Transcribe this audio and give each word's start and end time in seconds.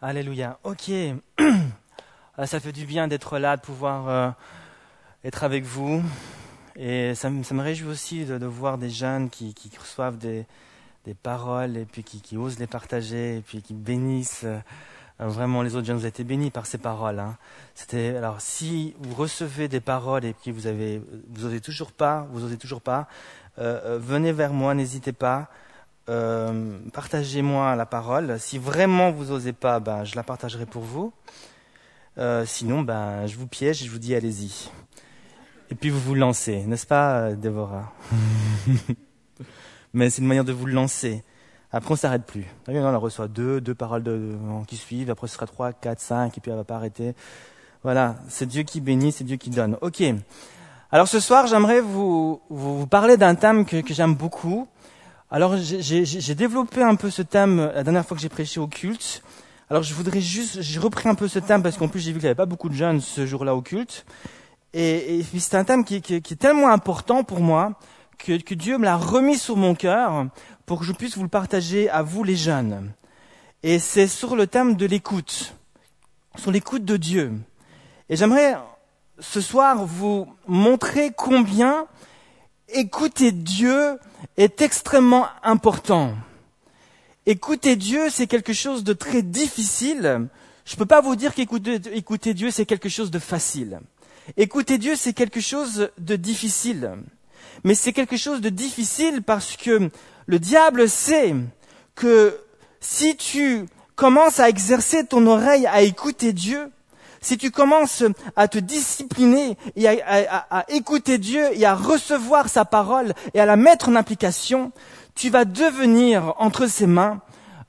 Alléluia. 0.00 0.58
Ok. 0.64 0.90
Ah, 2.36 2.46
ça 2.46 2.60
fait 2.60 2.72
du 2.72 2.86
bien 2.86 3.08
d'être 3.08 3.38
là, 3.38 3.56
de 3.56 3.62
pouvoir 3.62 4.08
euh, 4.08 4.30
être 5.24 5.42
avec 5.44 5.64
vous. 5.64 6.02
Et 6.76 7.14
ça, 7.16 7.30
ça 7.42 7.54
me 7.54 7.62
réjouit 7.62 7.88
aussi 7.90 8.24
de, 8.24 8.38
de 8.38 8.46
voir 8.46 8.78
des 8.78 8.90
jeunes 8.90 9.28
qui, 9.30 9.54
qui 9.54 9.70
reçoivent 9.76 10.16
des, 10.18 10.46
des 11.04 11.14
paroles 11.14 11.76
et 11.76 11.84
puis 11.84 12.04
qui, 12.04 12.20
qui 12.20 12.36
osent 12.36 12.60
les 12.60 12.68
partager 12.68 13.38
et 13.38 13.40
puis 13.40 13.60
qui 13.62 13.74
bénissent. 13.74 14.44
euh, 14.44 14.60
vraiment, 15.18 15.62
les 15.62 15.74
autres 15.74 15.86
jeunes, 15.88 15.96
vous 15.96 16.02
avez 16.04 16.10
été 16.10 16.22
bénis 16.22 16.52
par 16.52 16.66
ces 16.66 16.78
paroles. 16.78 17.18
hein. 17.18 17.36
C'était 17.74 18.14
alors 18.16 18.40
si 18.40 18.94
vous 19.00 19.14
recevez 19.16 19.66
des 19.66 19.80
paroles 19.80 20.24
et 20.24 20.32
puis 20.32 20.52
vous 20.52 20.68
avez, 20.68 21.02
vous 21.30 21.44
osez 21.46 21.60
toujours 21.60 21.90
pas, 21.90 22.28
vous 22.30 22.44
osez 22.44 22.56
toujours 22.56 22.80
pas, 22.82 23.08
euh, 23.58 23.80
euh, 23.96 23.98
venez 24.00 24.30
vers 24.30 24.52
moi, 24.52 24.74
n'hésitez 24.74 25.12
pas. 25.12 25.48
Euh, 26.08 26.78
partagez-moi 26.92 27.76
la 27.76 27.86
parole. 27.86 28.38
Si 28.38 28.58
vraiment 28.58 29.10
vous 29.10 29.30
osez 29.30 29.52
pas, 29.52 29.80
ben, 29.80 30.04
je 30.04 30.16
la 30.16 30.22
partagerai 30.22 30.66
pour 30.66 30.82
vous. 30.82 31.12
Euh, 32.16 32.44
sinon, 32.46 32.82
ben, 32.82 33.26
je 33.26 33.36
vous 33.36 33.46
piège 33.46 33.82
et 33.82 33.86
je 33.86 33.90
vous 33.90 33.98
dis 33.98 34.14
allez-y. 34.14 34.70
Et 35.70 35.74
puis 35.74 35.90
vous 35.90 36.00
vous 36.00 36.14
lancez, 36.14 36.64
n'est-ce 36.64 36.86
pas, 36.86 37.18
euh, 37.18 37.36
Déborah? 37.36 37.92
Mais 39.92 40.10
c'est 40.10 40.22
une 40.22 40.28
manière 40.28 40.44
de 40.44 40.52
vous 40.52 40.66
lancer. 40.66 41.22
Après, 41.70 41.92
on 41.92 41.96
s'arrête 41.96 42.24
plus. 42.24 42.46
On 42.66 42.82
en 42.82 42.98
reçoit 42.98 43.28
deux, 43.28 43.60
deux 43.60 43.74
paroles 43.74 44.02
de- 44.02 44.36
qui 44.66 44.76
suivent. 44.76 45.10
Après, 45.10 45.26
ce 45.28 45.34
sera 45.34 45.46
trois, 45.46 45.72
quatre, 45.72 46.00
cinq, 46.00 46.38
et 46.38 46.40
puis 46.40 46.50
elle 46.50 46.56
va 46.56 46.64
pas 46.64 46.76
arrêter. 46.76 47.14
Voilà, 47.82 48.16
c'est 48.28 48.46
Dieu 48.46 48.62
qui 48.62 48.80
bénit, 48.80 49.12
c'est 49.12 49.24
Dieu 49.24 49.36
qui 49.36 49.50
donne. 49.50 49.76
Ok. 49.82 50.02
Alors 50.90 51.06
ce 51.06 51.20
soir, 51.20 51.46
j'aimerais 51.46 51.80
vous, 51.82 52.40
vous, 52.48 52.78
vous 52.80 52.86
parler 52.86 53.18
d'un 53.18 53.34
thème 53.34 53.66
que, 53.66 53.82
que 53.82 53.92
j'aime 53.92 54.14
beaucoup. 54.14 54.66
Alors 55.30 55.56
j'ai- 55.58 56.34
développé 56.34 56.82
un 56.82 56.94
peu 56.94 57.10
ce 57.10 57.22
thème 57.22 57.70
la 57.74 57.82
dernière 57.82 58.04
fois 58.06 58.16
que 58.16 58.22
j'ai 58.22 58.28
prêché 58.30 58.60
au 58.60 58.66
culte. 58.66 59.22
Alors 59.70 59.82
je 59.82 59.92
voudrais 59.92 60.20
juste, 60.22 60.62
j'ai 60.62 60.80
repris 60.80 61.08
un 61.08 61.14
peu 61.14 61.28
ce 61.28 61.38
thème 61.38 61.62
parce 61.62 61.76
qu'en 61.76 61.88
plus 61.88 62.00
j'ai 62.00 62.12
vu 62.12 62.18
qu'il 62.18 62.24
n'y 62.24 62.28
avait 62.30 62.34
pas 62.34 62.46
beaucoup 62.46 62.70
de 62.70 62.74
jeunes 62.74 63.00
ce 63.00 63.26
jour-là 63.26 63.54
au 63.54 63.60
culte. 63.60 64.06
Et, 64.72 65.18
et 65.18 65.22
c'est 65.38 65.56
un 65.56 65.64
thème 65.64 65.84
qui, 65.84 66.00
qui- 66.00 66.22
qui 66.22 66.34
est 66.34 66.38
tellement 66.38 66.70
important 66.70 67.24
pour 67.24 67.40
moi 67.40 67.72
que, 68.18 68.40
que 68.40 68.54
Dieu 68.54 68.78
me 68.78 68.84
l'a 68.84 68.96
remis 68.96 69.36
sur 69.38 69.56
mon 69.56 69.74
cœur 69.74 70.26
pour 70.64 70.80
que 70.80 70.84
je 70.86 70.92
puisse 70.92 71.16
vous 71.16 71.22
le 71.22 71.28
partager 71.28 71.90
à 71.90 72.02
vous 72.02 72.24
les 72.24 72.36
jeunes. 72.36 72.92
Et 73.62 73.78
c'est 73.78 74.06
sur 74.08 74.34
le 74.36 74.46
thème 74.46 74.76
de 74.76 74.86
l'écoute, 74.86 75.54
sur 76.36 76.50
l'écoute 76.50 76.84
de 76.84 76.96
Dieu. 76.96 77.32
Et 78.08 78.16
j'aimerais 78.16 78.56
ce 79.18 79.40
soir 79.42 79.84
vous 79.84 80.26
montrer 80.46 81.12
combien 81.14 81.86
écouter 82.68 83.32
Dieu 83.32 83.98
est 84.36 84.62
extrêmement 84.62 85.26
important. 85.42 86.14
Écouter 87.26 87.76
Dieu, 87.76 88.08
c'est 88.10 88.26
quelque 88.26 88.52
chose 88.52 88.84
de 88.84 88.92
très 88.92 89.22
difficile. 89.22 90.28
Je 90.64 90.74
ne 90.74 90.78
peux 90.78 90.86
pas 90.86 91.00
vous 91.00 91.16
dire 91.16 91.34
qu'écouter 91.34 91.80
écouter 91.92 92.34
Dieu, 92.34 92.50
c'est 92.50 92.66
quelque 92.66 92.88
chose 92.88 93.10
de 93.10 93.18
facile. 93.18 93.80
Écouter 94.36 94.78
Dieu, 94.78 94.96
c'est 94.96 95.12
quelque 95.12 95.40
chose 95.40 95.90
de 95.98 96.16
difficile. 96.16 96.92
Mais 97.64 97.74
c'est 97.74 97.92
quelque 97.92 98.16
chose 98.16 98.40
de 98.40 98.48
difficile 98.48 99.22
parce 99.22 99.56
que 99.56 99.90
le 100.26 100.38
diable 100.38 100.88
sait 100.88 101.34
que 101.94 102.38
si 102.80 103.16
tu 103.16 103.66
commences 103.96 104.38
à 104.40 104.48
exercer 104.48 105.04
ton 105.04 105.26
oreille 105.26 105.66
à 105.66 105.82
écouter 105.82 106.32
Dieu, 106.32 106.70
si 107.20 107.38
tu 107.38 107.50
commences 107.50 108.04
à 108.36 108.48
te 108.48 108.58
discipliner 108.58 109.56
et 109.76 109.88
à, 109.88 110.64
écouter 110.68 111.18
Dieu 111.18 111.44
et 111.52 111.64
à 111.64 111.74
recevoir 111.74 112.48
sa 112.48 112.64
parole 112.64 113.12
et 113.34 113.40
à 113.40 113.46
la 113.46 113.56
mettre 113.56 113.88
en 113.88 113.96
application, 113.96 114.72
tu 115.14 115.30
vas 115.30 115.44
devenir 115.44 116.34
entre 116.38 116.66
ses 116.66 116.86
mains 116.86 117.20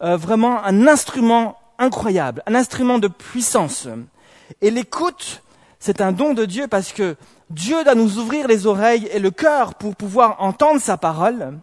euh, 0.02 0.18
vraiment 0.18 0.64
un 0.64 0.88
instrument 0.88 1.58
incroyable, 1.78 2.44
un 2.46 2.56
instrument 2.56 3.00
de 3.00 3.08
puissance. 3.08 3.88
Et 4.62 4.72
l'écoute, 4.72 5.42
c'est 5.80 6.02
un 6.02 6.12
don 6.12 6.34
de 6.34 6.46
Dieu 6.46 6.68
parce 6.68 6.92
que 6.92 7.16
Dieu 7.50 7.84
doit 7.84 7.96
nous 7.96 8.20
ouvrir 8.20 8.48
les 8.48 8.68
oreilles 8.68 9.10
et 9.12 9.20
le 9.20 9.32
cœur 9.32 9.76
pour 9.76 9.96
pouvoir 9.96 10.42
entendre 10.42 10.80
sa 10.80 10.98
parole. 10.98 11.58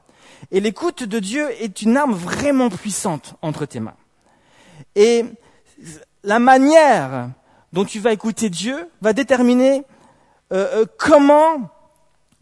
Et 0.50 0.60
l'écoute 0.60 1.02
de 1.02 1.18
Dieu 1.18 1.48
est 1.60 1.82
une 1.82 1.96
arme 1.96 2.14
vraiment 2.14 2.68
puissante 2.68 3.34
entre 3.42 3.66
tes 3.66 3.80
mains. 3.80 3.96
Et 4.94 5.24
la 6.24 6.38
manière 6.38 7.30
dont 7.76 7.84
tu 7.84 8.00
vas 8.00 8.12
écouter 8.12 8.48
Dieu 8.48 8.88
va 9.02 9.12
déterminer 9.12 9.84
euh, 10.50 10.66
euh, 10.80 10.86
comment 10.96 11.68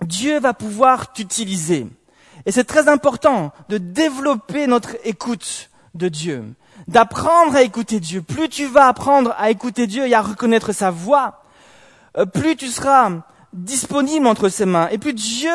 Dieu 0.03 0.39
va 0.39 0.55
pouvoir 0.55 1.13
t'utiliser. 1.13 1.89
Et 2.47 2.53
c'est 2.53 2.63
très 2.63 2.89
important 2.89 3.51
de 3.69 3.79
développer 3.79 4.69
notre 4.69 4.97
écoute 5.03 5.71
de 5.97 6.07
Dieu, 6.07 6.45
d'apprendre 6.87 7.57
à 7.57 7.63
écouter 7.63 7.99
Dieu. 7.99 8.23
Plus 8.23 8.49
tu 8.49 8.67
vas 8.67 8.87
apprendre 8.87 9.35
à 9.37 9.51
écouter 9.51 9.89
Dieu 9.89 10.07
et 10.07 10.15
à 10.15 10.23
reconnaître 10.23 10.71
sa 10.71 10.93
voix, 10.93 11.43
euh, 12.17 12.27
plus 12.27 12.55
tu 12.55 12.69
seras 12.69 13.11
disponible 13.53 14.29
entre 14.29 14.49
ses 14.49 14.67
mains, 14.67 14.89
et 14.93 14.99
plus 14.99 15.15
Dieu 15.15 15.53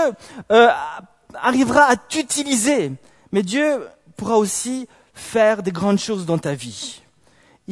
arrivera 1.42 1.84
à 1.84 1.96
t'utiliser. 1.96 2.92
Mais 3.32 3.44
Dieu 3.44 3.88
pourra 4.18 4.38
aussi 4.38 4.90
faire 5.14 5.64
des 5.64 5.72
grandes 5.72 6.00
choses 6.00 6.26
dans 6.26 6.38
ta 6.38 6.54
vie. 6.54 7.02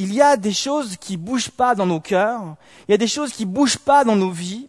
Il 0.00 0.14
y 0.14 0.22
a 0.22 0.36
des 0.36 0.52
choses 0.52 0.96
qui 0.96 1.16
bougent 1.16 1.50
pas 1.50 1.74
dans 1.74 1.84
nos 1.84 1.98
cœurs, 1.98 2.54
il 2.86 2.92
y 2.92 2.94
a 2.94 2.98
des 2.98 3.08
choses 3.08 3.32
qui 3.32 3.44
bougent 3.44 3.78
pas 3.78 4.04
dans 4.04 4.14
nos 4.14 4.30
vies, 4.30 4.68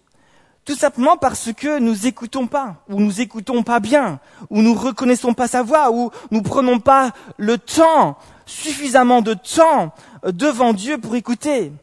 tout 0.66 0.74
simplement 0.74 1.18
parce 1.18 1.54
que 1.54 1.78
nous 1.78 2.08
écoutons 2.08 2.48
pas, 2.48 2.84
ou 2.90 3.00
nous 3.00 3.22
écoutons 3.22 3.62
pas 3.62 3.80
bien, 3.80 4.20
ou 4.50 4.64
nous 4.64 4.74
reconnaissons 4.74 5.36
pas 5.36 5.48
sa 5.48 5.62
voix, 5.62 5.92
ou 5.92 6.10
nous 6.32 6.42
prenons 6.42 6.80
pas 6.80 7.12
le 7.38 7.60
temps, 7.60 8.18
suffisamment 8.48 9.22
de 9.22 9.36
temps 9.36 9.94
euh, 10.26 10.32
devant 10.32 10.74
Dieu 10.74 10.98
pour 10.98 11.16
écouter. 11.16 11.74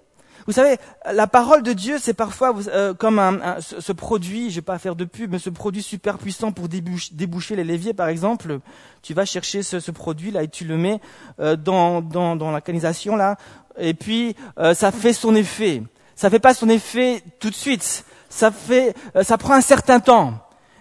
Vous 0.46 0.52
savez, 0.52 0.76
la 1.12 1.26
parole 1.26 1.64
de 1.64 1.72
Dieu, 1.72 1.98
c'est 2.00 2.14
parfois 2.14 2.54
euh, 2.68 2.94
comme 2.94 3.18
un, 3.18 3.56
ce, 3.60 3.92
produit, 3.92 4.50
je 4.50 4.56
vais 4.56 4.62
pas 4.62 4.78
faire 4.78 4.94
de 4.94 5.04
pub, 5.04 5.32
mais 5.32 5.40
ce 5.40 5.50
produit 5.50 5.82
super 5.82 6.18
puissant 6.18 6.52
pour 6.52 6.68
déboucher, 6.68 7.56
les 7.56 7.64
leviers, 7.64 7.94
par 7.94 8.08
exemple. 8.08 8.60
Tu 9.02 9.12
vas 9.12 9.24
chercher 9.24 9.64
ce, 9.64 9.80
ce 9.80 9.90
produit-là 9.90 10.44
et 10.44 10.48
tu 10.48 10.64
le 10.64 10.76
mets 10.76 11.00
euh, 11.40 11.56
dans, 11.56 12.00
dans, 12.00 12.36
dans 12.36 12.52
la 12.52 12.60
canalisation, 12.60 13.16
là, 13.16 13.36
et 13.76 13.94
puis 13.94 14.36
euh, 14.58 14.72
ça 14.74 14.92
fait 14.92 15.12
son 15.12 15.34
effet. 15.34 15.82
Ça 16.14 16.30
fait 16.30 16.38
pas 16.38 16.54
son 16.54 16.68
effet 16.68 17.22
tout 17.40 17.50
de 17.50 17.54
suite. 17.54 18.04
Ça 18.28 18.50
fait, 18.50 18.94
euh, 19.16 19.24
ça 19.24 19.38
prend 19.38 19.54
un 19.54 19.60
certain 19.60 20.00
temps. 20.00 20.34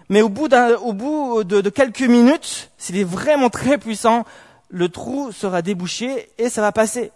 Mais 0.09 0.21
au 0.21 0.29
bout, 0.29 0.53
au 0.83 0.93
bout 0.93 1.43
de, 1.43 1.61
de 1.61 1.69
quelques 1.71 2.01
minutes, 2.01 2.69
s'il 2.77 2.97
est 2.97 3.03
vraiment 3.03 3.49
très 3.49 3.79
puissant, 3.79 4.25
le 4.69 4.89
trou 4.89 5.31
sera 5.31 5.63
débouché 5.63 6.29
et 6.37 6.49
ça 6.49 6.61
va 6.61 6.71
passer. 6.71 7.11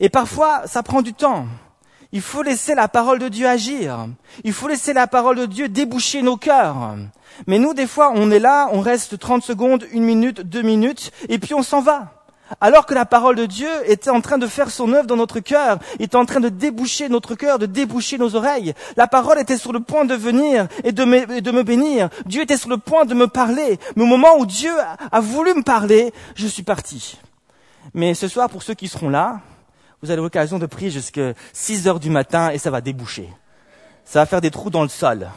Et 0.00 0.08
parfois, 0.08 0.62
ça 0.66 0.82
prend 0.82 1.02
du 1.02 1.12
temps. 1.12 1.46
Il 2.14 2.20
faut 2.20 2.44
laisser 2.44 2.76
la 2.76 2.86
parole 2.86 3.18
de 3.18 3.28
Dieu 3.28 3.48
agir. 3.48 4.06
Il 4.44 4.52
faut 4.52 4.68
laisser 4.68 4.92
la 4.92 5.08
parole 5.08 5.36
de 5.36 5.46
Dieu 5.46 5.68
déboucher 5.68 6.22
nos 6.22 6.36
cœurs. 6.36 6.94
Mais 7.48 7.58
nous, 7.58 7.74
des 7.74 7.88
fois, 7.88 8.12
on 8.14 8.30
est 8.30 8.38
là, 8.38 8.68
on 8.70 8.80
reste 8.80 9.18
30 9.18 9.42
secondes, 9.42 9.84
une 9.90 10.04
minute, 10.04 10.40
deux 10.40 10.62
minutes, 10.62 11.10
et 11.28 11.40
puis 11.40 11.54
on 11.54 11.64
s'en 11.64 11.80
va. 11.80 12.12
Alors 12.60 12.86
que 12.86 12.94
la 12.94 13.04
parole 13.04 13.34
de 13.34 13.46
Dieu 13.46 13.68
était 13.86 14.10
en 14.10 14.20
train 14.20 14.38
de 14.38 14.46
faire 14.46 14.70
son 14.70 14.92
œuvre 14.92 15.08
dans 15.08 15.16
notre 15.16 15.40
cœur, 15.40 15.80
était 15.98 16.14
en 16.14 16.24
train 16.24 16.38
de 16.38 16.50
déboucher 16.50 17.08
notre 17.08 17.34
cœur, 17.34 17.58
de 17.58 17.66
déboucher 17.66 18.16
nos 18.16 18.36
oreilles. 18.36 18.74
La 18.96 19.08
parole 19.08 19.40
était 19.40 19.58
sur 19.58 19.72
le 19.72 19.80
point 19.80 20.04
de 20.04 20.14
venir 20.14 20.68
et 20.84 20.92
de 20.92 21.04
me, 21.04 21.28
et 21.32 21.40
de 21.40 21.50
me 21.50 21.64
bénir. 21.64 22.10
Dieu 22.26 22.42
était 22.42 22.56
sur 22.56 22.70
le 22.70 22.78
point 22.78 23.06
de 23.06 23.14
me 23.14 23.26
parler. 23.26 23.80
Mais 23.96 24.04
au 24.04 24.06
moment 24.06 24.36
où 24.38 24.46
Dieu 24.46 24.70
a, 24.78 24.96
a 25.10 25.20
voulu 25.20 25.52
me 25.52 25.64
parler, 25.64 26.14
je 26.36 26.46
suis 26.46 26.62
parti. 26.62 27.18
Mais 27.92 28.14
ce 28.14 28.28
soir, 28.28 28.48
pour 28.48 28.62
ceux 28.62 28.74
qui 28.74 28.86
seront 28.86 29.08
là, 29.08 29.40
vous 30.04 30.10
avez 30.10 30.20
l'occasion 30.20 30.58
de 30.58 30.66
prier 30.66 30.90
jusqu'à 30.90 31.32
6 31.54 31.88
heures 31.88 31.98
du 31.98 32.10
matin 32.10 32.50
et 32.50 32.58
ça 32.58 32.70
va 32.70 32.82
déboucher. 32.82 33.26
Ça 34.04 34.18
va 34.18 34.26
faire 34.26 34.42
des 34.42 34.50
trous 34.50 34.68
dans 34.68 34.82
le 34.82 34.90
sol. 34.90 35.30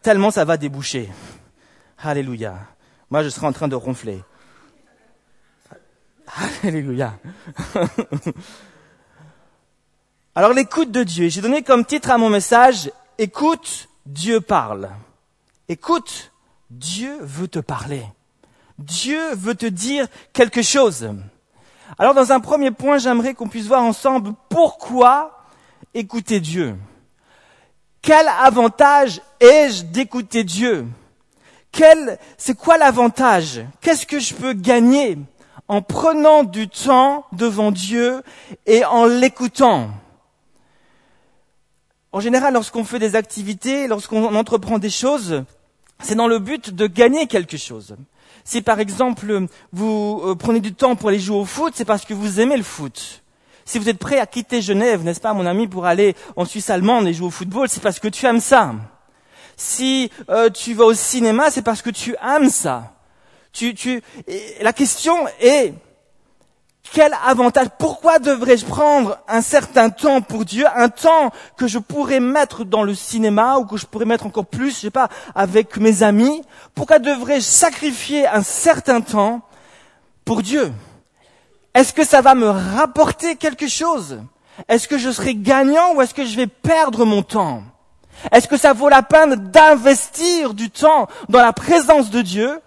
Tellement 0.00 0.30
ça 0.30 0.46
va 0.46 0.56
déboucher. 0.56 1.10
Alléluia. 1.98 2.56
Moi, 3.10 3.22
je 3.22 3.28
serai 3.28 3.46
en 3.46 3.52
train 3.52 3.68
de 3.68 3.74
ronfler. 3.74 4.22
Alléluia. 6.64 7.18
Alors 10.34 10.54
l'écoute 10.54 10.90
de 10.90 11.02
Dieu. 11.02 11.28
J'ai 11.28 11.42
donné 11.42 11.62
comme 11.62 11.84
titre 11.84 12.10
à 12.10 12.16
mon 12.16 12.30
message, 12.30 12.90
écoute, 13.18 13.90
Dieu 14.06 14.40
parle. 14.40 14.88
Écoute, 15.68 16.32
Dieu 16.70 17.18
veut 17.20 17.48
te 17.48 17.58
parler. 17.58 18.06
Dieu 18.78 19.34
veut 19.34 19.56
te 19.56 19.66
dire 19.66 20.06
quelque 20.32 20.62
chose. 20.62 21.10
Alors 21.96 22.14
dans 22.14 22.32
un 22.32 22.40
premier 22.40 22.70
point, 22.70 22.98
j'aimerais 22.98 23.34
qu'on 23.34 23.48
puisse 23.48 23.66
voir 23.66 23.82
ensemble 23.82 24.32
pourquoi 24.48 25.44
écouter 25.94 26.40
Dieu. 26.40 26.76
Quel 28.02 28.28
avantage 28.28 29.20
ai-je 29.40 29.84
d'écouter 29.84 30.44
Dieu? 30.44 30.86
Quel, 31.72 32.18
c'est 32.36 32.56
quoi 32.56 32.78
l'avantage? 32.78 33.62
Qu'est-ce 33.80 34.06
que 34.06 34.18
je 34.18 34.34
peux 34.34 34.52
gagner 34.52 35.18
en 35.68 35.82
prenant 35.82 36.44
du 36.44 36.68
temps 36.68 37.26
devant 37.32 37.70
Dieu 37.70 38.22
et 38.66 38.84
en 38.84 39.06
l'écoutant? 39.06 39.90
En 42.10 42.20
général, 42.20 42.54
lorsqu'on 42.54 42.84
fait 42.84 42.98
des 42.98 43.16
activités, 43.16 43.86
lorsqu'on 43.86 44.34
entreprend 44.34 44.78
des 44.78 44.90
choses, 44.90 45.44
c'est 46.00 46.14
dans 46.14 46.28
le 46.28 46.38
but 46.38 46.74
de 46.74 46.86
gagner 46.86 47.26
quelque 47.26 47.58
chose. 47.58 47.96
Si 48.48 48.62
par 48.62 48.80
exemple 48.80 49.46
vous 49.72 50.22
euh, 50.24 50.34
prenez 50.34 50.60
du 50.60 50.72
temps 50.72 50.96
pour 50.96 51.10
aller 51.10 51.18
jouer 51.18 51.36
au 51.36 51.44
foot, 51.44 51.74
c'est 51.76 51.84
parce 51.84 52.06
que 52.06 52.14
vous 52.14 52.40
aimez 52.40 52.56
le 52.56 52.62
foot. 52.62 53.22
Si 53.66 53.78
vous 53.78 53.90
êtes 53.90 53.98
prêt 53.98 54.18
à 54.20 54.26
quitter 54.26 54.62
Genève, 54.62 55.04
n'est-ce 55.04 55.20
pas, 55.20 55.34
mon 55.34 55.44
ami, 55.44 55.68
pour 55.68 55.84
aller 55.84 56.16
en 56.34 56.46
Suisse 56.46 56.70
allemande 56.70 57.06
et 57.06 57.12
jouer 57.12 57.26
au 57.26 57.30
football, 57.30 57.68
c'est 57.68 57.82
parce 57.82 58.00
que 58.00 58.08
tu 58.08 58.24
aimes 58.24 58.40
ça. 58.40 58.74
Si 59.54 60.10
euh, 60.30 60.48
tu 60.48 60.72
vas 60.72 60.86
au 60.86 60.94
cinéma, 60.94 61.50
c'est 61.50 61.60
parce 61.60 61.82
que 61.82 61.90
tu 61.90 62.16
aimes 62.22 62.48
ça. 62.48 62.94
Tu, 63.52 63.74
tu, 63.74 64.00
la 64.62 64.72
question 64.72 65.14
est, 65.42 65.74
quel 66.92 67.14
avantage? 67.26 67.68
Pourquoi 67.78 68.18
devrais-je 68.18 68.64
prendre 68.64 69.18
un 69.28 69.42
certain 69.42 69.90
temps 69.90 70.20
pour 70.20 70.44
Dieu, 70.44 70.66
un 70.74 70.88
temps 70.88 71.30
que 71.56 71.66
je 71.66 71.78
pourrais 71.78 72.20
mettre 72.20 72.64
dans 72.64 72.82
le 72.82 72.94
cinéma 72.94 73.58
ou 73.58 73.66
que 73.66 73.76
je 73.76 73.86
pourrais 73.86 74.04
mettre 74.04 74.26
encore 74.26 74.46
plus, 74.46 74.70
je 74.70 74.80
sais 74.80 74.90
pas, 74.90 75.08
avec 75.34 75.76
mes 75.76 76.02
amis? 76.02 76.42
Pourquoi 76.74 76.98
devrais-je 76.98 77.44
sacrifier 77.44 78.26
un 78.26 78.42
certain 78.42 79.00
temps 79.00 79.40
pour 80.24 80.42
Dieu? 80.42 80.72
Est-ce 81.74 81.92
que 81.92 82.04
ça 82.04 82.20
va 82.20 82.34
me 82.34 82.48
rapporter 82.48 83.36
quelque 83.36 83.68
chose? 83.68 84.20
Est-ce 84.68 84.88
que 84.88 84.98
je 84.98 85.10
serai 85.10 85.34
gagnant 85.34 85.94
ou 85.94 86.02
est-ce 86.02 86.14
que 86.14 86.24
je 86.24 86.36
vais 86.36 86.46
perdre 86.46 87.04
mon 87.04 87.22
temps? 87.22 87.62
Est-ce 88.32 88.48
que 88.48 88.56
ça 88.56 88.72
vaut 88.72 88.88
la 88.88 89.02
peine 89.02 89.36
d'investir 89.36 90.54
du 90.54 90.70
temps 90.70 91.06
dans 91.28 91.40
la 91.40 91.52
présence 91.52 92.10
de 92.10 92.22
Dieu? 92.22 92.60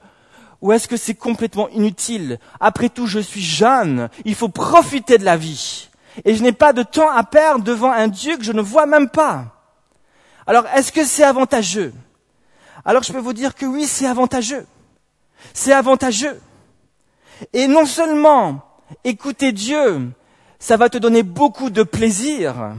Ou 0.62 0.72
est-ce 0.72 0.88
que 0.88 0.98
c'est 0.98 1.16
complètement 1.16 1.70
inutile? 1.70 2.40
Après 2.60 2.90
tout, 2.90 3.08
je 3.08 3.20
suis 3.20 3.42
jeune, 3.42 4.10
il 4.26 4.36
faut 4.36 4.50
profiter 4.50 5.18
de 5.18 5.26
la 5.26 5.38
vie. 5.38 5.90
Et 6.26 6.36
je 6.36 6.44
n'ai 6.44 6.52
pas 6.52 6.74
de 6.74 6.84
temps 6.84 7.10
à 7.10 7.24
perdre 7.24 7.64
devant 7.64 7.92
un 7.92 8.08
Dieu 8.08 8.38
que 8.38 8.44
je 8.44 8.52
ne 8.52 8.62
vois 8.62 8.86
même 8.86 9.10
pas. 9.10 9.46
Alors, 10.46 10.66
est-ce 10.76 10.92
que 10.92 11.06
c'est 11.06 11.24
avantageux? 11.24 11.94
Alors, 12.86 13.04
je 13.04 13.12
peux 13.12 13.20
vous 13.20 13.34
dire 13.34 13.56
que 13.56 13.66
oui, 13.66 13.86
c'est 13.86 14.08
avantageux. 14.08 14.66
C'est 15.54 15.74
avantageux. 15.74 16.40
Et 17.54 17.68
non 17.68 17.86
seulement 17.86 18.62
écouter 19.04 19.52
Dieu, 19.52 20.12
ça 20.60 20.78
va 20.78 20.90
te 20.90 20.98
donner 20.98 21.24
beaucoup 21.24 21.70
de 21.70 21.82
plaisir, 21.82 22.76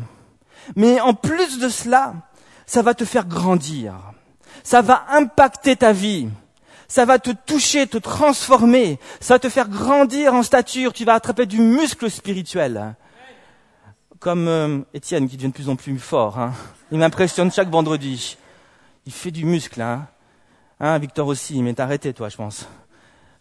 mais 0.76 1.00
en 1.00 1.14
plus 1.14 1.58
de 1.58 1.69
cela, 1.69 2.14
ça 2.64 2.82
va 2.82 2.94
te 2.94 3.05
faire 3.05 3.26
grandir. 3.26 3.94
Ça 4.62 4.82
va 4.82 5.05
impacter 5.11 5.75
ta 5.75 5.93
vie 5.93 6.28
ça 6.92 7.06
va 7.06 7.18
te 7.18 7.30
toucher, 7.30 7.86
te 7.86 7.96
transformer, 7.96 8.98
ça 9.18 9.36
va 9.36 9.38
te 9.38 9.48
faire 9.48 9.70
grandir 9.70 10.34
en 10.34 10.42
stature, 10.42 10.92
tu 10.92 11.06
vas 11.06 11.14
attraper 11.14 11.46
du 11.46 11.58
muscle 11.58 12.10
spirituel. 12.10 12.96
Comme 14.20 14.46
euh, 14.46 14.80
Étienne 14.92 15.26
qui 15.26 15.38
devient 15.38 15.48
de 15.48 15.54
plus 15.54 15.70
en 15.70 15.76
plus 15.76 15.98
fort. 15.98 16.38
Hein. 16.38 16.52
Il 16.90 16.98
m'impressionne 16.98 17.50
chaque 17.50 17.70
vendredi. 17.70 18.36
Il 19.06 19.12
fait 19.12 19.30
du 19.30 19.46
muscle. 19.46 19.80
Hein. 19.80 20.06
hein 20.80 20.98
Victor 20.98 21.28
aussi, 21.28 21.62
mais 21.62 21.80
arrêté 21.80 22.12
toi, 22.12 22.28
je 22.28 22.36
pense. 22.36 22.68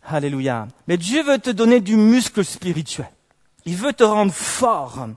Alléluia. 0.08 0.70
Mais 0.88 0.96
Dieu 0.96 1.22
veut 1.22 1.38
te 1.38 1.50
donner 1.50 1.82
du 1.82 1.98
muscle 1.98 2.46
spirituel. 2.46 3.10
Il 3.66 3.76
veut 3.76 3.92
te 3.92 4.06
rendre 4.06 4.32
fort. 4.32 5.10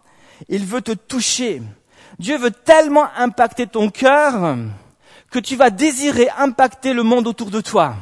Il 0.49 0.65
veut 0.65 0.83
te 0.83 0.91
toucher. 0.91 1.63
Dieu 2.19 2.37
veut 2.37 2.51
tellement 2.51 3.07
impacter 3.17 3.69
ton 3.69 3.91
cœur 3.91 4.57
que 5.31 5.39
tu 5.39 5.55
vas 5.55 5.71
désirer 5.71 6.29
impacter 6.37 6.95
le 6.95 7.05
monde 7.05 7.29
autour 7.29 7.53
de 7.53 7.61
toi. 7.61 7.95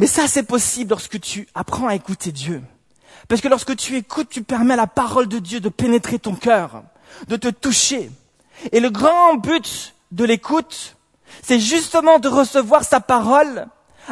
Mais 0.00 0.06
ça, 0.06 0.26
c'est 0.26 0.44
possible 0.44 0.88
lorsque 0.88 1.20
tu 1.20 1.46
apprends 1.54 1.86
à 1.86 1.94
écouter 1.94 2.32
Dieu. 2.32 2.62
Parce 3.28 3.42
que 3.42 3.48
lorsque 3.48 3.76
tu 3.76 3.96
écoutes, 3.96 4.30
tu 4.30 4.42
permets 4.42 4.72
à 4.72 4.78
la 4.78 4.86
parole 4.86 5.28
de 5.28 5.38
Dieu 5.38 5.60
de 5.60 5.68
pénétrer 5.68 6.18
ton 6.18 6.34
cœur, 6.34 6.84
de 7.28 7.36
te 7.36 7.48
toucher. 7.48 8.10
Et 8.72 8.80
le 8.80 8.88
grand 8.88 9.34
but 9.34 9.94
de 10.10 10.24
l'écoute, 10.24 10.96
c'est 11.42 11.60
justement 11.60 12.18
de 12.18 12.28
recevoir 12.28 12.82
sa 12.82 13.00
parole, 13.00 13.66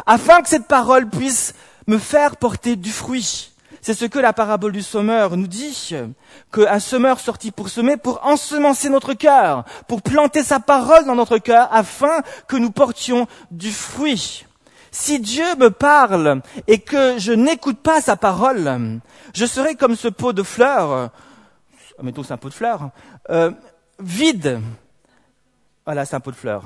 afin 0.05 0.43
que 0.43 0.51
cette 0.51 0.67
parole 0.67 1.09
puisse 1.09 1.55
me 1.87 1.97
faire 1.97 2.37
porter 2.37 2.77
du 2.77 2.91
fruit. 2.91 3.53
C'est 3.81 3.95
ce 3.95 4.05
que 4.05 4.19
la 4.19 4.35
parabole 4.35 4.73
du 4.73 4.83
sommeur 4.83 5.39
nous 5.39 5.47
dit, 5.47 5.95
qu'un 6.53 6.81
semeur 6.81 7.19
sortit 7.19 7.51
pour 7.51 7.71
semer, 7.71 7.97
pour 7.97 8.27
ensemencer 8.27 8.91
notre 8.91 9.15
cœur, 9.15 9.65
pour 9.87 10.03
planter 10.03 10.43
sa 10.43 10.61
parole 10.61 11.07
dans 11.07 11.15
notre 11.15 11.39
cœur, 11.39 11.67
afin 11.73 12.21
que 12.47 12.57
nous 12.57 12.73
portions 12.73 13.27
du 13.51 13.73
fruit. 13.73 14.45
Si 14.91 15.21
Dieu 15.21 15.57
me 15.57 15.71
parle 15.71 16.43
et 16.67 16.79
que 16.79 17.19
je 17.19 17.33
n'écoute 17.33 17.79
pas 17.79 18.01
sa 18.01 18.17
parole, 18.17 19.01
je 19.35 19.47
serai 19.47 19.75
comme 19.75 19.97
ce 19.97 20.09
pot 20.09 20.33
de 20.33 20.43
fleurs, 20.43 21.11
mettons 22.03 22.23
c'est 22.23 22.33
un 22.33 22.39
pot 22.39 22.49
de 22.49 22.55
fleurs, 22.55 22.91
euh, 23.31 23.51
vide. 24.01 24.61
Voilà, 25.85 26.05
c'est 26.05 26.17
un 26.17 26.21
pot 26.21 26.31
de 26.31 26.37
fleurs. 26.37 26.65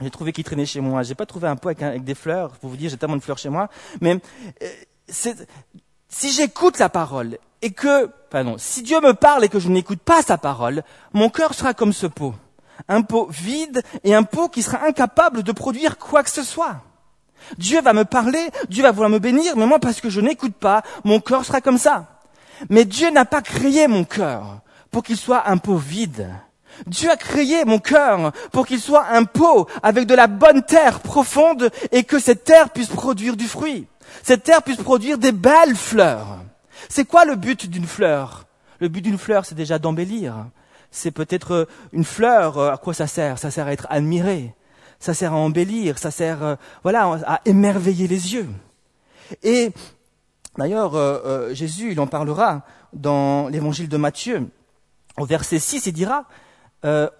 J'ai 0.00 0.10
trouvé 0.10 0.32
qu'il 0.32 0.44
traînait 0.44 0.66
chez 0.66 0.80
moi. 0.80 1.02
J'ai 1.02 1.14
pas 1.14 1.26
trouvé 1.26 1.48
un 1.48 1.56
pot 1.56 1.68
avec, 1.68 2.04
des 2.04 2.14
fleurs. 2.14 2.50
Pour 2.58 2.70
vous 2.70 2.76
dire, 2.76 2.90
j'ai 2.90 2.96
tellement 2.96 3.16
de 3.16 3.22
fleurs 3.22 3.38
chez 3.38 3.48
moi. 3.48 3.68
Mais 4.00 4.20
euh, 4.62 4.68
si 6.08 6.32
j'écoute 6.32 6.78
la 6.78 6.88
parole 6.88 7.38
et 7.62 7.70
que, 7.70 8.06
pardon, 8.30 8.56
si 8.58 8.82
Dieu 8.82 9.00
me 9.00 9.14
parle 9.14 9.44
et 9.44 9.48
que 9.48 9.60
je 9.60 9.68
n'écoute 9.68 10.00
pas 10.00 10.22
sa 10.22 10.36
parole, 10.36 10.82
mon 11.12 11.30
cœur 11.30 11.54
sera 11.54 11.74
comme 11.74 11.92
ce 11.92 12.06
pot. 12.06 12.34
Un 12.88 13.02
pot 13.02 13.28
vide 13.30 13.82
et 14.02 14.14
un 14.14 14.24
pot 14.24 14.48
qui 14.48 14.62
sera 14.62 14.84
incapable 14.84 15.42
de 15.42 15.52
produire 15.52 15.96
quoi 15.96 16.22
que 16.22 16.30
ce 16.30 16.42
soit. 16.42 16.82
Dieu 17.58 17.80
va 17.80 17.92
me 17.92 18.04
parler, 18.04 18.50
Dieu 18.68 18.82
va 18.82 18.92
vouloir 18.92 19.10
me 19.10 19.18
bénir, 19.18 19.56
mais 19.56 19.66
moi, 19.66 19.78
parce 19.78 20.00
que 20.00 20.10
je 20.10 20.20
n'écoute 20.20 20.54
pas, 20.54 20.82
mon 21.04 21.20
cœur 21.20 21.44
sera 21.44 21.60
comme 21.60 21.78
ça. 21.78 22.06
Mais 22.70 22.84
Dieu 22.84 23.10
n'a 23.10 23.24
pas 23.24 23.42
créé 23.42 23.88
mon 23.88 24.04
cœur 24.04 24.60
pour 24.90 25.02
qu'il 25.02 25.16
soit 25.16 25.48
un 25.48 25.58
pot 25.58 25.76
vide. 25.76 26.28
Dieu 26.86 27.10
a 27.10 27.16
créé 27.16 27.64
mon 27.64 27.78
cœur 27.78 28.32
pour 28.52 28.66
qu'il 28.66 28.80
soit 28.80 29.06
un 29.08 29.24
pot 29.24 29.68
avec 29.82 30.06
de 30.06 30.14
la 30.14 30.26
bonne 30.26 30.62
terre 30.62 31.00
profonde 31.00 31.70
et 31.92 32.04
que 32.04 32.18
cette 32.18 32.44
terre 32.44 32.70
puisse 32.70 32.88
produire 32.88 33.36
du 33.36 33.46
fruit. 33.46 33.86
Cette 34.22 34.42
terre 34.42 34.62
puisse 34.62 34.78
produire 34.78 35.18
des 35.18 35.32
belles 35.32 35.76
fleurs. 35.76 36.38
C'est 36.88 37.04
quoi 37.04 37.24
le 37.24 37.36
but 37.36 37.68
d'une 37.68 37.86
fleur? 37.86 38.46
Le 38.80 38.88
but 38.88 39.02
d'une 39.02 39.18
fleur, 39.18 39.44
c'est 39.44 39.54
déjà 39.54 39.78
d'embellir. 39.78 40.46
C'est 40.90 41.10
peut-être 41.10 41.68
une 41.92 42.04
fleur, 42.04 42.58
à 42.58 42.76
quoi 42.76 42.94
ça 42.94 43.06
sert? 43.06 43.38
Ça 43.38 43.50
sert 43.50 43.66
à 43.66 43.72
être 43.72 43.86
admiré 43.90 44.54
ça 45.04 45.12
sert 45.12 45.34
à 45.34 45.36
embellir, 45.36 45.98
ça 45.98 46.10
sert 46.10 46.42
euh, 46.42 46.54
voilà, 46.82 47.20
à 47.26 47.40
émerveiller 47.44 48.08
les 48.08 48.32
yeux. 48.32 48.48
Et 49.42 49.70
d'ailleurs, 50.56 50.94
euh, 50.94 51.18
euh, 51.26 51.54
Jésus, 51.54 51.92
il 51.92 52.00
en 52.00 52.06
parlera 52.06 52.62
dans 52.94 53.48
l'évangile 53.48 53.90
de 53.90 53.98
Matthieu. 53.98 54.48
Au 55.18 55.26
verset 55.26 55.58
6, 55.58 55.86
il 55.86 55.92
dira, 55.92 56.24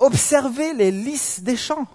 observez 0.01 0.73
les 0.73 0.91
lys 0.91 1.43
des 1.43 1.57
champs, 1.57 1.87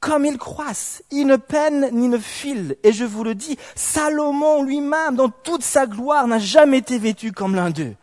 comme 0.00 0.24
ils 0.24 0.38
croissent, 0.38 1.02
ils 1.10 1.26
ne 1.26 1.36
peinent 1.36 1.90
ni 1.92 2.08
ne 2.08 2.18
filent. 2.18 2.76
Et 2.82 2.92
je 2.92 3.04
vous 3.04 3.22
le 3.22 3.34
dis, 3.34 3.58
Salomon 3.74 4.62
lui-même, 4.62 5.16
dans 5.16 5.28
toute 5.28 5.62
sa 5.62 5.86
gloire, 5.86 6.26
n'a 6.26 6.38
jamais 6.38 6.78
été 6.78 6.98
vêtu 6.98 7.32
comme 7.32 7.54
l'un 7.54 7.70
d'eux. 7.70 7.94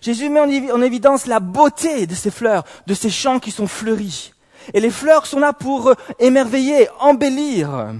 Jésus 0.00 0.30
met 0.30 0.40
en 0.40 0.82
évidence 0.82 1.26
la 1.26 1.38
beauté 1.38 2.06
de 2.06 2.14
ces 2.14 2.30
fleurs, 2.30 2.64
de 2.86 2.94
ces 2.94 3.10
champs 3.10 3.38
qui 3.38 3.50
sont 3.50 3.68
fleuris. 3.68 4.32
Et 4.74 4.80
les 4.80 4.90
fleurs 4.90 5.26
sont 5.26 5.40
là 5.40 5.52
pour 5.52 5.88
euh, 5.88 5.94
émerveiller, 6.18 6.88
embellir. 7.00 7.94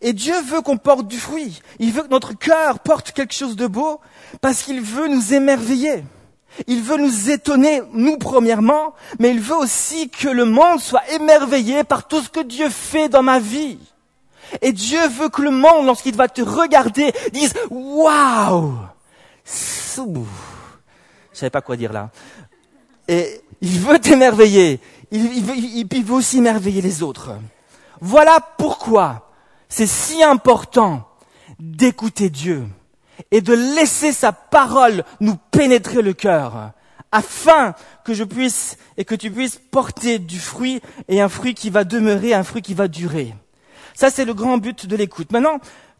Et 0.00 0.12
Dieu 0.12 0.34
veut 0.42 0.62
qu'on 0.62 0.76
porte 0.76 1.06
du 1.06 1.18
fruit. 1.18 1.60
Il 1.78 1.92
veut 1.92 2.02
que 2.02 2.08
notre 2.08 2.36
cœur 2.36 2.80
porte 2.80 3.12
quelque 3.12 3.34
chose 3.34 3.56
de 3.56 3.66
beau 3.66 4.00
parce 4.40 4.62
qu'il 4.62 4.80
veut 4.80 5.08
nous 5.08 5.34
émerveiller. 5.34 6.04
Il 6.66 6.82
veut 6.82 6.96
nous 6.96 7.30
étonner, 7.30 7.82
nous 7.92 8.16
premièrement, 8.16 8.94
mais 9.18 9.30
il 9.30 9.40
veut 9.40 9.56
aussi 9.56 10.08
que 10.08 10.28
le 10.28 10.46
monde 10.46 10.80
soit 10.80 11.06
émerveillé 11.10 11.84
par 11.84 12.08
tout 12.08 12.22
ce 12.22 12.30
que 12.30 12.40
Dieu 12.40 12.70
fait 12.70 13.08
dans 13.08 13.22
ma 13.22 13.38
vie. 13.38 13.78
Et 14.62 14.72
Dieu 14.72 15.06
veut 15.08 15.28
que 15.28 15.42
le 15.42 15.50
monde, 15.50 15.86
lorsqu'il 15.86 16.16
va 16.16 16.28
te 16.28 16.40
regarder, 16.40 17.12
dise 17.32 17.52
Waouh 17.70 18.74
Je 19.44 20.12
savais 21.32 21.50
pas 21.50 21.60
quoi 21.60 21.76
dire 21.76 21.92
là. 21.92 22.10
Et 23.08 23.40
il 23.60 23.78
veut 23.80 23.98
t'émerveiller 23.98 24.80
il, 25.10 26.04
veut, 26.04 26.14
aussi 26.14 26.38
émerveiller 26.38 26.82
les 26.82 27.02
autres. 27.02 27.30
Voilà 28.00 28.40
pourquoi 28.58 29.30
c'est 29.68 29.86
si 29.86 30.22
important 30.22 31.08
d'écouter 31.58 32.30
Dieu 32.30 32.66
et 33.30 33.40
de 33.40 33.52
laisser 33.52 34.12
sa 34.12 34.32
parole 34.32 35.04
nous 35.20 35.36
pénétrer 35.50 36.02
le 36.02 36.12
cœur 36.12 36.72
afin 37.12 37.74
que 38.04 38.14
je 38.14 38.24
puisse 38.24 38.76
et 38.96 39.04
que 39.04 39.14
tu 39.14 39.30
puisses 39.30 39.60
porter 39.70 40.18
du 40.18 40.38
fruit 40.38 40.82
et 41.08 41.20
un 41.20 41.28
fruit 41.28 41.54
qui 41.54 41.70
va 41.70 41.84
demeurer, 41.84 42.34
un 42.34 42.44
fruit 42.44 42.62
qui 42.62 42.74
va 42.74 42.88
durer. 42.88 43.34
Ça, 43.94 44.10
c'est 44.10 44.26
le 44.26 44.34
grand 44.34 44.58
but 44.58 44.86
de 44.86 44.96
l'écoute. 44.96 45.32
Maintenant, 45.32 45.58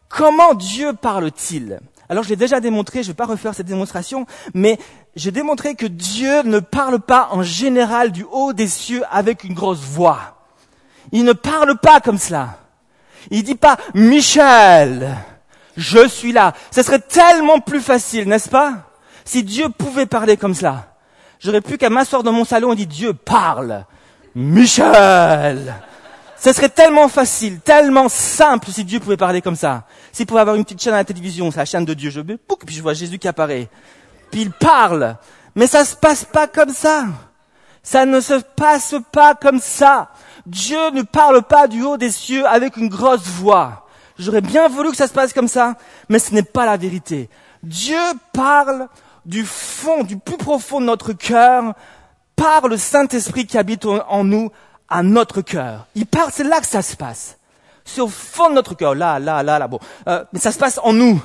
comment 0.09 0.53
Dieu 0.53 0.93
parle-t-il? 0.93 1.79
Alors 2.09 2.23
je 2.23 2.29
l'ai 2.29 2.35
déjà 2.35 2.59
démontré, 2.59 3.03
je 3.03 3.07
ne 3.07 3.13
vais 3.13 3.17
pas 3.17 3.25
refaire 3.25 3.53
cette 3.53 3.67
démonstration, 3.67 4.25
mais 4.53 4.79
j'ai 5.15 5.31
démontré 5.31 5.75
que 5.75 5.85
Dieu 5.85 6.43
ne 6.43 6.59
parle 6.59 6.99
pas 6.99 7.29
en 7.31 7.43
général 7.43 8.11
du 8.11 8.25
haut 8.31 8.53
des 8.53 8.67
cieux 8.67 9.03
avec 9.11 9.43
une 9.43 9.53
grosse 9.53 9.81
voix. 9.81 10.37
Il 11.11 11.25
ne 11.25 11.33
parle 11.33 11.77
pas 11.77 11.99
comme 11.99 12.17
cela. 12.17 12.59
Il 13.29 13.43
dit 13.43 13.55
pas 13.55 13.77
Michel, 13.93 15.17
je 15.75 16.07
suis 16.07 16.31
là. 16.31 16.53
Ce 16.71 16.81
serait 16.81 16.99
tellement 16.99 17.59
plus 17.59 17.81
facile, 17.81 18.27
n'est-ce 18.27 18.49
pas? 18.49 18.73
Si 19.25 19.43
Dieu 19.43 19.67
pouvait 19.69 20.05
parler 20.05 20.37
comme 20.37 20.53
cela. 20.53 20.95
J'aurais 21.39 21.61
plus 21.61 21.77
qu'à 21.77 21.89
m'asseoir 21.89 22.23
dans 22.23 22.31
mon 22.31 22.45
salon 22.45 22.71
et 22.71 22.75
dire 22.77 22.87
Dieu 22.87 23.13
parle. 23.13 23.85
Michel. 24.33 25.75
Ce 26.39 26.53
serait 26.53 26.69
tellement 26.69 27.07
facile, 27.07 27.59
tellement 27.59 28.09
simple 28.09 28.69
si 28.71 28.83
Dieu 28.83 28.99
pouvait 28.99 29.17
parler 29.17 29.41
comme 29.41 29.55
ça. 29.55 29.85
S'il 30.11 30.27
pouvait 30.27 30.41
avoir 30.41 30.55
une 30.55 30.63
petite 30.63 30.81
chaîne 30.81 30.93
à 30.93 30.97
la 30.97 31.03
télévision, 31.03 31.49
c'est 31.49 31.57
la 31.57 31.65
chaîne 31.65 31.85
de 31.85 31.93
Dieu, 31.93 32.11
je 32.11 32.21
puis 32.21 32.75
je 32.75 32.81
vois 32.81 32.93
Jésus 32.93 33.17
qui 33.17 33.27
apparaît. 33.27 33.69
Puis 34.31 34.41
il 34.41 34.51
parle. 34.51 35.15
Mais 35.55 35.65
ça 35.65 35.83
se 35.83 35.95
passe 35.95 36.25
pas 36.25 36.47
comme 36.47 36.69
ça. 36.69 37.05
Ça 37.81 38.05
ne 38.05 38.19
se 38.19 38.35
passe 38.55 38.95
pas 39.11 39.33
comme 39.33 39.59
ça. 39.59 40.09
Dieu 40.45 40.91
ne 40.91 41.01
parle 41.01 41.41
pas 41.41 41.67
du 41.67 41.81
haut 41.83 41.97
des 41.97 42.11
cieux 42.11 42.45
avec 42.45 42.77
une 42.77 42.89
grosse 42.89 43.25
voix. 43.25 43.87
J'aurais 44.19 44.41
bien 44.41 44.67
voulu 44.67 44.91
que 44.91 44.97
ça 44.97 45.07
se 45.07 45.13
passe 45.13 45.33
comme 45.33 45.47
ça, 45.47 45.75
mais 46.09 46.19
ce 46.19 46.33
n'est 46.33 46.43
pas 46.43 46.65
la 46.65 46.77
vérité. 46.77 47.29
Dieu 47.63 47.99
parle 48.33 48.87
du 49.25 49.43
fond, 49.45 50.03
du 50.03 50.17
plus 50.17 50.37
profond 50.37 50.79
de 50.79 50.85
notre 50.85 51.13
cœur, 51.13 51.73
par 52.35 52.67
le 52.67 52.77
Saint-Esprit 52.77 53.47
qui 53.47 53.57
habite 53.57 53.85
en 53.85 54.23
nous, 54.23 54.51
à 54.89 55.03
notre 55.03 55.41
cœur. 55.41 55.87
Il 55.95 56.05
parle, 56.05 56.31
c'est 56.31 56.43
là 56.43 56.59
que 56.59 56.67
ça 56.67 56.81
se 56.81 56.95
passe. 56.95 57.37
C'est 57.85 58.01
au 58.01 58.07
fond 58.07 58.49
de 58.49 58.55
notre 58.55 58.75
cœur, 58.75 58.95
là, 58.95 59.19
là, 59.19 59.43
là, 59.43 59.59
là, 59.59 59.67
bon. 59.67 59.79
Euh, 60.07 60.23
mais 60.33 60.39
ça 60.39 60.51
se 60.51 60.59
passe 60.59 60.79
en 60.83 60.93
nous. 60.93 61.21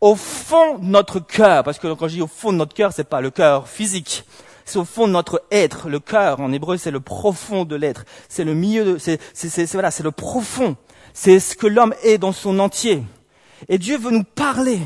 Au 0.00 0.16
fond 0.16 0.78
de 0.78 0.86
notre 0.86 1.20
cœur, 1.20 1.62
parce 1.62 1.78
que 1.78 1.92
quand 1.94 2.08
je 2.08 2.14
dis 2.14 2.22
au 2.22 2.26
fond 2.26 2.52
de 2.52 2.58
notre 2.58 2.74
cœur, 2.74 2.92
c'est 2.92 3.08
pas 3.08 3.20
le 3.20 3.30
cœur 3.30 3.68
physique. 3.68 4.24
C'est 4.64 4.78
au 4.78 4.84
fond 4.84 5.06
de 5.06 5.12
notre 5.12 5.42
être. 5.50 5.88
Le 5.88 6.00
cœur, 6.00 6.40
en 6.40 6.52
hébreu, 6.52 6.76
c'est 6.76 6.90
le 6.90 7.00
profond 7.00 7.64
de 7.64 7.76
l'être. 7.76 8.04
C'est 8.28 8.44
le 8.44 8.54
milieu 8.54 8.98
c'est, 8.98 9.20
c'est, 9.34 9.48
c'est, 9.48 9.70
voilà, 9.72 9.90
c'est 9.90 10.02
le 10.02 10.10
profond. 10.10 10.76
C'est 11.14 11.38
ce 11.40 11.54
que 11.54 11.66
l'homme 11.66 11.94
est 12.02 12.18
dans 12.18 12.32
son 12.32 12.58
entier. 12.58 13.04
Et 13.68 13.78
Dieu 13.78 13.98
veut 13.98 14.10
nous 14.10 14.24
parler 14.24 14.80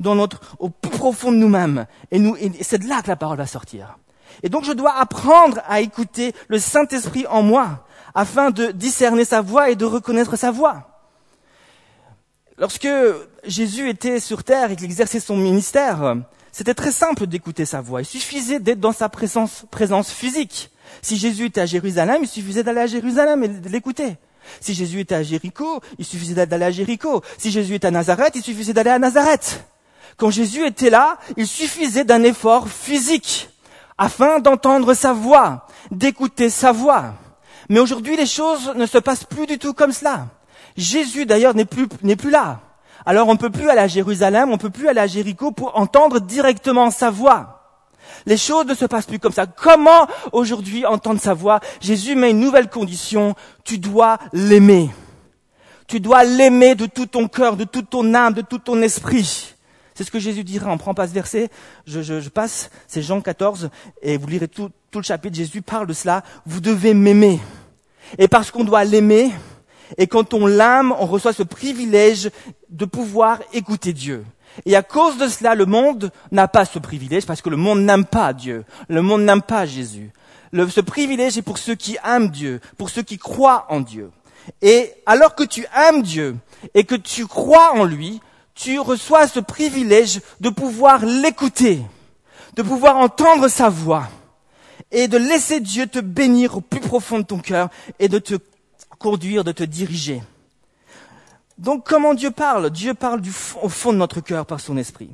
dans 0.00 0.14
notre, 0.14 0.56
au 0.58 0.70
plus 0.70 0.90
profond 0.90 1.30
de 1.30 1.36
nous-mêmes. 1.36 1.86
Et, 2.10 2.18
nous, 2.18 2.36
et 2.36 2.50
c'est 2.62 2.78
de 2.78 2.88
là 2.88 3.02
que 3.02 3.08
la 3.08 3.16
parole 3.16 3.38
va 3.38 3.46
sortir. 3.46 3.98
Et 4.42 4.48
donc 4.48 4.64
je 4.64 4.72
dois 4.72 4.94
apprendre 4.98 5.60
à 5.66 5.80
écouter 5.80 6.34
le 6.48 6.58
Saint-Esprit 6.58 7.26
en 7.26 7.42
moi 7.42 7.84
afin 8.14 8.50
de 8.50 8.70
discerner 8.70 9.24
sa 9.24 9.40
voix 9.40 9.70
et 9.70 9.76
de 9.76 9.84
reconnaître 9.84 10.36
sa 10.36 10.50
voix. 10.50 10.88
Lorsque 12.58 12.88
Jésus 13.44 13.88
était 13.88 14.18
sur 14.18 14.42
terre 14.42 14.72
et 14.72 14.76
qu'il 14.76 14.86
exerçait 14.86 15.20
son 15.20 15.36
ministère, 15.36 16.16
c'était 16.50 16.74
très 16.74 16.90
simple 16.90 17.26
d'écouter 17.28 17.64
sa 17.64 17.80
voix. 17.80 18.00
Il 18.00 18.04
suffisait 18.04 18.58
d'être 18.58 18.80
dans 18.80 18.92
sa 18.92 19.08
présence, 19.08 19.64
physique. 20.10 20.70
Si 21.02 21.16
Jésus 21.16 21.46
était 21.46 21.60
à 21.60 21.66
Jérusalem, 21.66 22.22
il 22.22 22.28
suffisait 22.28 22.64
d'aller 22.64 22.80
à 22.80 22.86
Jérusalem 22.86 23.44
et 23.44 23.48
de 23.48 23.68
l'écouter. 23.68 24.16
Si 24.60 24.74
Jésus 24.74 25.00
était 25.00 25.14
à 25.14 25.22
Jéricho, 25.22 25.80
il 25.98 26.04
suffisait 26.04 26.46
d'aller 26.46 26.64
à 26.64 26.70
Jéricho. 26.70 27.22
Si 27.36 27.52
Jésus 27.52 27.74
était 27.74 27.86
à 27.86 27.90
Nazareth, 27.92 28.34
il 28.34 28.42
suffisait 28.42 28.72
d'aller 28.72 28.90
à 28.90 28.98
Nazareth. 28.98 29.64
Quand 30.16 30.30
Jésus 30.30 30.66
était 30.66 30.90
là, 30.90 31.18
il 31.36 31.46
suffisait 31.46 32.04
d'un 32.04 32.24
effort 32.24 32.68
physique 32.68 33.50
afin 33.98 34.38
d'entendre 34.38 34.94
sa 34.94 35.12
voix, 35.12 35.66
d'écouter 35.90 36.48
sa 36.48 36.72
voix. 36.72 37.14
Mais 37.68 37.80
aujourd'hui, 37.80 38.16
les 38.16 38.26
choses 38.26 38.72
ne 38.74 38.86
se 38.86 38.98
passent 38.98 39.24
plus 39.24 39.46
du 39.46 39.58
tout 39.58 39.74
comme 39.74 39.92
cela. 39.92 40.28
Jésus, 40.76 41.26
d'ailleurs, 41.26 41.54
n'est 41.54 41.64
plus, 41.64 41.88
n'est 42.02 42.16
plus 42.16 42.30
là. 42.30 42.60
Alors 43.04 43.28
on 43.28 43.36
peut 43.36 43.50
plus 43.50 43.70
aller 43.70 43.80
à 43.80 43.88
Jérusalem, 43.88 44.50
on 44.52 44.58
peut 44.58 44.70
plus 44.70 44.88
aller 44.88 45.00
à 45.00 45.06
Jéricho 45.06 45.50
pour 45.50 45.78
entendre 45.78 46.20
directement 46.20 46.90
sa 46.90 47.10
voix. 47.10 47.58
Les 48.26 48.36
choses 48.36 48.66
ne 48.66 48.74
se 48.74 48.84
passent 48.84 49.06
plus 49.06 49.18
comme 49.18 49.32
ça. 49.32 49.46
Comment 49.46 50.06
aujourd'hui 50.32 50.84
entendre 50.84 51.20
sa 51.20 51.34
voix? 51.34 51.60
Jésus 51.80 52.14
met 52.14 52.30
une 52.30 52.40
nouvelle 52.40 52.68
condition. 52.68 53.34
Tu 53.64 53.78
dois 53.78 54.18
l'aimer. 54.32 54.90
Tu 55.86 56.00
dois 56.00 56.24
l'aimer 56.24 56.74
de 56.74 56.86
tout 56.86 57.06
ton 57.06 57.28
cœur, 57.28 57.56
de 57.56 57.64
toute 57.64 57.90
ton 57.90 58.14
âme, 58.14 58.34
de 58.34 58.42
tout 58.42 58.58
ton 58.58 58.82
esprit. 58.82 59.54
C'est 59.98 60.04
ce 60.04 60.12
que 60.12 60.20
Jésus 60.20 60.44
dira. 60.44 60.70
On 60.70 60.78
prend 60.78 60.94
pas 60.94 61.08
ce 61.08 61.12
verset. 61.12 61.50
Je, 61.84 62.28
passe. 62.28 62.70
C'est 62.86 63.02
Jean 63.02 63.20
14. 63.20 63.68
Et 64.00 64.16
vous 64.16 64.28
lirez 64.28 64.46
tout, 64.46 64.70
tout 64.92 65.00
le 65.00 65.04
chapitre. 65.04 65.36
Jésus 65.36 65.60
parle 65.60 65.88
de 65.88 65.92
cela. 65.92 66.22
Vous 66.46 66.60
devez 66.60 66.94
m'aimer. 66.94 67.40
Et 68.16 68.28
parce 68.28 68.52
qu'on 68.52 68.62
doit 68.62 68.84
l'aimer, 68.84 69.32
et 69.96 70.06
quand 70.06 70.34
on 70.34 70.46
l'âme, 70.46 70.94
on 71.00 71.06
reçoit 71.06 71.32
ce 71.32 71.42
privilège 71.42 72.30
de 72.70 72.84
pouvoir 72.84 73.40
écouter 73.52 73.92
Dieu. 73.92 74.24
Et 74.66 74.76
à 74.76 74.84
cause 74.84 75.18
de 75.18 75.26
cela, 75.26 75.56
le 75.56 75.66
monde 75.66 76.12
n'a 76.30 76.46
pas 76.46 76.64
ce 76.64 76.78
privilège 76.78 77.26
parce 77.26 77.42
que 77.42 77.50
le 77.50 77.56
monde 77.56 77.80
n'aime 77.80 78.04
pas 78.04 78.32
Dieu. 78.32 78.64
Le 78.86 79.02
monde 79.02 79.22
n'aime 79.22 79.42
pas 79.42 79.66
Jésus. 79.66 80.12
ce 80.52 80.80
privilège 80.80 81.38
est 81.38 81.42
pour 81.42 81.58
ceux 81.58 81.74
qui 81.74 81.98
aiment 82.04 82.30
Dieu, 82.30 82.60
pour 82.76 82.88
ceux 82.88 83.02
qui 83.02 83.18
croient 83.18 83.66
en 83.68 83.80
Dieu. 83.80 84.12
Et 84.62 84.92
alors 85.06 85.34
que 85.34 85.42
tu 85.42 85.66
aimes 85.76 86.02
Dieu 86.02 86.36
et 86.72 86.84
que 86.84 86.94
tu 86.94 87.26
crois 87.26 87.72
en 87.74 87.82
lui, 87.82 88.20
tu 88.58 88.80
reçois 88.80 89.28
ce 89.28 89.38
privilège 89.38 90.20
de 90.40 90.50
pouvoir 90.50 91.06
l'écouter, 91.06 91.80
de 92.54 92.62
pouvoir 92.62 92.96
entendre 92.96 93.46
sa 93.46 93.68
voix 93.68 94.08
et 94.90 95.06
de 95.06 95.16
laisser 95.16 95.60
Dieu 95.60 95.86
te 95.86 96.00
bénir 96.00 96.56
au 96.56 96.60
plus 96.60 96.80
profond 96.80 97.18
de 97.18 97.22
ton 97.22 97.38
cœur 97.38 97.68
et 98.00 98.08
de 98.08 98.18
te 98.18 98.34
conduire, 98.98 99.44
de 99.44 99.52
te 99.52 99.62
diriger. 99.62 100.22
Donc 101.56 101.86
comment 101.86 102.14
Dieu 102.14 102.32
parle? 102.32 102.70
Dieu 102.70 102.94
parle 102.94 103.22
au 103.62 103.68
fond 103.68 103.92
de 103.92 103.98
notre 103.98 104.20
cœur 104.20 104.44
par 104.44 104.58
son 104.58 104.76
esprit. 104.76 105.10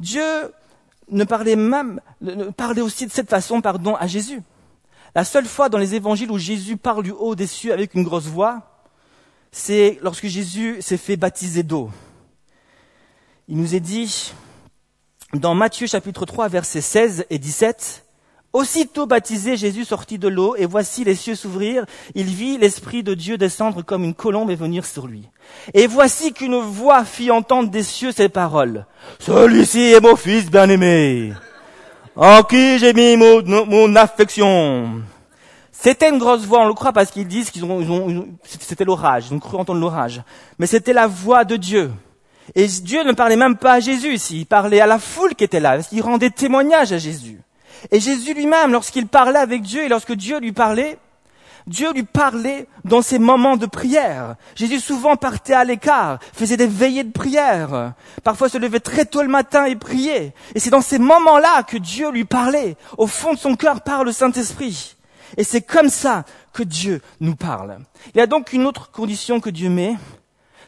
Dieu 0.00 0.24
ne 1.10 1.22
parlait 1.22 1.54
même, 1.54 2.00
ne 2.20 2.46
parlait 2.46 2.82
aussi 2.82 3.06
de 3.06 3.12
cette 3.12 3.30
façon, 3.30 3.60
pardon, 3.60 3.94
à 3.94 4.08
Jésus. 4.08 4.42
La 5.14 5.24
seule 5.24 5.46
fois 5.46 5.68
dans 5.68 5.78
les 5.78 5.94
évangiles 5.94 6.32
où 6.32 6.38
Jésus 6.38 6.76
parle 6.76 7.04
du 7.04 7.12
haut 7.12 7.36
des 7.36 7.46
cieux 7.46 7.72
avec 7.72 7.94
une 7.94 8.02
grosse 8.02 8.26
voix, 8.26 8.82
c'est 9.52 10.00
lorsque 10.02 10.26
Jésus 10.26 10.82
s'est 10.82 10.96
fait 10.96 11.16
baptiser 11.16 11.62
d'eau. 11.62 11.88
Il 13.46 13.58
nous 13.58 13.74
est 13.74 13.80
dit, 13.80 14.32
dans 15.34 15.54
Matthieu 15.54 15.86
chapitre 15.86 16.24
3 16.24 16.48
versets 16.48 16.80
16 16.80 17.26
et 17.28 17.38
17, 17.38 18.04
Aussitôt 18.54 19.06
baptisé, 19.06 19.56
Jésus 19.56 19.84
sortit 19.84 20.16
de 20.16 20.28
l'eau, 20.28 20.54
et 20.56 20.64
voici 20.64 21.02
les 21.02 21.16
cieux 21.16 21.34
s'ouvrir. 21.34 21.84
Il 22.14 22.26
vit 22.26 22.56
l'Esprit 22.56 23.02
de 23.02 23.12
Dieu 23.12 23.36
descendre 23.36 23.82
comme 23.82 24.04
une 24.04 24.14
colombe 24.14 24.48
et 24.48 24.54
venir 24.54 24.86
sur 24.86 25.08
lui. 25.08 25.28
Et 25.74 25.88
voici 25.88 26.32
qu'une 26.32 26.60
voix 26.60 27.04
fit 27.04 27.32
entendre 27.32 27.68
des 27.68 27.82
cieux 27.82 28.12
ces 28.12 28.28
paroles. 28.28 28.86
Celui-ci 29.18 29.92
est 29.92 30.00
mon 30.00 30.14
fils 30.14 30.52
bien-aimé, 30.52 31.32
en 32.14 32.44
qui 32.44 32.78
j'ai 32.78 32.92
mis 32.92 33.16
mon, 33.16 33.96
affection. 33.96 35.02
C'était 35.72 36.08
une 36.08 36.18
grosse 36.18 36.46
voix, 36.46 36.60
on 36.60 36.68
le 36.68 36.74
croit 36.74 36.92
parce 36.92 37.10
qu'ils 37.10 37.26
disent 37.26 37.50
qu'ils 37.50 37.64
ont, 37.64 38.28
c'était 38.44 38.84
l'orage, 38.84 39.26
ils 39.30 39.34
ont 39.34 39.40
cru 39.40 39.56
entendre 39.56 39.80
l'orage. 39.80 40.22
Mais 40.60 40.68
c'était 40.68 40.92
la 40.92 41.08
voix 41.08 41.44
de 41.44 41.56
Dieu. 41.56 41.90
Et 42.54 42.66
Dieu 42.66 43.02
ne 43.04 43.12
parlait 43.12 43.36
même 43.36 43.56
pas 43.56 43.74
à 43.74 43.80
Jésus 43.80 44.14
ici, 44.14 44.40
il 44.40 44.46
parlait 44.46 44.80
à 44.80 44.86
la 44.86 44.98
foule 44.98 45.34
qui 45.34 45.44
était 45.44 45.60
là, 45.60 45.76
parce 45.76 45.88
qu'il 45.88 46.02
rendait 46.02 46.30
témoignage 46.30 46.92
à 46.92 46.98
Jésus. 46.98 47.40
Et 47.90 48.00
Jésus 48.00 48.34
lui-même, 48.34 48.72
lorsqu'il 48.72 49.06
parlait 49.06 49.38
avec 49.38 49.62
Dieu 49.62 49.84
et 49.84 49.88
lorsque 49.88 50.12
Dieu 50.12 50.38
lui 50.40 50.52
parlait, 50.52 50.98
Dieu 51.66 51.92
lui 51.92 52.02
parlait 52.02 52.66
dans 52.84 53.00
ses 53.00 53.18
moments 53.18 53.56
de 53.56 53.66
prière. 53.66 54.36
Jésus 54.54 54.80
souvent 54.80 55.16
partait 55.16 55.54
à 55.54 55.64
l'écart, 55.64 56.18
faisait 56.34 56.58
des 56.58 56.66
veillées 56.66 57.04
de 57.04 57.12
prière, 57.12 57.94
parfois 58.22 58.50
se 58.50 58.58
levait 58.58 58.80
très 58.80 59.06
tôt 59.06 59.22
le 59.22 59.28
matin 59.28 59.64
et 59.64 59.76
priait. 59.76 60.34
Et 60.54 60.60
c'est 60.60 60.70
dans 60.70 60.82
ces 60.82 60.98
moments-là 60.98 61.62
que 61.62 61.78
Dieu 61.78 62.10
lui 62.10 62.24
parlait, 62.24 62.76
au 62.98 63.06
fond 63.06 63.32
de 63.32 63.38
son 63.38 63.56
cœur 63.56 63.80
par 63.80 64.04
le 64.04 64.12
Saint-Esprit. 64.12 64.96
Et 65.38 65.44
c'est 65.44 65.62
comme 65.62 65.88
ça 65.88 66.24
que 66.52 66.62
Dieu 66.62 67.00
nous 67.20 67.34
parle. 67.34 67.78
Il 68.14 68.18
y 68.18 68.20
a 68.20 68.26
donc 68.26 68.52
une 68.52 68.66
autre 68.66 68.90
condition 68.90 69.40
que 69.40 69.50
Dieu 69.50 69.70
met, 69.70 69.96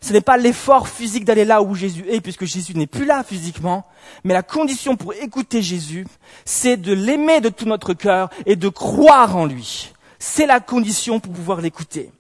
ce 0.01 0.13
n'est 0.13 0.21
pas 0.21 0.37
l'effort 0.37 0.89
physique 0.89 1.25
d'aller 1.25 1.45
là 1.45 1.63
où 1.63 1.75
Jésus 1.75 2.05
est, 2.09 2.21
puisque 2.21 2.45
Jésus 2.45 2.75
n'est 2.75 2.87
plus 2.87 3.05
là 3.05 3.25
physiquement, 3.25 3.87
mais 4.25 4.35
la 4.35 4.43
condition 4.43 4.97
pour 4.97 5.15
écouter 5.15 5.63
Jésus, 5.63 6.07
c'est 6.45 6.77
de 6.77 6.93
l'aimer 6.93 7.41
de 7.41 7.49
tout 7.49 7.67
notre 7.67 7.95
cœur 7.95 8.31
et 8.45 8.57
de 8.57 8.69
croire 8.69 9.37
en 9.37 9.47
lui. 9.47 9.93
C'est 10.19 10.47
la 10.47 10.61
condition 10.61 11.21
pour 11.21 11.33
pouvoir 11.33 11.61
l'écouter. 11.61 12.11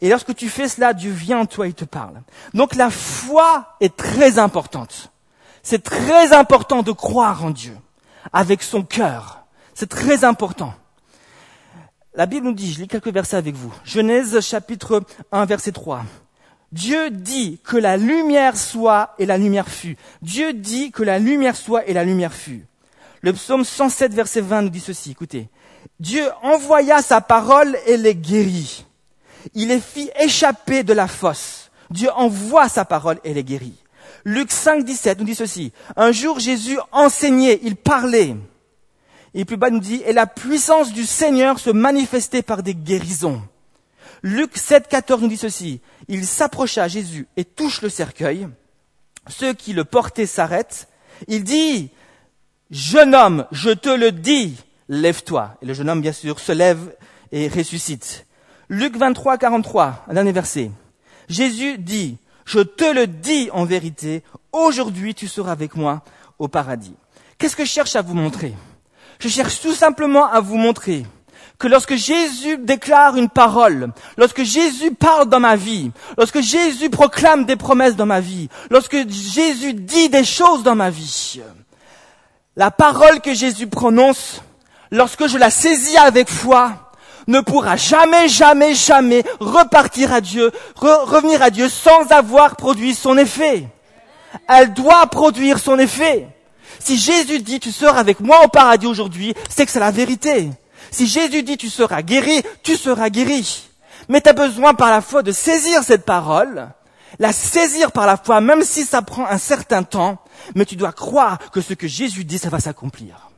Et 0.00 0.08
lorsque 0.08 0.34
tu 0.34 0.48
fais 0.48 0.68
cela, 0.68 0.92
Dieu 0.92 1.10
vient 1.10 1.40
en 1.40 1.46
toi 1.46 1.66
et 1.66 1.72
te 1.72 1.84
parle. 1.84 2.20
Donc 2.54 2.74
la 2.74 2.90
foi 2.90 3.76
est 3.80 3.96
très 3.96 4.38
importante. 4.38 5.10
C'est 5.62 5.82
très 5.82 6.32
important 6.32 6.82
de 6.82 6.92
croire 6.92 7.44
en 7.44 7.50
Dieu 7.50 7.76
avec 8.32 8.62
son 8.62 8.82
cœur. 8.82 9.44
C'est 9.74 9.88
très 9.88 10.24
important. 10.24 10.74
La 12.14 12.26
Bible 12.26 12.46
nous 12.46 12.52
dit, 12.52 12.72
je 12.72 12.80
lis 12.80 12.88
quelques 12.88 13.12
versets 13.12 13.36
avec 13.36 13.54
vous. 13.54 13.72
Genèse 13.84 14.40
chapitre 14.40 15.02
1 15.30 15.44
verset 15.44 15.72
3. 15.72 16.04
Dieu 16.72 17.10
dit 17.10 17.60
que 17.64 17.76
la 17.76 17.96
lumière 17.96 18.56
soit 18.56 19.14
et 19.18 19.26
la 19.26 19.38
lumière 19.38 19.68
fut. 19.68 19.96
Dieu 20.20 20.52
dit 20.52 20.90
que 20.90 21.02
la 21.02 21.18
lumière 21.18 21.56
soit 21.56 21.86
et 21.88 21.94
la 21.94 22.04
lumière 22.04 22.34
fut. 22.34 22.66
Le 23.22 23.32
psaume 23.32 23.64
107 23.64 24.12
verset 24.12 24.40
20 24.42 24.62
nous 24.62 24.68
dit 24.68 24.80
ceci, 24.80 25.12
écoutez. 25.12 25.48
Dieu 25.98 26.24
envoya 26.42 27.02
sa 27.02 27.20
parole 27.20 27.76
et 27.86 27.96
les 27.96 28.14
guérit. 28.14 28.84
Il 29.54 29.68
les 29.68 29.80
fit 29.80 30.10
échapper 30.20 30.82
de 30.82 30.92
la 30.92 31.08
fosse. 31.08 31.70
Dieu 31.90 32.10
envoie 32.14 32.68
sa 32.68 32.84
parole 32.84 33.18
et 33.24 33.32
les 33.32 33.44
guérit. 33.44 33.82
Luc 34.24 34.52
5, 34.52 34.84
17 34.84 35.18
nous 35.18 35.24
dit 35.24 35.34
ceci. 35.34 35.72
Un 35.96 36.12
jour 36.12 36.38
Jésus 36.38 36.78
enseignait, 36.92 37.60
il 37.62 37.76
parlait. 37.76 38.36
Et 39.34 39.44
plus 39.44 39.56
bas 39.56 39.70
nous 39.70 39.78
dit, 39.78 40.02
et 40.04 40.12
la 40.12 40.26
puissance 40.26 40.92
du 40.92 41.06
Seigneur 41.06 41.58
se 41.58 41.70
manifestait 41.70 42.42
par 42.42 42.62
des 42.62 42.74
guérisons. 42.74 43.40
Luc 44.22 44.56
7, 44.56 44.88
14 44.88 45.22
nous 45.22 45.28
dit 45.28 45.36
ceci. 45.36 45.80
Il 46.08 46.26
s'approcha 46.26 46.84
à 46.84 46.88
Jésus 46.88 47.28
et 47.36 47.44
touche 47.44 47.82
le 47.82 47.88
cercueil. 47.88 48.48
Ceux 49.28 49.54
qui 49.54 49.72
le 49.72 49.84
portaient 49.84 50.26
s'arrêtent. 50.26 50.88
Il 51.26 51.44
dit, 51.44 51.90
jeune 52.70 53.14
homme, 53.14 53.46
je 53.52 53.70
te 53.70 53.88
le 53.88 54.12
dis, 54.12 54.56
lève-toi. 54.88 55.56
Et 55.62 55.66
le 55.66 55.74
jeune 55.74 55.90
homme, 55.90 56.00
bien 56.00 56.12
sûr, 56.12 56.40
se 56.40 56.52
lève 56.52 56.94
et 57.32 57.48
ressuscite. 57.48 58.26
Luc 58.68 58.96
23, 58.96 59.38
43, 59.38 60.06
un 60.08 60.14
dernier 60.14 60.32
verset. 60.32 60.70
Jésus 61.28 61.78
dit, 61.78 62.18
je 62.44 62.60
te 62.60 62.84
le 62.84 63.06
dis 63.06 63.50
en 63.52 63.64
vérité, 63.64 64.22
aujourd'hui 64.52 65.14
tu 65.14 65.28
seras 65.28 65.52
avec 65.52 65.74
moi 65.74 66.02
au 66.38 66.48
paradis. 66.48 66.94
Qu'est-ce 67.36 67.56
que 67.56 67.64
je 67.64 67.70
cherche 67.70 67.96
à 67.96 68.02
vous 68.02 68.14
montrer? 68.14 68.54
Je 69.18 69.28
cherche 69.28 69.60
tout 69.60 69.74
simplement 69.74 70.26
à 70.26 70.40
vous 70.40 70.56
montrer 70.56 71.04
que 71.58 71.66
lorsque 71.66 71.96
Jésus 71.96 72.56
déclare 72.58 73.16
une 73.16 73.28
parole, 73.28 73.92
lorsque 74.16 74.44
Jésus 74.44 74.92
parle 74.94 75.28
dans 75.28 75.40
ma 75.40 75.56
vie, 75.56 75.90
lorsque 76.16 76.40
Jésus 76.40 76.88
proclame 76.88 77.44
des 77.44 77.56
promesses 77.56 77.96
dans 77.96 78.06
ma 78.06 78.20
vie, 78.20 78.48
lorsque 78.70 78.96
Jésus 79.08 79.74
dit 79.74 80.08
des 80.08 80.24
choses 80.24 80.62
dans 80.62 80.76
ma 80.76 80.90
vie, 80.90 81.40
la 82.56 82.70
parole 82.70 83.20
que 83.20 83.34
Jésus 83.34 83.66
prononce, 83.66 84.40
lorsque 84.92 85.26
je 85.26 85.36
la 85.36 85.50
saisis 85.50 85.96
avec 85.96 86.28
foi, 86.28 86.90
ne 87.26 87.40
pourra 87.40 87.76
jamais, 87.76 88.28
jamais, 88.28 88.74
jamais 88.74 89.24
repartir 89.40 90.12
à 90.12 90.20
Dieu, 90.20 90.50
revenir 90.76 91.42
à 91.42 91.50
Dieu 91.50 91.68
sans 91.68 92.10
avoir 92.10 92.56
produit 92.56 92.94
son 92.94 93.18
effet. 93.18 93.68
Elle 94.48 94.72
doit 94.72 95.06
produire 95.06 95.58
son 95.58 95.78
effet. 95.78 96.28
Si 96.78 96.96
Jésus 96.96 97.40
dit 97.40 97.60
tu 97.60 97.72
seras 97.72 97.98
avec 97.98 98.20
moi 98.20 98.44
au 98.44 98.48
paradis 98.48 98.86
aujourd'hui, 98.86 99.34
c'est 99.50 99.66
que 99.66 99.72
c'est 99.72 99.80
la 99.80 99.90
vérité. 99.90 100.50
Si 100.90 101.06
Jésus 101.06 101.42
dit 101.42 101.56
tu 101.56 101.68
seras 101.68 102.02
guéri, 102.02 102.42
tu 102.62 102.76
seras 102.76 103.10
guéri. 103.10 103.68
Mais 104.08 104.20
tu 104.20 104.28
as 104.28 104.32
besoin 104.32 104.74
par 104.74 104.90
la 104.90 105.00
foi 105.00 105.22
de 105.22 105.32
saisir 105.32 105.82
cette 105.82 106.04
parole, 106.04 106.68
la 107.18 107.32
saisir 107.32 107.92
par 107.92 108.06
la 108.06 108.16
foi, 108.16 108.40
même 108.40 108.62
si 108.62 108.84
ça 108.84 109.02
prend 109.02 109.26
un 109.26 109.38
certain 109.38 109.82
temps, 109.82 110.18
mais 110.54 110.64
tu 110.64 110.76
dois 110.76 110.92
croire 110.92 111.38
que 111.50 111.60
ce 111.60 111.74
que 111.74 111.88
Jésus 111.88 112.24
dit, 112.24 112.38
ça 112.38 112.48
va 112.48 112.60
s'accomplir. 112.60 113.30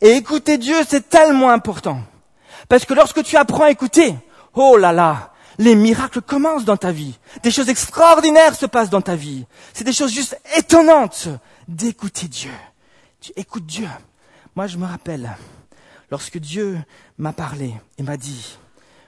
Et 0.00 0.12
écouter 0.12 0.58
Dieu, 0.58 0.76
c'est 0.88 1.08
tellement 1.08 1.50
important. 1.50 2.00
Parce 2.68 2.84
que 2.84 2.94
lorsque 2.94 3.22
tu 3.22 3.36
apprends 3.36 3.64
à 3.64 3.70
écouter, 3.70 4.14
oh 4.54 4.76
là 4.76 4.92
là, 4.92 5.32
les 5.58 5.74
miracles 5.74 6.22
commencent 6.22 6.64
dans 6.64 6.76
ta 6.76 6.92
vie. 6.92 7.18
Des 7.42 7.50
choses 7.50 7.68
extraordinaires 7.68 8.54
se 8.54 8.66
passent 8.66 8.90
dans 8.90 9.02
ta 9.02 9.16
vie. 9.16 9.44
C'est 9.74 9.84
des 9.84 9.92
choses 9.92 10.12
juste 10.12 10.38
étonnantes 10.56 11.28
d'écouter 11.68 12.28
Dieu. 12.28 12.52
Tu 13.20 13.32
écoutes 13.36 13.66
Dieu. 13.66 13.88
Moi, 14.54 14.66
je 14.66 14.76
me 14.76 14.86
rappelle, 14.86 15.36
lorsque 16.12 16.36
Dieu 16.36 16.78
m'a 17.16 17.32
parlé 17.32 17.72
et 17.96 18.02
m'a 18.02 18.18
dit 18.18 18.58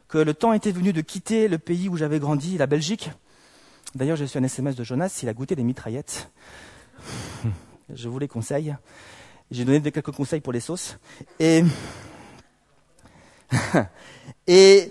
que 0.08 0.16
le 0.16 0.32
temps 0.32 0.54
était 0.54 0.73
venu 0.73 0.94
de 0.94 1.02
quitter 1.02 1.49
le 1.49 1.58
pays 1.58 1.90
où 1.90 1.99
j'avais 1.99 2.18
grandi, 2.18 2.56
la 2.56 2.66
Belgique. 2.66 3.11
D'ailleurs, 3.94 4.16
j'ai 4.16 4.25
reçu 4.25 4.38
un 4.38 4.42
SMS 4.42 4.75
de 4.75 4.84
Jonas, 4.84 5.20
il 5.23 5.28
a 5.28 5.34
goûté 5.34 5.54
des 5.54 5.64
mitraillettes. 5.64 6.30
Je 7.94 8.08
vous 8.08 8.18
les 8.18 8.26
conseille. 8.26 8.75
J'ai 9.50 9.66
donné 9.66 9.82
quelques 9.82 10.12
conseils 10.12 10.40
pour 10.40 10.54
les 10.54 10.61
sauces. 10.61 10.96
Et, 11.38 11.62
et 14.46 14.90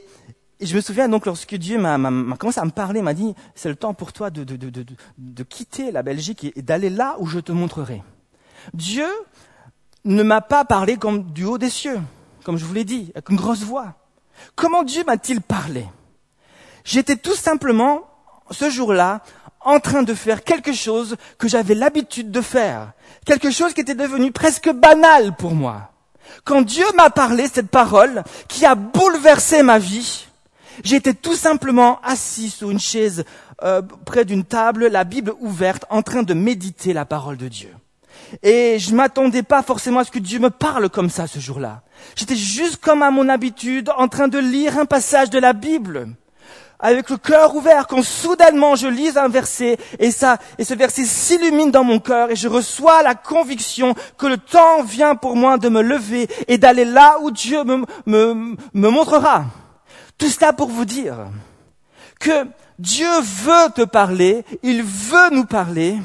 je 0.62 0.75
me 0.75 0.82
souviens 0.82 1.10
donc 1.10 1.25
lorsque 1.25 1.55
Dieu 1.55 1.79
m'a, 1.79 1.98
commencé 2.38 2.60
à 2.60 2.65
me 2.65 2.70
parler, 2.70 3.01
m'a 3.01 3.15
dit, 3.15 3.34
c'est 3.55 3.70
le 3.70 3.75
temps 3.75 3.96
pour 3.96 4.13
toi 4.13 4.29
de, 4.29 4.43
de, 4.43 4.55
de, 4.55 4.86
de 5.17 5.43
quitter 5.43 5.91
la 5.91 6.03
Belgique 6.03 6.46
et 6.55 6.62
d'aller 6.62 6.91
là 6.91 7.15
où 7.17 7.25
je 7.25 7.39
te 7.39 7.51
montrerai. 7.51 8.03
Dieu 8.75 9.08
ne 10.05 10.24
m'a 10.24 10.41
pas 10.41 10.65
parlé 10.65 10.98
comme 10.98 11.31
du 11.31 11.45
haut 11.45 11.57
des 11.57 11.69
cieux, 11.69 12.00
comme 12.43 12.57
je 12.57 12.65
vous 12.65 12.74
l'ai 12.74 12.83
dit, 12.83 13.12
avec 13.15 13.29
une 13.29 13.38
grosse 13.38 13.63
voix. 13.63 13.93
Comment 14.55 14.83
Dieu 14.83 15.03
m'a-t-il 15.05 15.41
parlé? 15.41 15.86
J'étais 16.83 17.15
tout 17.15 17.36
simplement, 17.36 18.01
ce 18.51 18.69
jour-là, 18.69 19.22
en 19.62 19.79
train 19.79 20.03
de 20.03 20.13
faire 20.13 20.43
quelque 20.43 20.74
chose 20.74 21.15
que 21.38 21.48
j'avais 21.48 21.75
l'habitude 21.75 22.31
de 22.31 22.41
faire, 22.41 22.91
quelque 23.25 23.51
chose 23.51 23.74
qui 23.74 23.81
était 23.81 23.95
devenu 23.95 24.31
presque 24.31 24.69
banal 24.69 25.36
pour 25.36 25.55
moi. 25.55 25.91
Quand 26.43 26.62
Dieu 26.62 26.86
m'a 26.95 27.10
parlé 27.10 27.48
cette 27.48 27.69
parole 27.69 28.24
qui 28.48 28.65
a 28.65 28.75
bouleversé 28.75 29.63
ma 29.63 29.79
vie, 29.79 30.27
j'étais 30.83 31.13
tout 31.13 31.36
simplement 31.36 32.01
assis 32.01 32.50
sur 32.50 32.72
une 32.72 32.79
chaise 32.79 33.24
euh, 33.63 33.81
près 34.05 34.25
d'une 34.25 34.43
table, 34.43 34.88
la 34.88 35.05
Bible 35.05 35.33
ouverte, 35.39 35.86
en 35.89 36.01
train 36.01 36.24
de 36.24 36.33
méditer 36.33 36.91
la 36.91 37.05
parole 37.05 37.38
de 37.38 37.48
Dieu. 37.48 37.74
Et 38.42 38.80
je 38.80 38.96
m'attendais 38.96 39.44
pas 39.44 39.62
forcément 39.62 40.00
à 40.00 40.04
ce 40.04 40.12
que 40.12 40.20
Dieu 40.20 40.40
me 40.40 40.50
parle 40.50 40.90
comme 40.90 41.10
ça 41.10 41.28
ce 41.28 41.40
jour-là. 41.40 41.82
J'étais 42.16 42.36
juste 42.36 42.78
comme 42.78 43.04
à 43.04 43.12
mon 43.12 43.30
habitude 43.30 43.91
en 43.98 44.08
train 44.08 44.28
de 44.28 44.39
lire 44.39 44.80
un 44.80 44.86
passage 44.86 45.30
de 45.30 45.39
la 45.39 45.54
Bible. 45.54 46.08
Avec 46.80 47.10
le 47.10 47.17
cœur 47.17 47.56
ouvert, 47.56 47.88
quand 47.88 48.04
soudainement 48.04 48.76
je 48.76 48.88
lis 48.88 49.17
un 49.17 49.30
verset 49.30 49.78
et 50.00 50.12
ça, 50.12 50.38
et 50.58 50.65
ce 50.65 50.74
verset 50.74 51.06
s'illumine 51.06 51.72
dans 51.72 51.86
mon 51.86 52.00
cœur 52.00 52.30
et 52.30 52.36
je 52.36 52.50
reçois 52.50 53.04
la 53.04 53.15
conviction 53.15 53.96
que 54.17 54.28
le 54.28 54.38
temps 54.38 54.84
vient 54.84 55.15
pour 55.15 55.38
moi 55.38 55.58
de 55.58 55.69
me 55.69 55.82
lever 55.82 56.28
et 56.50 56.58
d'aller 56.58 56.84
là 56.84 57.19
où 57.22 57.32
Dieu 57.32 57.63
me, 57.63 57.86
me, 58.06 58.58
me 58.74 58.89
montrera. 58.89 59.46
Tout 60.17 60.28
cela 60.28 60.52
pour 60.52 60.67
vous 60.67 60.84
dire 60.84 61.28
que 62.19 62.48
Dieu 62.80 63.08
veut 63.22 63.72
te 63.76 63.84
parler, 63.84 64.43
il 64.62 64.84
veut 64.84 65.30
nous 65.32 65.46
parler, 65.46 65.98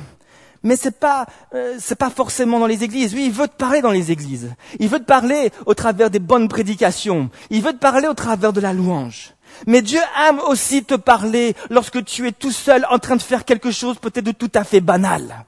mais 0.62 0.76
c'est 0.76 0.98
pas 0.98 1.26
euh, 1.54 1.76
c'est 1.78 1.98
pas 1.98 2.10
forcément 2.10 2.58
dans 2.58 2.66
les 2.66 2.84
églises. 2.84 3.14
Oui, 3.14 3.24
il 3.26 3.32
veut 3.32 3.48
te 3.48 3.56
parler 3.56 3.80
dans 3.80 3.90
les 3.90 4.10
églises. 4.10 4.54
Il 4.78 4.88
veut 4.88 4.98
te 4.98 5.04
parler 5.04 5.50
au 5.66 5.74
travers 5.74 6.10
des 6.10 6.18
bonnes 6.18 6.48
prédications. 6.48 7.30
Il 7.50 7.62
veut 7.62 7.72
te 7.72 7.78
parler 7.78 8.08
au 8.08 8.14
travers 8.14 8.52
de 8.52 8.60
la 8.60 8.72
louange. 8.72 9.34
Mais 9.66 9.82
Dieu 9.82 10.00
aime 10.28 10.40
aussi 10.40 10.84
te 10.84 10.94
parler 10.94 11.54
lorsque 11.70 12.04
tu 12.04 12.26
es 12.26 12.32
tout 12.32 12.52
seul 12.52 12.86
en 12.90 12.98
train 12.98 13.16
de 13.16 13.22
faire 13.22 13.44
quelque 13.44 13.70
chose 13.70 13.98
peut-être 13.98 14.24
de 14.24 14.32
tout 14.32 14.50
à 14.54 14.64
fait 14.64 14.80
banal. 14.80 15.44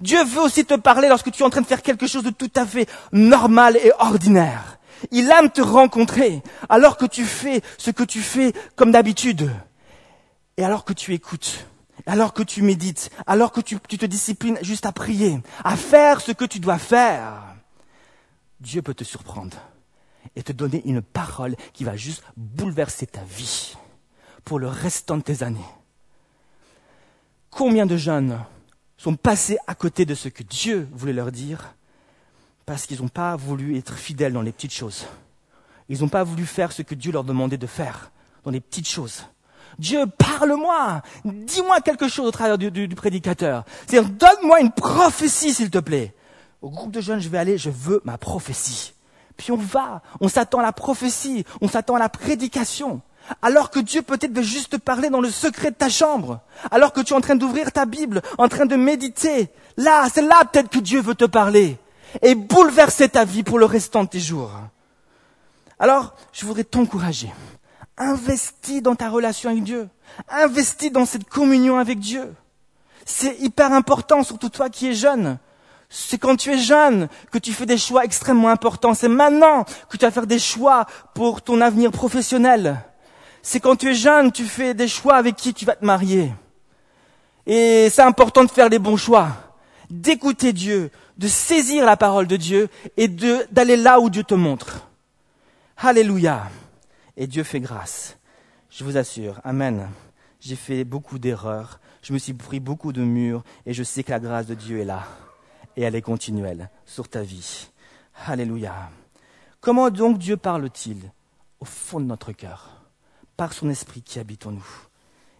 Dieu 0.00 0.22
veut 0.24 0.40
aussi 0.40 0.64
te 0.64 0.74
parler 0.74 1.08
lorsque 1.08 1.30
tu 1.30 1.42
es 1.42 1.46
en 1.46 1.50
train 1.50 1.60
de 1.60 1.66
faire 1.66 1.82
quelque 1.82 2.06
chose 2.06 2.24
de 2.24 2.30
tout 2.30 2.50
à 2.56 2.66
fait 2.66 2.88
normal 3.12 3.76
et 3.76 3.92
ordinaire. 3.98 4.78
Il 5.10 5.30
aime 5.30 5.50
te 5.50 5.60
rencontrer 5.60 6.42
alors 6.68 6.96
que 6.96 7.06
tu 7.06 7.24
fais 7.24 7.60
ce 7.78 7.90
que 7.90 8.04
tu 8.04 8.20
fais 8.20 8.52
comme 8.76 8.92
d'habitude 8.92 9.50
et 10.56 10.64
alors 10.64 10.84
que 10.84 10.92
tu 10.92 11.12
écoutes 11.12 11.66
alors 12.06 12.34
que 12.34 12.42
tu 12.42 12.62
médites, 12.62 13.10
alors 13.26 13.52
que 13.52 13.60
tu, 13.60 13.78
te 13.78 14.06
disciplines 14.06 14.58
juste 14.62 14.86
à 14.86 14.92
prier, 14.92 15.40
à 15.62 15.76
faire 15.76 16.20
ce 16.20 16.32
que 16.32 16.44
tu 16.44 16.60
dois 16.60 16.78
faire, 16.78 17.42
Dieu 18.60 18.82
peut 18.82 18.94
te 18.94 19.04
surprendre 19.04 19.56
et 20.36 20.42
te 20.42 20.52
donner 20.52 20.82
une 20.84 21.02
parole 21.02 21.56
qui 21.72 21.84
va 21.84 21.96
juste 21.96 22.22
bouleverser 22.36 23.06
ta 23.06 23.22
vie 23.24 23.76
pour 24.44 24.58
le 24.58 24.68
restant 24.68 25.16
de 25.16 25.22
tes 25.22 25.42
années. 25.42 25.64
Combien 27.50 27.86
de 27.86 27.96
jeunes 27.96 28.40
sont 28.96 29.16
passés 29.16 29.58
à 29.66 29.74
côté 29.74 30.04
de 30.04 30.14
ce 30.14 30.28
que 30.28 30.42
Dieu 30.42 30.88
voulait 30.92 31.12
leur 31.12 31.32
dire 31.32 31.74
parce 32.66 32.86
qu'ils 32.86 33.02
n'ont 33.02 33.08
pas 33.08 33.36
voulu 33.36 33.76
être 33.76 33.94
fidèles 33.94 34.32
dans 34.32 34.42
les 34.42 34.52
petites 34.52 34.72
choses? 34.74 35.06
Ils 35.88 36.00
n'ont 36.00 36.08
pas 36.08 36.24
voulu 36.24 36.46
faire 36.46 36.72
ce 36.72 36.82
que 36.82 36.94
Dieu 36.94 37.12
leur 37.12 37.24
demandait 37.24 37.58
de 37.58 37.66
faire 37.66 38.10
dans 38.42 38.50
les 38.50 38.60
petites 38.60 38.88
choses. 38.88 39.26
Dieu, 39.78 40.06
parle-moi, 40.06 41.02
dis-moi 41.24 41.80
quelque 41.80 42.08
chose 42.08 42.26
au 42.26 42.30
travers 42.30 42.58
du, 42.58 42.88
prédicateur. 42.88 43.64
C'est-à-dire, 43.86 44.10
donne-moi 44.10 44.60
une 44.60 44.72
prophétie, 44.72 45.52
s'il 45.52 45.70
te 45.70 45.78
plaît. 45.78 46.14
Au 46.62 46.70
groupe 46.70 46.90
de 46.90 47.00
jeunes, 47.00 47.20
je 47.20 47.28
vais 47.28 47.38
aller, 47.38 47.58
je 47.58 47.70
veux 47.70 48.00
ma 48.04 48.16
prophétie. 48.16 48.94
Puis 49.36 49.50
on 49.52 49.56
va, 49.56 50.02
on 50.20 50.28
s'attend 50.28 50.60
à 50.60 50.62
la 50.62 50.72
prophétie, 50.72 51.44
on 51.60 51.68
s'attend 51.68 51.96
à 51.96 51.98
la 51.98 52.08
prédication. 52.08 53.02
Alors 53.42 53.70
que 53.70 53.80
Dieu 53.80 54.02
peut-être 54.02 54.34
veut 54.34 54.42
juste 54.42 54.78
parler 54.78 55.10
dans 55.10 55.20
le 55.20 55.30
secret 55.30 55.70
de 55.70 55.76
ta 55.76 55.88
chambre. 55.88 56.40
Alors 56.70 56.92
que 56.92 57.00
tu 57.00 57.12
es 57.12 57.16
en 57.16 57.20
train 57.20 57.36
d'ouvrir 57.36 57.72
ta 57.72 57.86
Bible, 57.86 58.22
en 58.38 58.48
train 58.48 58.66
de 58.66 58.76
méditer. 58.76 59.48
Là, 59.76 60.06
c'est 60.12 60.22
là 60.22 60.44
peut-être 60.44 60.68
que 60.68 60.78
Dieu 60.78 61.00
veut 61.00 61.14
te 61.14 61.24
parler. 61.24 61.78
Et 62.22 62.34
bouleverser 62.34 63.08
ta 63.08 63.24
vie 63.24 63.42
pour 63.42 63.58
le 63.58 63.64
restant 63.64 64.04
de 64.04 64.08
tes 64.08 64.20
jours. 64.20 64.52
Alors, 65.78 66.14
je 66.32 66.46
voudrais 66.46 66.64
t'encourager 66.64 67.30
Investis 67.96 68.82
dans 68.82 68.96
ta 68.96 69.08
relation 69.08 69.50
avec 69.50 69.62
Dieu. 69.62 69.88
Investis 70.28 70.90
dans 70.90 71.06
cette 71.06 71.28
communion 71.28 71.78
avec 71.78 72.00
Dieu. 72.00 72.34
C'est 73.04 73.36
hyper 73.38 73.72
important, 73.72 74.22
surtout 74.22 74.48
toi 74.48 74.68
qui 74.68 74.88
es 74.88 74.94
jeune. 74.94 75.38
C'est 75.88 76.18
quand 76.18 76.34
tu 76.34 76.50
es 76.50 76.58
jeune 76.58 77.08
que 77.30 77.38
tu 77.38 77.52
fais 77.52 77.66
des 77.66 77.78
choix 77.78 78.04
extrêmement 78.04 78.48
importants. 78.48 78.94
C'est 78.94 79.08
maintenant 79.08 79.64
que 79.88 79.96
tu 79.96 80.04
vas 80.04 80.10
faire 80.10 80.26
des 80.26 80.40
choix 80.40 80.86
pour 81.14 81.42
ton 81.42 81.60
avenir 81.60 81.92
professionnel. 81.92 82.80
C'est 83.42 83.60
quand 83.60 83.76
tu 83.76 83.90
es 83.90 83.94
jeune, 83.94 84.32
tu 84.32 84.44
fais 84.44 84.74
des 84.74 84.88
choix 84.88 85.14
avec 85.14 85.36
qui 85.36 85.54
tu 85.54 85.64
vas 85.64 85.76
te 85.76 85.84
marier. 85.84 86.32
Et 87.46 87.90
c'est 87.90 88.02
important 88.02 88.42
de 88.42 88.50
faire 88.50 88.70
les 88.70 88.78
bons 88.78 88.96
choix, 88.96 89.28
d'écouter 89.90 90.52
Dieu, 90.52 90.90
de 91.18 91.28
saisir 91.28 91.84
la 91.84 91.96
parole 91.96 92.26
de 92.26 92.36
Dieu 92.36 92.68
et 92.96 93.06
d'aller 93.06 93.76
là 93.76 94.00
où 94.00 94.10
Dieu 94.10 94.24
te 94.24 94.34
montre. 94.34 94.88
Alléluia 95.76 96.44
et 97.16 97.26
Dieu 97.26 97.44
fait 97.44 97.60
grâce. 97.60 98.18
Je 98.70 98.84
vous 98.84 98.96
assure, 98.96 99.40
Amen. 99.44 99.88
J'ai 100.40 100.56
fait 100.56 100.84
beaucoup 100.84 101.18
d'erreurs, 101.18 101.80
je 102.02 102.12
me 102.12 102.18
suis 102.18 102.34
pris 102.34 102.60
beaucoup 102.60 102.92
de 102.92 103.02
murs 103.02 103.44
et 103.64 103.72
je 103.72 103.82
sais 103.82 104.04
que 104.04 104.10
la 104.10 104.20
grâce 104.20 104.46
de 104.46 104.54
Dieu 104.54 104.80
est 104.80 104.84
là 104.84 105.06
et 105.76 105.82
elle 105.82 105.94
est 105.94 106.02
continuelle 106.02 106.70
sur 106.84 107.08
ta 107.08 107.22
vie. 107.22 107.68
Alléluia. 108.26 108.90
Comment 109.60 109.90
donc 109.90 110.18
Dieu 110.18 110.36
parle-t-il 110.36 111.10
Au 111.60 111.64
fond 111.64 112.00
de 112.00 112.04
notre 112.04 112.32
cœur, 112.32 112.84
par 113.36 113.52
son 113.52 113.70
esprit 113.70 114.02
qui 114.02 114.18
habite 114.18 114.46
en 114.46 114.52
nous. 114.52 114.66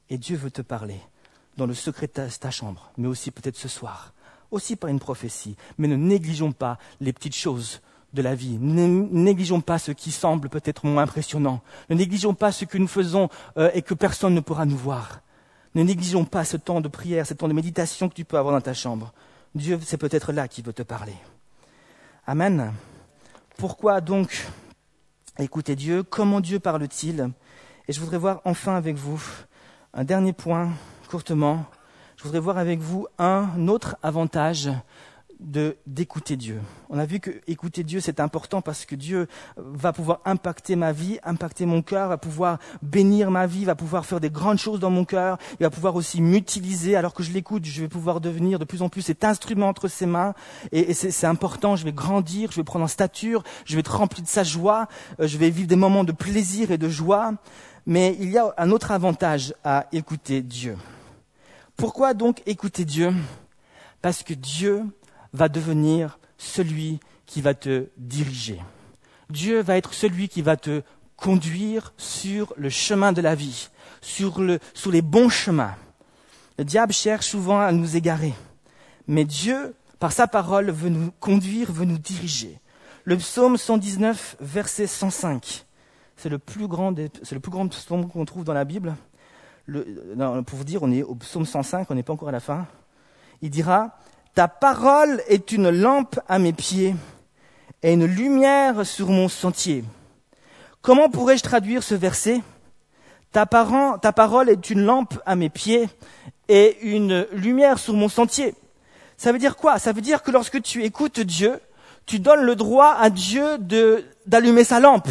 Et 0.08 0.16
Dieu 0.16 0.36
veut 0.36 0.50
te 0.50 0.62
parler 0.62 1.00
dans 1.56 1.66
le 1.66 1.74
secret 1.74 2.06
de 2.06 2.28
ta 2.28 2.50
chambre, 2.50 2.90
mais 2.96 3.08
aussi 3.08 3.30
peut-être 3.30 3.56
ce 3.56 3.68
soir, 3.68 4.14
aussi 4.50 4.76
par 4.76 4.90
une 4.90 4.98
prophétie. 4.98 5.56
Mais 5.78 5.88
ne 5.88 5.96
négligeons 5.96 6.52
pas 6.52 6.78
les 7.00 7.12
petites 7.12 7.36
choses 7.36 7.80
de 8.14 8.22
la 8.22 8.34
vie. 8.34 8.58
Ne 8.60 8.86
négligeons 8.86 9.60
pas 9.60 9.78
ce 9.78 9.92
qui 9.92 10.10
semble 10.10 10.48
peut-être 10.48 10.86
moins 10.86 11.02
impressionnant. 11.02 11.60
Ne 11.90 11.96
négligeons 11.96 12.34
pas 12.34 12.52
ce 12.52 12.64
que 12.64 12.78
nous 12.78 12.88
faisons 12.88 13.28
euh, 13.58 13.70
et 13.74 13.82
que 13.82 13.94
personne 13.94 14.34
ne 14.34 14.40
pourra 14.40 14.64
nous 14.64 14.76
voir. 14.76 15.20
Ne 15.74 15.82
négligeons 15.82 16.24
pas 16.24 16.44
ce 16.44 16.56
temps 16.56 16.80
de 16.80 16.88
prière, 16.88 17.26
ce 17.26 17.34
temps 17.34 17.48
de 17.48 17.52
méditation 17.52 18.08
que 18.08 18.14
tu 18.14 18.24
peux 18.24 18.38
avoir 18.38 18.54
dans 18.54 18.60
ta 18.60 18.74
chambre. 18.74 19.12
Dieu, 19.54 19.78
c'est 19.84 19.98
peut-être 19.98 20.32
là 20.32 20.48
qui 20.48 20.62
veut 20.62 20.72
te 20.72 20.82
parler. 20.82 21.16
Amen. 22.26 22.72
Pourquoi 23.56 24.00
donc 24.00 24.46
écouter 25.38 25.76
Dieu? 25.76 26.02
Comment 26.02 26.40
Dieu 26.40 26.60
parle-t-il? 26.60 27.30
Et 27.86 27.92
je 27.92 28.00
voudrais 28.00 28.18
voir 28.18 28.40
enfin 28.44 28.76
avec 28.76 28.96
vous 28.96 29.22
un 29.92 30.04
dernier 30.04 30.32
point, 30.32 30.70
courtement. 31.08 31.64
Je 32.16 32.24
voudrais 32.24 32.40
voir 32.40 32.58
avec 32.58 32.80
vous 32.80 33.06
un 33.18 33.68
autre 33.68 33.96
avantage 34.02 34.70
d'écouter 35.44 36.36
Dieu. 36.36 36.60
On 36.88 36.98
a 36.98 37.04
vu 37.04 37.20
que 37.20 37.30
écouter 37.46 37.84
Dieu 37.84 38.00
c'est 38.00 38.18
important 38.18 38.62
parce 38.62 38.86
que 38.86 38.94
Dieu 38.94 39.28
va 39.56 39.92
pouvoir 39.92 40.20
impacter 40.24 40.74
ma 40.74 40.92
vie, 40.92 41.18
impacter 41.22 41.66
mon 41.66 41.82
cœur, 41.82 42.08
va 42.08 42.16
pouvoir 42.16 42.58
bénir 42.82 43.30
ma 43.30 43.46
vie, 43.46 43.64
va 43.64 43.74
pouvoir 43.74 44.06
faire 44.06 44.20
des 44.20 44.30
grandes 44.30 44.58
choses 44.58 44.80
dans 44.80 44.90
mon 44.90 45.04
cœur, 45.04 45.38
il 45.60 45.62
va 45.62 45.70
pouvoir 45.70 45.96
aussi 45.96 46.22
m'utiliser 46.22 46.96
alors 46.96 47.12
que 47.12 47.22
je 47.22 47.32
l'écoute, 47.32 47.64
je 47.64 47.82
vais 47.82 47.88
pouvoir 47.88 48.20
devenir 48.20 48.58
de 48.58 48.64
plus 48.64 48.82
en 48.82 48.88
plus 48.88 49.02
cet 49.02 49.24
instrument 49.24 49.68
entre 49.68 49.88
ses 49.88 50.06
mains 50.06 50.34
et, 50.72 50.94
c'est 50.94 51.26
important, 51.26 51.76
je 51.76 51.84
vais 51.84 51.92
grandir, 51.92 52.50
je 52.50 52.56
vais 52.56 52.64
prendre 52.64 52.84
en 52.84 52.88
stature, 52.88 53.42
je 53.64 53.74
vais 53.74 53.80
être 53.80 53.96
rempli 53.96 54.22
de 54.22 54.28
sa 54.28 54.44
joie, 54.44 54.88
euh, 55.20 55.26
je 55.26 55.36
vais 55.38 55.50
vivre 55.50 55.68
des 55.68 55.76
moments 55.76 56.04
de 56.04 56.12
plaisir 56.12 56.70
et 56.70 56.78
de 56.78 56.88
joie, 56.88 57.34
mais 57.86 58.16
il 58.18 58.30
y 58.30 58.38
a 58.38 58.54
un 58.56 58.70
autre 58.70 58.90
avantage 58.90 59.54
à 59.62 59.86
écouter 59.92 60.42
Dieu. 60.42 60.76
Pourquoi 61.76 62.14
donc 62.14 62.42
écouter 62.46 62.84
Dieu? 62.84 63.12
Parce 64.00 64.22
que 64.22 64.34
Dieu 64.34 64.84
va 65.34 65.50
devenir 65.50 66.18
celui 66.38 67.00
qui 67.26 67.42
va 67.42 67.52
te 67.52 67.88
diriger. 67.98 68.58
Dieu 69.28 69.60
va 69.60 69.76
être 69.76 69.92
celui 69.92 70.28
qui 70.28 70.40
va 70.40 70.56
te 70.56 70.82
conduire 71.16 71.92
sur 71.96 72.54
le 72.56 72.70
chemin 72.70 73.12
de 73.12 73.20
la 73.20 73.34
vie, 73.34 73.68
sur, 74.00 74.40
le, 74.40 74.58
les 74.90 75.02
bons 75.02 75.28
chemins. 75.28 75.74
Le 76.58 76.64
diable 76.64 76.92
cherche 76.92 77.26
souvent 77.26 77.60
à 77.60 77.72
nous 77.72 77.96
égarer, 77.96 78.32
mais 79.08 79.24
Dieu, 79.24 79.74
par 79.98 80.12
sa 80.12 80.28
parole, 80.28 80.70
veut 80.70 80.88
nous 80.88 81.10
conduire, 81.18 81.72
veut 81.72 81.84
nous 81.84 81.98
diriger. 81.98 82.60
Le 83.04 83.16
psaume 83.16 83.56
119, 83.56 84.36
verset 84.40 84.86
105, 84.86 85.66
c'est 86.16 86.28
le 86.28 86.38
plus 86.38 86.68
grand, 86.68 86.94
c'est 87.22 87.34
le 87.34 87.40
plus 87.40 87.50
grand 87.50 87.66
psaume 87.68 88.08
qu'on 88.08 88.24
trouve 88.24 88.44
dans 88.44 88.54
la 88.54 88.64
Bible. 88.64 88.94
Le, 89.66 90.42
pour 90.42 90.58
vous 90.58 90.64
dire, 90.64 90.82
on 90.82 90.92
est 90.92 91.02
au 91.02 91.14
psaume 91.16 91.44
105, 91.44 91.90
on 91.90 91.94
n'est 91.94 92.02
pas 92.02 92.12
encore 92.12 92.28
à 92.28 92.32
la 92.32 92.40
fin. 92.40 92.66
Il 93.42 93.50
dira, 93.50 93.98
ta 94.34 94.48
parole 94.48 95.22
est 95.28 95.52
une 95.52 95.70
lampe 95.70 96.18
à 96.28 96.38
mes 96.38 96.52
pieds 96.52 96.96
et 97.82 97.92
une 97.92 98.04
lumière 98.04 98.84
sur 98.84 99.08
mon 99.08 99.28
sentier. 99.28 99.84
Comment 100.82 101.08
pourrais-je 101.08 101.42
traduire 101.42 101.82
ce 101.82 101.94
verset? 101.94 102.42
Ta, 103.30 103.46
parole 103.46 104.50
est 104.50 104.70
une 104.70 104.84
lampe 104.84 105.14
à 105.24 105.36
mes 105.36 105.50
pieds 105.50 105.88
et 106.48 106.78
une 106.82 107.26
lumière 107.32 107.78
sur 107.78 107.94
mon 107.94 108.08
sentier. 108.08 108.54
Ça 109.16 109.32
veut 109.32 109.38
dire 109.38 109.56
quoi? 109.56 109.78
Ça 109.78 109.92
veut 109.92 110.00
dire 110.00 110.22
que 110.22 110.30
lorsque 110.30 110.60
tu 110.62 110.84
écoutes 110.84 111.20
Dieu, 111.20 111.60
tu 112.06 112.18
donnes 112.18 112.42
le 112.42 112.56
droit 112.56 112.96
à 112.98 113.10
Dieu 113.10 113.58
d'allumer 114.26 114.64
sa 114.64 114.80
lampe. 114.80 115.08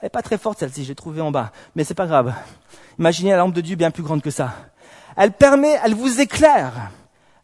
Elle 0.00 0.06
n'est 0.06 0.10
pas 0.10 0.22
très 0.22 0.38
forte 0.38 0.58
celle-ci, 0.58 0.84
je 0.84 0.88
l'ai 0.88 0.94
trouvée 0.94 1.20
en 1.20 1.30
bas, 1.30 1.52
mais 1.74 1.84
c'est 1.84 1.94
pas 1.94 2.06
grave. 2.06 2.34
Imaginez 2.98 3.30
la 3.30 3.38
lampe 3.38 3.54
de 3.54 3.60
Dieu 3.60 3.76
bien 3.76 3.90
plus 3.90 4.02
grande 4.02 4.22
que 4.22 4.30
ça. 4.30 4.52
Elle 5.16 5.32
permet, 5.32 5.78
elle 5.84 5.94
vous 5.94 6.20
éclaire. 6.20 6.90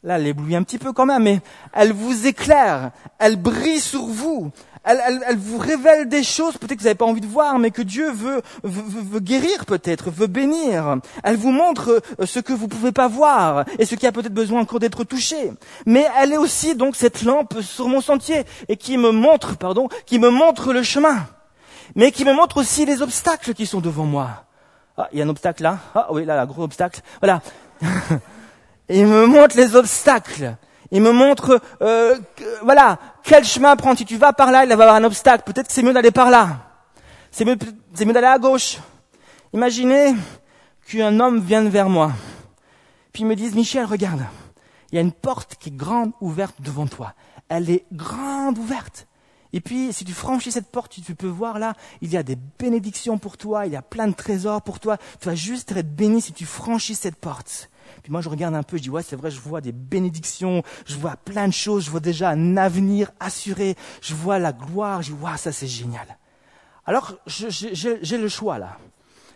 Là, 0.05 0.17
elle 0.17 0.29
éblouit 0.29 0.55
un 0.55 0.63
petit 0.63 0.79
peu 0.79 0.93
quand 0.93 1.07
même, 1.07 1.25
mais 1.25 1.41
elle 1.73 1.93
vous 1.93 2.29
éclaire, 2.29 2.93
elle 3.19 3.35
brille 3.35 3.81
sur 3.81 4.07
vous, 4.07 4.53
elle, 4.85 5.01
elle, 5.27 5.37
vous 5.37 5.59
révèle 5.59 6.09
des 6.09 6.23
choses 6.23 6.57
peut-être 6.57 6.77
que 6.77 6.79
vous 6.79 6.85
n'avez 6.85 6.95
pas 6.95 7.05
envie 7.05 7.21
de 7.21 7.27
voir, 7.27 7.59
mais 7.59 7.73
que 7.73 7.83
Dieu 7.83 8.13
veut, 8.13 8.41
veut, 8.63 9.03
veut 9.03 9.19
guérir 9.19 9.67
peut-être, 9.67 10.11
veut 10.11 10.29
bénir. 10.29 10.99
Elle 11.25 11.37
vous 11.37 11.51
montre 11.51 12.01
euh, 12.21 12.27
ce 12.27 12.39
que 12.39 12.53
vous 12.53 12.67
ne 12.67 12.71
pouvez 12.71 12.93
pas 12.93 13.09
voir 13.09 13.65
et 13.81 13.85
ce 13.85 13.97
qui 13.97 14.07
a 14.07 14.13
peut-être 14.13 14.33
besoin 14.33 14.61
encore 14.61 14.79
d'être 14.79 15.03
touché. 15.03 15.53
Mais 15.85 16.07
elle 16.17 16.33
est 16.33 16.39
aussi 16.39 16.77
donc 16.77 16.95
cette 16.95 17.23
lampe 17.23 17.61
sur 17.61 17.89
mon 17.89 18.01
sentier 18.01 18.45
et 18.69 18.77
qui 18.77 18.99
me 18.99 19.11
montre, 19.11 19.57
pardon, 19.57 19.89
qui 20.07 20.21
me 20.21 20.31
montre 20.31 20.73
le 20.73 20.85
chemin, 20.85 21.27
mais 21.97 22.13
qui 22.13 22.25
me 22.25 22.33
montre 22.33 22.59
aussi 22.59 22.87
les 22.87 23.03
obstacles 23.03 23.53
qui 23.53 23.67
sont 23.67 23.81
devant 23.81 24.05
moi. 24.05 24.45
Ah, 24.97 25.09
il 25.13 25.19
y 25.19 25.23
a 25.23 25.25
un 25.25 25.29
obstacle 25.29 25.65
là. 25.65 25.79
Ah 25.95 26.07
oui, 26.13 26.25
là, 26.25 26.41
un 26.41 26.47
gros 26.47 26.63
obstacle. 26.63 27.01
Voilà. 27.21 27.43
il 28.89 29.07
me 29.07 29.27
montre 29.27 29.57
les 29.57 29.77
obstacles. 29.77 30.57
Il 30.91 31.03
me 31.03 31.13
montre, 31.13 31.61
euh, 31.83 32.19
voilà, 32.63 32.99
quel 33.23 33.45
chemin 33.45 33.77
prendre. 33.77 33.99
Si 33.99 34.07
tu 34.07 34.17
vas 34.17 34.33
par 34.33 34.51
là, 34.51 34.65
il 34.65 34.69
va 34.69 34.75
y 34.75 34.81
avoir 34.81 34.95
un 34.95 35.05
obstacle. 35.05 35.45
Peut-être 35.45 35.69
que 35.69 35.73
c'est 35.73 35.83
mieux 35.83 35.93
d'aller 35.93 36.11
par 36.11 36.31
là. 36.31 36.71
C'est 37.31 37.45
mieux, 37.45 37.59
c'est 37.93 38.07
mieux 38.07 38.15
d'aller 38.15 38.27
à 38.27 38.39
gauche. 38.39 38.79
Imaginez 39.53 40.15
qu'un 40.91 41.21
homme 41.21 41.41
vienne 41.41 41.69
vers 41.69 41.91
moi. 41.91 42.13
Puis 43.13 43.23
il 43.23 43.27
me 43.27 43.37
dise, 43.37 43.55
Michel, 43.55 43.85
regarde. 43.85 44.25
Il 44.91 44.95
y 44.95 44.99
a 44.99 45.03
une 45.03 45.13
porte 45.13 45.57
qui 45.57 45.69
est 45.69 45.77
grande 45.77 46.13
ouverte 46.21 46.57
devant 46.61 46.87
toi. 46.87 47.13
Elle 47.49 47.69
est 47.69 47.85
grande 47.93 48.57
ouverte. 48.57 49.07
Et 49.53 49.61
puis, 49.61 49.93
si 49.93 50.05
tu 50.05 50.13
franchis 50.13 50.53
cette 50.53 50.71
porte, 50.71 50.99
tu 51.03 51.15
peux 51.15 51.27
voir 51.27 51.59
là, 51.59 51.75
il 52.03 52.11
y 52.11 52.17
a 52.17 52.23
des 52.23 52.37
bénédictions 52.37 53.19
pour 53.19 53.37
toi, 53.37 53.67
il 53.67 53.73
y 53.73 53.77
a 53.77 53.83
plein 53.83 54.09
de 54.09 54.15
trésors 54.15 54.63
pour 54.63 54.79
toi. 54.79 54.99
Tu 55.21 55.27
vas 55.27 55.35
juste 55.35 55.73
être 55.73 55.95
béni 55.95 56.21
si 56.21 56.33
tu 56.33 56.45
franchis 56.45 56.95
cette 56.95 57.17
porte. 57.17 57.71
Puis 58.03 58.13
moi, 58.13 58.21
je 58.21 58.29
regarde 58.29 58.55
un 58.55 58.63
peu, 58.63 58.77
je 58.77 58.83
dis, 58.83 58.91
ouais, 58.91 59.03
c'est 59.03 59.17
vrai, 59.17 59.31
je 59.31 59.41
vois 59.41 59.61
des 59.61 59.73
bénédictions, 59.73 60.63
je 60.87 60.97
vois 60.97 61.17
plein 61.17 61.49
de 61.49 61.53
choses, 61.53 61.85
je 61.85 61.91
vois 61.91 62.01
déjà 62.01 62.31
un 62.31 62.57
avenir 62.57 63.11
assuré, 63.21 63.77
je 64.01 64.15
vois 64.15 64.39
la 64.39 64.53
gloire, 64.53 65.03
je 65.03 65.13
dis, 65.13 65.19
ouais, 65.21 65.37
ça 65.37 65.53
c'est 65.53 65.67
génial. 65.67 66.19
Alors, 66.87 67.15
j'ai 67.27 68.19
le 68.19 68.29
choix 68.29 68.59
là. 68.59 68.79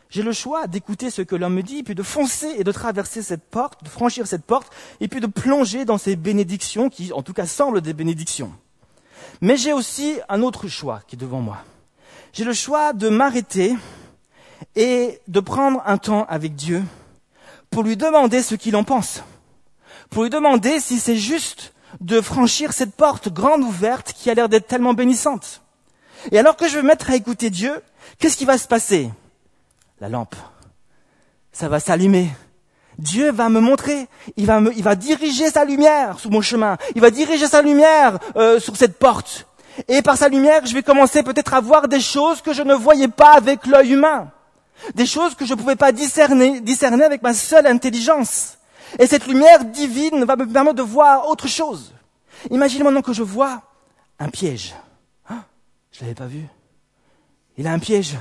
J'ai 0.09 0.23
le 0.23 0.33
choix 0.33 0.67
d'écouter 0.67 1.09
ce 1.09 1.23
que 1.23 1.35
l'homme 1.35 1.55
me 1.55 1.63
dit, 1.63 1.83
puis 1.83 1.95
de 1.95 2.03
foncer 2.03 2.55
et 2.59 2.65
de 2.65 2.73
traverser 2.73 3.23
cette 3.23 3.45
porte, 3.45 3.83
de 3.83 3.89
franchir 3.89 4.27
cette 4.27 4.45
porte, 4.45 4.71
et 5.01 5.09
puis 5.09 5.21
de 5.21 5.27
plonger 5.27 5.87
dans 5.87 5.97
ces 5.97 6.17
bénédictions 6.17 6.91
qui, 6.91 7.15
en 7.15 7.23
tout 7.23 7.33
cas, 7.33 7.47
semblent 7.47 7.81
des 7.81 7.95
bénédictions. 7.95 8.53
Mais 9.41 9.57
j'ai 9.57 9.73
aussi 9.73 10.19
un 10.29 10.43
autre 10.43 10.69
choix 10.69 11.01
qui 11.07 11.17
est 11.17 11.19
devant 11.19 11.41
moi. 11.41 11.59
J'ai 12.35 12.45
le 12.45 12.53
choix 12.53 12.93
de 12.93 13.09
m'arrêter 13.09 13.75
et 14.77 15.19
de 15.29 15.41
prendre 15.41 15.83
un 15.87 15.97
temps 15.97 16.27
avec 16.29 16.55
Dieu 16.55 16.83
pour 17.73 17.83
lui 17.83 17.97
demander 17.97 18.43
ce 18.43 18.55
qu'il 18.55 18.77
en 18.77 18.85
pense, 18.85 19.25
pour 20.11 20.23
lui 20.23 20.31
demander 20.31 20.79
si 20.79 21.01
c'est 21.01 21.17
juste 21.17 21.73
de 22.01 22.21
franchir 22.21 22.73
cette 22.73 22.95
porte 22.95 23.33
grande 23.33 23.63
ouverte 23.63 24.13
qui 24.13 24.31
a 24.31 24.35
l'air 24.35 24.49
d'être 24.49 24.69
tellement 24.69 24.93
bénissante. 24.93 25.63
Et 26.31 26.39
alors 26.39 26.57
que 26.57 26.69
je 26.69 26.77
vais 26.77 26.83
me 26.83 26.89
mettre 26.89 27.11
à 27.11 27.17
écouter 27.17 27.51
Dieu, 27.51 27.83
qu'est-ce 28.19 28.37
qui 28.37 28.45
va 28.45 28.59
se 28.59 28.69
passer? 28.69 29.11
La 30.01 30.11
lampe, 30.11 30.37
ça 31.51 31.69
va 31.69 31.81
s'allumer. 31.81 32.31
Dieu 32.99 33.33
va 33.33 33.49
me 33.49 33.59
montrer, 33.59 34.07
il 34.37 34.45
va, 34.45 34.61
il 34.77 34.83
va 34.83 34.95
diriger 34.95 35.49
sa 35.51 35.65
lumière 35.65 36.19
sur 36.19 36.31
mon 36.31 36.43
chemin, 36.43 36.77
il 36.95 37.01
va 37.01 37.11
diriger 37.11 37.47
sa 37.47 37.63
lumière 37.63 38.19
euh, 38.37 38.61
sur 38.61 38.77
cette 38.77 38.99
porte. 38.99 39.47
Et 39.89 40.03
par 40.03 40.19
sa 40.19 40.29
lumière, 40.29 40.67
je 40.67 40.75
vais 40.75 40.83
commencer 40.83 41.23
peut-être 41.23 41.55
à 41.55 41.61
voir 41.63 41.89
des 41.89 42.01
choses 42.01 42.43
que 42.43 42.53
je 42.53 42.63
ne 42.63 42.75
voyais 42.75 43.09
pas 43.09 43.33
avec 43.33 43.67
l'œil 43.67 43.93
humain 43.93 44.31
des 44.95 45.07
choses 45.07 45.35
que 45.35 45.47
je 45.47 45.55
ne 45.55 45.59
pouvais 45.59 45.77
pas 45.77 45.93
discerner, 45.93 46.61
discerner 46.61 47.05
avec 47.05 47.23
ma 47.23 47.35
seule 47.35 47.67
intelligence. 47.67 48.59
Et 48.99 49.07
cette 49.07 49.27
lumière 49.27 49.65
divine 49.65 50.25
va 50.25 50.37
me 50.37 50.47
permettre 50.47 50.77
de 50.77 50.83
voir 50.83 51.29
autre 51.29 51.49
chose. 51.49 51.95
Imagine 52.51 52.85
maintenant 52.85 53.03
que 53.03 53.13
je 53.13 53.23
vois 53.23 53.63
un 54.19 54.29
piège. 54.29 54.75
Ah, 55.29 55.45
je 55.93 56.01
l'avais 56.01 56.15
pas 56.15 56.27
vu. 56.27 56.47
Il 57.57 57.67
a 57.67 57.73
un 57.73 57.79
piège. 57.79 58.17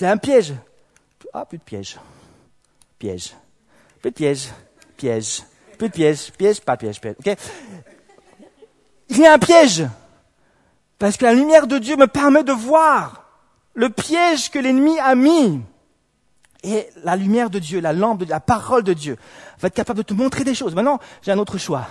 Il 0.00 0.06
a 0.06 0.12
un 0.12 0.16
piège. 0.16 0.54
Ah, 1.32 1.44
plus 1.44 1.58
de 1.58 1.62
piège. 1.62 1.98
Piège. 2.98 3.34
Plus 4.00 4.10
de 4.10 4.16
piège. 4.16 4.48
Piège. 4.96 5.42
Plus 5.76 5.88
de 5.88 5.92
piège. 5.92 6.32
Piège, 6.32 6.60
pas 6.60 6.76
piège, 6.76 7.00
piège. 7.00 7.16
Ok 7.18 7.36
Il 9.10 9.18
y 9.18 9.26
a 9.26 9.34
un 9.34 9.38
piège. 9.38 9.86
Parce 10.98 11.16
que 11.16 11.24
la 11.24 11.32
lumière 11.32 11.66
de 11.66 11.78
Dieu 11.78 11.96
me 11.96 12.06
permet 12.06 12.44
de 12.44 12.52
voir 12.52 13.27
le 13.78 13.90
piège 13.90 14.50
que 14.50 14.58
l'ennemi 14.58 14.98
a 14.98 15.14
mis. 15.14 15.60
Et 16.64 16.88
la 17.04 17.14
lumière 17.14 17.48
de 17.48 17.60
Dieu, 17.60 17.80
la 17.80 17.92
lampe 17.92 18.24
de 18.24 18.30
la 18.30 18.40
parole 18.40 18.82
de 18.82 18.92
Dieu, 18.92 19.16
va 19.60 19.68
être 19.68 19.74
capable 19.74 19.98
de 19.98 20.02
te 20.02 20.14
montrer 20.14 20.42
des 20.42 20.56
choses. 20.56 20.74
Maintenant, 20.74 20.98
j'ai 21.22 21.30
un 21.30 21.38
autre 21.38 21.58
choix. 21.58 21.86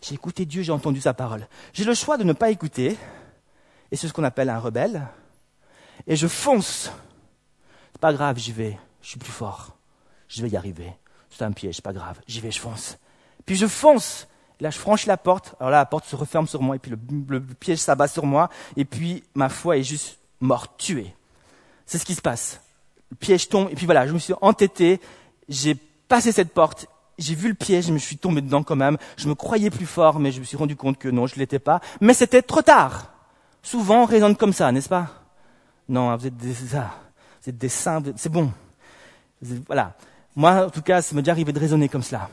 J'ai 0.00 0.14
écouté 0.14 0.46
Dieu, 0.46 0.62
j'ai 0.62 0.70
entendu 0.70 1.00
sa 1.00 1.12
parole. 1.12 1.48
J'ai 1.72 1.82
le 1.82 1.94
choix 1.94 2.16
de 2.16 2.22
ne 2.22 2.32
pas 2.32 2.50
écouter, 2.50 2.96
et 3.90 3.96
c'est 3.96 4.06
ce 4.06 4.12
qu'on 4.12 4.22
appelle 4.22 4.48
un 4.48 4.60
rebelle, 4.60 5.02
et 6.06 6.14
je 6.14 6.28
fonce. 6.28 6.92
C'est 7.92 8.00
pas 8.00 8.12
grave, 8.12 8.38
j'y 8.38 8.52
vais, 8.52 8.78
je 9.02 9.08
suis 9.08 9.18
plus 9.18 9.32
fort, 9.32 9.76
je 10.28 10.40
vais 10.42 10.48
y 10.48 10.56
arriver. 10.56 10.92
C'est 11.28 11.42
un 11.42 11.50
piège, 11.50 11.82
pas 11.82 11.92
grave, 11.92 12.20
j'y 12.28 12.40
vais, 12.40 12.52
je 12.52 12.60
fonce. 12.60 12.96
Puis 13.44 13.56
je 13.56 13.66
fonce, 13.66 14.28
là 14.60 14.70
je 14.70 14.78
franchis 14.78 15.08
la 15.08 15.16
porte, 15.16 15.56
alors 15.58 15.70
là 15.70 15.78
la 15.78 15.86
porte 15.86 16.04
se 16.04 16.14
referme 16.14 16.46
sur 16.46 16.62
moi, 16.62 16.76
et 16.76 16.78
puis 16.78 16.92
le 16.92 17.40
piège 17.40 17.78
s'abat 17.80 18.06
sur 18.06 18.24
moi, 18.24 18.48
et 18.76 18.84
puis 18.84 19.24
ma 19.34 19.48
foi 19.48 19.76
est 19.76 19.82
juste 19.82 20.19
mort, 20.40 20.76
tué. 20.76 21.14
C'est 21.86 21.98
ce 21.98 22.04
qui 22.04 22.14
se 22.14 22.22
passe. 22.22 22.60
Le 23.10 23.16
piège 23.16 23.48
tombe, 23.48 23.68
et 23.70 23.74
puis 23.74 23.86
voilà, 23.86 24.06
je 24.06 24.12
me 24.12 24.18
suis 24.18 24.34
entêté, 24.40 25.00
j'ai 25.48 25.74
passé 25.74 26.32
cette 26.32 26.52
porte, 26.52 26.86
j'ai 27.18 27.34
vu 27.34 27.48
le 27.48 27.54
piège, 27.54 27.86
je 27.86 27.92
me 27.92 27.98
suis 27.98 28.16
tombé 28.16 28.40
dedans 28.40 28.62
quand 28.62 28.76
même. 28.76 28.96
Je 29.16 29.28
me 29.28 29.34
croyais 29.34 29.70
plus 29.70 29.86
fort, 29.86 30.18
mais 30.18 30.32
je 30.32 30.40
me 30.40 30.44
suis 30.44 30.56
rendu 30.56 30.74
compte 30.74 30.98
que 30.98 31.08
non, 31.08 31.26
je 31.26 31.36
l'étais 31.36 31.58
pas. 31.58 31.80
Mais 32.00 32.14
c'était 32.14 32.42
trop 32.42 32.62
tard. 32.62 33.12
Souvent, 33.62 34.02
on 34.02 34.06
raisonne 34.06 34.36
comme 34.36 34.52
ça, 34.52 34.72
n'est-ce 34.72 34.88
pas? 34.88 35.08
Non, 35.88 36.16
vous 36.16 36.26
êtes 36.26 36.36
des, 36.36 36.54
ça, 36.54 36.94
vous 37.42 37.50
êtes 37.50 37.58
des 37.58 37.68
saints, 37.68 38.02
c'est 38.16 38.32
bon. 38.32 38.50
Voilà. 39.66 39.96
Moi, 40.34 40.66
en 40.66 40.70
tout 40.70 40.82
cas, 40.82 41.02
ça 41.02 41.14
m'est 41.14 41.22
déjà 41.22 41.32
arrivé 41.32 41.52
de 41.52 41.58
raisonner 41.58 41.88
comme 41.88 42.02
cela. 42.02 42.30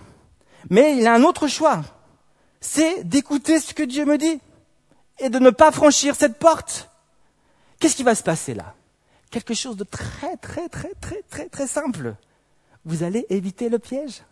Mais 0.69 0.97
il 0.97 1.07
a 1.07 1.13
un 1.13 1.23
autre 1.23 1.47
choix. 1.47 1.81
C'est 2.61 3.03
d'écouter 3.03 3.59
ce 3.59 3.73
que 3.73 3.83
Dieu 3.83 4.05
me 4.05 4.17
dit. 4.17 4.39
et 5.19 5.29
de 5.29 5.39
ne 5.39 5.49
pas 5.49 5.71
franchir 5.71 6.15
cette 6.15 6.37
porte, 6.37 6.89
qu'est-ce 7.79 7.95
qui 7.95 8.03
va 8.03 8.15
se 8.15 8.23
passer 8.23 8.53
là? 8.53 8.73
Quelque 9.29 9.53
chose 9.53 9.75
de 9.75 9.83
très, 9.83 10.37
très, 10.37 10.69
très, 10.69 10.93
très, 11.01 11.21
très, 11.29 11.49
très 11.49 11.67
simple. 11.67 12.15
Vous 12.85 13.03
allez 13.03 13.25
éviter 13.29 13.69
le 13.69 13.79
piège? 13.79 14.23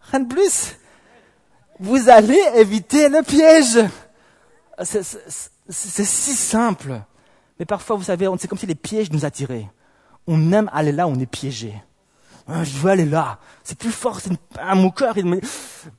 Rien 0.00 0.20
de 0.20 0.28
plus? 0.28 0.76
Vous 1.78 2.10
allez 2.10 2.40
éviter 2.56 3.08
le 3.08 3.22
piège? 3.22 3.78
C'est 4.82 6.04
si 6.04 6.34
simple. 6.34 7.00
Mais 7.58 7.64
parfois, 7.64 7.96
vous 7.96 8.04
savez, 8.04 8.28
c'est 8.38 8.48
comme 8.48 8.58
si 8.58 8.66
les 8.66 8.74
pièges 8.74 9.10
nous 9.10 9.24
attiraient. 9.24 9.68
On 10.26 10.52
aime 10.52 10.70
aller 10.72 10.92
là 10.92 11.08
on 11.08 11.18
est 11.18 11.26
piégé. 11.26 11.74
Ah, 12.46 12.64
je 12.64 12.76
veux 12.78 12.90
aller 12.90 13.06
là. 13.06 13.38
C'est 13.64 13.78
plus 13.78 13.92
fort, 13.92 14.20
c'est 14.20 14.30
mon 14.74 14.90
cœur. 14.90 15.14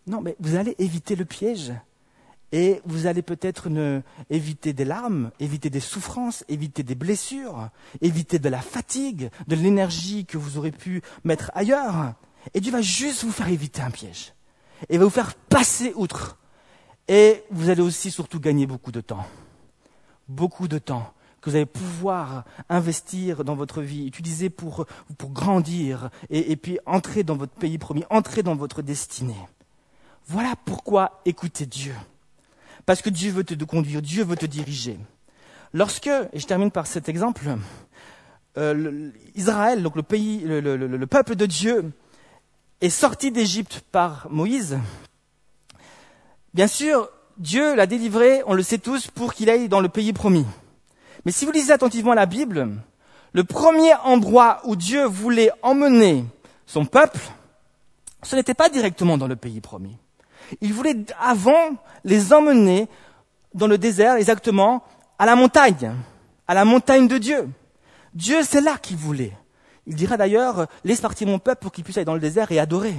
Non, 0.06 0.22
mais 0.22 0.36
vous 0.40 0.56
allez 0.56 0.76
éviter 0.78 1.16
le 1.16 1.26
piège. 1.26 1.72
Et 2.52 2.82
vous 2.86 3.08
allez 3.08 3.22
peut-être 3.22 3.70
éviter 4.30 4.74
des 4.74 4.84
larmes, 4.84 5.32
éviter 5.40 5.70
des 5.70 5.80
souffrances, 5.80 6.44
éviter 6.50 6.84
des 6.84 6.96
blessures, 6.96 7.70
éviter 8.02 8.40
de 8.40 8.50
la 8.50 8.62
fatigue, 8.62 9.30
de 9.48 9.56
l'énergie 9.56 10.26
que 10.26 10.38
vous 10.38 10.58
aurez 10.58 10.72
pu 10.72 11.02
mettre 11.24 11.52
ailleurs. 11.54 12.14
Et 12.54 12.60
Dieu 12.60 12.72
va 12.72 12.82
juste 12.82 13.24
vous 13.24 13.32
faire 13.32 13.48
éviter 13.48 13.82
un 13.82 13.92
piège. 13.92 14.34
Et 14.90 14.98
va 14.98 15.06
vous 15.06 15.10
faire 15.10 15.36
passer 15.36 15.94
outre. 15.96 16.38
Et 17.08 17.44
vous 17.52 17.70
allez 17.70 17.82
aussi 17.82 18.12
surtout 18.12 18.40
gagner 18.40 18.66
beaucoup 18.66 18.92
de 18.92 19.02
temps. 19.02 19.26
Beaucoup 20.28 20.68
de 20.68 20.78
temps 20.78 21.14
que 21.40 21.50
vous 21.50 21.56
allez 21.56 21.66
pouvoir 21.66 22.44
investir 22.70 23.44
dans 23.44 23.56
votre 23.56 23.82
vie, 23.82 24.06
utiliser 24.06 24.50
pour, 24.50 24.86
pour 25.18 25.32
grandir 25.32 26.10
et, 26.30 26.52
et 26.52 26.56
puis 26.56 26.78
entrer 26.86 27.24
dans 27.24 27.36
votre 27.36 27.54
pays 27.54 27.80
promis, 27.80 28.04
entrer 28.12 28.44
dans 28.44 28.56
votre 28.56 28.82
destinée. 28.82 29.36
Voilà 30.28 30.54
pourquoi 30.66 31.22
écoutez 31.26 31.66
Dieu. 31.66 31.96
Parce 32.92 33.02
que 33.02 33.10
Dieu 33.10 33.32
veut 33.32 33.46
te 33.46 33.54
conduire, 33.64 34.02
Dieu 34.02 34.26
veut 34.26 34.36
te 34.36 34.46
diriger. 34.46 35.00
Lorsque, 35.72 36.08
et 36.08 36.40
je 36.40 36.46
termine 36.46 36.72
par 36.72 36.88
cet 36.88 37.08
exemple, 37.08 37.46
euh, 38.58 39.12
Israël, 39.34 39.82
donc 39.82 39.96
le 39.96 41.06
peuple 41.06 41.36
de 41.38 41.46
Dieu, 41.46 41.94
est 42.82 42.90
sorti 42.90 43.32
d'Égypte 43.32 43.82
par 43.94 44.28
Moïse. 44.30 44.78
Bien 46.54 46.68
sûr, 46.68 47.10
Dieu 47.38 47.78
l'a 47.78 47.88
délivré, 47.88 48.44
on 48.46 48.56
le 48.56 48.62
sait 48.62 48.78
tous, 48.78 49.08
pour 49.08 49.36
qu'il 49.36 49.50
aille 49.50 49.70
dans 49.70 49.80
le 49.80 49.88
pays 49.88 50.12
promis. 50.12 50.46
Mais 51.24 51.32
si 51.32 51.46
vous 51.46 51.54
lisez 51.54 51.72
attentivement 51.72 52.14
la 52.14 52.26
Bible, 52.26 52.72
le 53.32 53.44
premier 53.46 53.94
endroit 54.04 54.60
où 54.66 54.76
Dieu 54.76 55.06
voulait 55.06 55.52
emmener 55.62 56.26
son 56.66 56.84
peuple, 56.84 57.22
ce 58.22 58.36
n'était 58.36 58.54
pas 58.54 58.68
directement 58.68 59.18
dans 59.18 59.28
le 59.28 59.38
pays 59.38 59.62
promis. 59.62 59.96
Il 60.60 60.74
voulait 60.74 60.98
avant 61.20 61.76
les 62.04 62.34
emmener 62.34 62.88
dans 63.54 63.68
le 63.68 63.78
désert, 63.78 64.16
exactement 64.16 64.84
à 65.18 65.26
la 65.26 65.36
montagne, 65.36 65.94
à 66.48 66.54
la 66.54 66.66
montagne 66.66 67.08
de 67.08 67.18
Dieu. 67.18 67.50
Dieu, 68.14 68.40
c'est 68.44 68.62
là 68.62 68.78
qu'il 68.82 68.98
voulait. 68.98 69.34
Il 69.88 69.96
dira 69.96 70.18
d'ailleurs, 70.18 70.68
laisse 70.84 71.02
partir 71.02 71.28
mon 71.28 71.40
peuple 71.40 71.62
pour 71.62 71.72
qu'il 71.72 71.84
puisse 71.84 71.98
aller 71.98 72.06
dans 72.06 72.14
le 72.14 72.20
désert 72.20 72.52
et 72.52 72.60
adorer. 72.60 72.96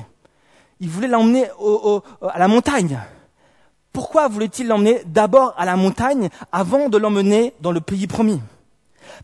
Il 0.81 0.88
voulait 0.88 1.09
l'emmener 1.09 1.47
à 2.23 2.38
la 2.38 2.49
montagne. 2.49 2.99
Pourquoi 3.93 4.29
voulait-il 4.29 4.67
l'emmener 4.67 5.03
d'abord 5.07 5.55
à 5.59 5.65
la 5.65 5.77
montagne 5.77 6.29
avant 6.51 6.88
de 6.88 6.97
l'emmener 6.97 7.55
dans 7.61 7.73
le 7.73 7.81
pays 7.81 8.07
promis? 8.07 8.41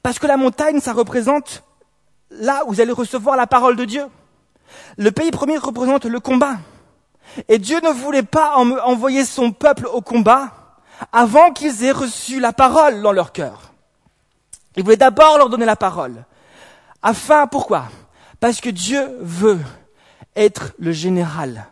Parce 0.02 0.18
que 0.18 0.26
la 0.26 0.36
montagne, 0.36 0.80
ça 0.80 0.92
représente 0.92 1.64
là 2.30 2.64
où 2.66 2.72
vous 2.72 2.80
allez 2.80 2.92
recevoir 2.92 3.36
la 3.36 3.46
parole 3.46 3.76
de 3.76 3.84
Dieu. 3.84 4.04
Le 4.98 5.10
pays 5.10 5.30
promis 5.30 5.56
représente 5.56 6.04
le 6.04 6.20
combat. 6.20 6.58
Et 7.46 7.58
Dieu 7.58 7.80
ne 7.82 7.90
voulait 7.90 8.22
pas 8.22 8.56
envoyer 8.56 9.24
son 9.24 9.52
peuple 9.52 9.86
au 9.86 10.00
combat 10.00 10.50
avant 11.12 11.52
qu'ils 11.52 11.84
aient 11.84 11.92
reçu 11.92 12.40
la 12.40 12.52
parole 12.52 13.02
dans 13.02 13.12
leur 13.12 13.32
cœur. 13.32 13.72
Il 14.76 14.82
voulait 14.82 14.96
d'abord 14.96 15.38
leur 15.38 15.48
donner 15.48 15.66
la 15.66 15.76
parole. 15.76 16.24
Afin, 17.02 17.46
pourquoi? 17.46 17.84
Parce 18.40 18.60
que 18.60 18.70
Dieu 18.70 19.16
veut 19.20 19.60
être 20.36 20.72
le 20.78 20.92
général 20.92 21.66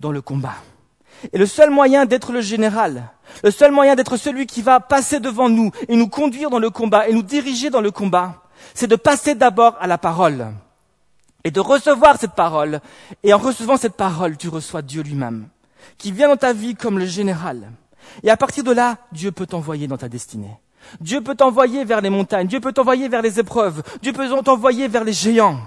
dans 0.00 0.12
le 0.12 0.22
combat. 0.22 0.54
Et 1.32 1.38
le 1.38 1.46
seul 1.46 1.70
moyen 1.70 2.04
d'être 2.04 2.32
le 2.32 2.40
général, 2.40 3.04
le 3.42 3.50
seul 3.50 3.72
moyen 3.72 3.94
d'être 3.94 4.16
celui 4.16 4.46
qui 4.46 4.62
va 4.62 4.80
passer 4.80 5.20
devant 5.20 5.48
nous 5.48 5.70
et 5.88 5.96
nous 5.96 6.08
conduire 6.08 6.50
dans 6.50 6.58
le 6.58 6.70
combat 6.70 7.08
et 7.08 7.14
nous 7.14 7.22
diriger 7.22 7.70
dans 7.70 7.80
le 7.80 7.90
combat, 7.90 8.42
c'est 8.74 8.86
de 8.86 8.96
passer 8.96 9.34
d'abord 9.34 9.76
à 9.80 9.86
la 9.86 9.98
parole 9.98 10.46
et 11.44 11.50
de 11.50 11.60
recevoir 11.60 12.18
cette 12.18 12.32
parole. 12.32 12.80
Et 13.22 13.32
en 13.32 13.38
recevant 13.38 13.76
cette 13.76 13.96
parole, 13.96 14.36
tu 14.36 14.48
reçois 14.48 14.82
Dieu 14.82 15.02
lui-même, 15.02 15.48
qui 15.98 16.12
vient 16.12 16.28
dans 16.28 16.36
ta 16.36 16.52
vie 16.52 16.74
comme 16.74 16.98
le 16.98 17.06
général. 17.06 17.70
Et 18.22 18.30
à 18.30 18.36
partir 18.36 18.64
de 18.64 18.72
là, 18.72 18.98
Dieu 19.12 19.32
peut 19.32 19.46
t'envoyer 19.46 19.86
dans 19.86 19.96
ta 19.96 20.08
destinée. 20.08 20.58
Dieu 21.00 21.22
peut 21.22 21.34
t'envoyer 21.34 21.84
vers 21.84 22.00
les 22.00 22.10
montagnes, 22.10 22.46
Dieu 22.46 22.60
peut 22.60 22.72
t'envoyer 22.72 23.08
vers 23.08 23.22
les 23.22 23.40
épreuves, 23.40 23.82
Dieu 24.02 24.12
peut 24.12 24.28
t'envoyer 24.42 24.88
vers 24.88 25.04
les 25.04 25.12
géants. 25.12 25.60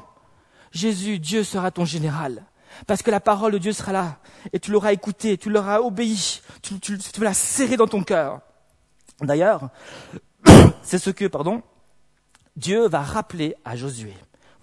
Jésus, 0.71 1.19
Dieu 1.19 1.43
sera 1.43 1.71
ton 1.71 1.85
général. 1.85 2.43
Parce 2.85 3.01
que 3.01 3.09
la 3.09 3.19
parole 3.19 3.53
de 3.53 3.57
Dieu 3.57 3.73
sera 3.73 3.91
là. 3.91 4.17
Et 4.53 4.59
tu 4.59 4.71
l'auras 4.71 4.93
écoutée, 4.93 5.37
tu 5.37 5.49
l'auras 5.49 5.79
obéi, 5.79 6.41
tu, 6.61 6.99
l'as 7.19 7.33
serré 7.33 7.77
dans 7.77 7.87
ton 7.87 8.03
cœur. 8.03 8.41
D'ailleurs, 9.21 9.69
c'est 10.83 10.99
ce 10.99 11.09
que, 11.09 11.25
pardon, 11.25 11.63
Dieu 12.55 12.87
va 12.87 13.01
rappeler 13.01 13.55
à 13.65 13.75
Josué. 13.75 14.13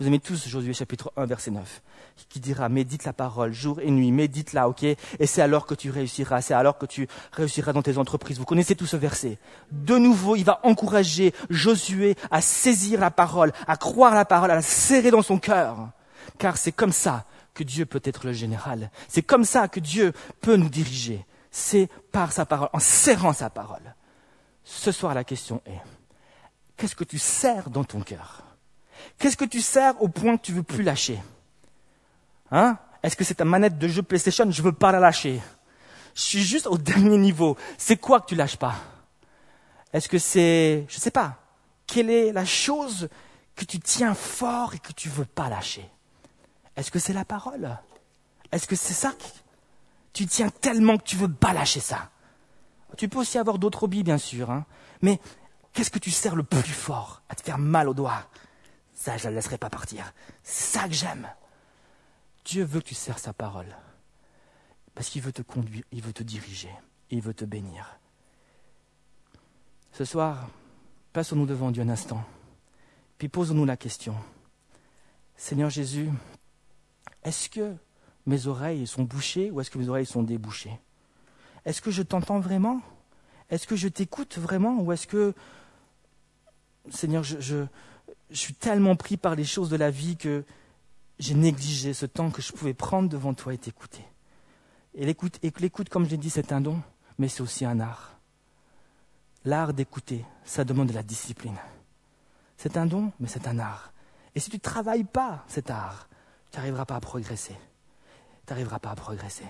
Vous 0.00 0.08
aimez 0.08 0.18
tous 0.18 0.48
Josué 0.48 0.72
chapitre 0.72 1.12
1 1.16 1.26
verset 1.26 1.52
9 1.52 1.82
qui 2.28 2.40
dira 2.40 2.68
médite 2.68 3.04
la 3.04 3.12
parole 3.12 3.52
jour 3.52 3.80
et 3.80 3.90
nuit, 3.90 4.10
médite-la, 4.10 4.68
ok? 4.68 4.82
Et 4.82 4.98
c'est 5.26 5.42
alors 5.42 5.66
que 5.66 5.74
tu 5.74 5.90
réussiras, 5.90 6.40
c'est 6.40 6.54
alors 6.54 6.78
que 6.78 6.86
tu 6.86 7.08
réussiras 7.32 7.72
dans 7.72 7.82
tes 7.82 7.98
entreprises. 7.98 8.38
Vous 8.38 8.44
connaissez 8.44 8.74
tout 8.74 8.86
ce 8.86 8.96
verset. 8.96 9.38
De 9.70 9.96
nouveau, 9.96 10.36
il 10.36 10.44
va 10.44 10.60
encourager 10.64 11.32
Josué 11.50 12.16
à 12.30 12.40
saisir 12.40 13.00
la 13.00 13.10
parole, 13.10 13.52
à 13.66 13.76
croire 13.76 14.14
la 14.14 14.24
parole, 14.24 14.50
à 14.50 14.56
la 14.56 14.62
serrer 14.62 15.10
dans 15.10 15.22
son 15.22 15.38
cœur. 15.38 15.90
Car 16.38 16.56
c'est 16.56 16.72
comme 16.72 16.92
ça 16.92 17.24
que 17.52 17.62
Dieu 17.62 17.86
peut 17.86 18.02
être 18.02 18.26
le 18.26 18.32
général. 18.32 18.90
C'est 19.08 19.22
comme 19.22 19.44
ça 19.44 19.68
que 19.68 19.80
Dieu 19.80 20.12
peut 20.40 20.56
nous 20.56 20.68
diriger. 20.68 21.24
C'est 21.50 21.88
par 22.10 22.32
sa 22.32 22.46
parole, 22.46 22.68
en 22.72 22.80
serrant 22.80 23.32
sa 23.32 23.50
parole. 23.50 23.94
Ce 24.64 24.90
soir, 24.90 25.14
la 25.14 25.24
question 25.24 25.62
est, 25.66 25.80
qu'est-ce 26.76 26.96
que 26.96 27.04
tu 27.04 27.18
serres 27.18 27.70
dans 27.70 27.84
ton 27.84 28.00
cœur? 28.00 28.42
Qu'est-ce 29.18 29.36
que 29.36 29.44
tu 29.44 29.60
serres 29.60 30.00
au 30.02 30.08
point 30.08 30.36
que 30.36 30.42
tu 30.42 30.52
veux 30.52 30.62
plus 30.62 30.82
lâcher 30.82 31.20
Hein 32.50 32.78
Est-ce 33.02 33.16
que 33.16 33.24
c'est 33.24 33.34
ta 33.34 33.44
manette 33.44 33.78
de 33.78 33.88
jeu 33.88 34.02
PlayStation 34.02 34.50
Je 34.50 34.62
veux 34.62 34.72
pas 34.72 34.92
la 34.92 35.00
lâcher. 35.00 35.40
Je 36.14 36.20
suis 36.20 36.42
juste 36.42 36.66
au 36.66 36.78
dernier 36.92 37.18
niveau. 37.18 37.56
C'est 37.78 37.96
quoi 37.96 38.20
que 38.20 38.26
tu 38.26 38.34
lâches 38.34 38.56
pas 38.56 38.74
Est-ce 39.92 40.08
que 40.08 40.18
c'est, 40.18 40.86
je 40.88 40.98
sais 40.98 41.10
pas, 41.10 41.38
quelle 41.86 42.10
est 42.10 42.32
la 42.32 42.44
chose 42.44 43.08
que 43.56 43.64
tu 43.64 43.78
tiens 43.78 44.14
fort 44.14 44.74
et 44.74 44.78
que 44.78 44.92
tu 44.92 45.08
veux 45.08 45.24
pas 45.24 45.48
lâcher 45.48 45.88
est-ce 46.76 46.90
que 46.90 46.98
c'est 46.98 47.12
la 47.12 47.24
parole 47.24 47.78
Est-ce 48.52 48.66
que 48.66 48.76
c'est 48.76 48.94
ça 48.94 49.12
Tu 50.12 50.26
tiens 50.26 50.48
tellement 50.48 50.98
que 50.98 51.04
tu 51.04 51.16
veux 51.16 51.32
pas 51.32 51.52
lâcher 51.52 51.80
ça. 51.80 52.10
Tu 52.96 53.08
peux 53.08 53.18
aussi 53.18 53.38
avoir 53.38 53.58
d'autres 53.58 53.84
hobbies, 53.84 54.04
bien 54.04 54.18
sûr, 54.18 54.50
hein. 54.50 54.64
mais 55.02 55.20
qu'est-ce 55.72 55.90
que 55.90 55.98
tu 55.98 56.10
sers 56.10 56.36
le 56.36 56.44
plus 56.44 56.62
fort 56.62 57.22
à 57.28 57.34
te 57.34 57.42
faire 57.42 57.58
mal 57.58 57.88
aux 57.88 57.94
doigts 57.94 58.28
Ça, 59.04 59.18
je 59.18 59.26
ne 59.26 59.32
la 59.32 59.34
laisserai 59.36 59.58
pas 59.58 59.68
partir. 59.68 60.14
C'est 60.42 60.78
ça 60.78 60.88
que 60.88 60.94
j'aime. 60.94 61.28
Dieu 62.46 62.64
veut 62.64 62.80
que 62.80 62.86
tu 62.86 62.94
sers 62.94 63.18
sa 63.18 63.34
parole. 63.34 63.76
Parce 64.94 65.10
qu'il 65.10 65.20
veut 65.20 65.30
te 65.30 65.42
conduire, 65.42 65.84
il 65.92 66.00
veut 66.00 66.14
te 66.14 66.22
diriger, 66.22 66.70
il 67.10 67.20
veut 67.20 67.34
te 67.34 67.44
bénir. 67.44 67.98
Ce 69.92 70.06
soir, 70.06 70.48
passons-nous 71.12 71.44
devant 71.44 71.70
Dieu 71.70 71.82
un 71.82 71.90
instant, 71.90 72.24
puis 73.18 73.28
posons-nous 73.28 73.66
la 73.66 73.76
question. 73.76 74.16
Seigneur 75.36 75.68
Jésus, 75.68 76.08
est-ce 77.24 77.50
que 77.50 77.74
mes 78.24 78.46
oreilles 78.46 78.86
sont 78.86 79.02
bouchées 79.02 79.50
ou 79.50 79.60
est-ce 79.60 79.70
que 79.70 79.76
mes 79.76 79.90
oreilles 79.90 80.06
sont 80.06 80.22
débouchées? 80.22 80.80
Est-ce 81.66 81.82
que 81.82 81.90
je 81.90 82.00
t'entends 82.00 82.40
vraiment? 82.40 82.80
Est-ce 83.50 83.66
que 83.66 83.76
je 83.76 83.88
t'écoute 83.88 84.38
vraiment 84.38 84.80
Ou 84.80 84.92
est-ce 84.92 85.06
que, 85.06 85.34
Seigneur, 86.88 87.22
je, 87.22 87.38
je, 87.38 87.66
suis 88.32 88.54
tellement 88.54 88.96
pris 88.96 89.16
par 89.16 89.34
les 89.34 89.44
choses 89.44 89.70
de 89.70 89.76
la 89.76 89.90
vie 89.90 90.16
que 90.16 90.44
j'ai 91.18 91.34
négligé 91.34 91.94
ce 91.94 92.06
temps 92.06 92.30
que 92.30 92.42
je 92.42 92.52
pouvais 92.52 92.74
prendre 92.74 93.08
devant 93.08 93.34
toi 93.34 93.54
et 93.54 93.58
t'écouter 93.58 94.04
Et 94.94 95.06
l'écoute, 95.06 95.38
et 95.42 95.52
l'écoute 95.60 95.88
comme 95.88 96.04
je 96.04 96.10
l'ai 96.10 96.16
dit, 96.16 96.30
c'est 96.30 96.52
un 96.52 96.60
don, 96.60 96.80
mais 97.18 97.28
c'est 97.28 97.42
aussi 97.42 97.64
un 97.64 97.80
art. 97.80 98.18
L'art 99.44 99.74
d'écouter, 99.74 100.24
ça 100.44 100.64
demande 100.64 100.88
de 100.88 100.94
la 100.94 101.02
discipline. 101.02 101.58
C'est 102.56 102.76
un 102.76 102.86
don, 102.86 103.12
mais 103.20 103.28
c'est 103.28 103.46
un 103.46 103.58
art. 103.58 103.92
Et 104.34 104.40
si 104.40 104.50
tu 104.50 104.56
ne 104.56 104.60
travailles 104.60 105.04
pas 105.04 105.44
cet 105.48 105.70
art, 105.70 106.08
tu 106.50 106.56
n'arriveras 106.56 106.86
pas 106.86 106.96
à 106.96 107.00
progresser. 107.00 107.56
Tu 108.46 108.52
n'arriveras 108.52 108.78
pas 108.78 108.90
à 108.90 108.96
progresser. 108.96 109.46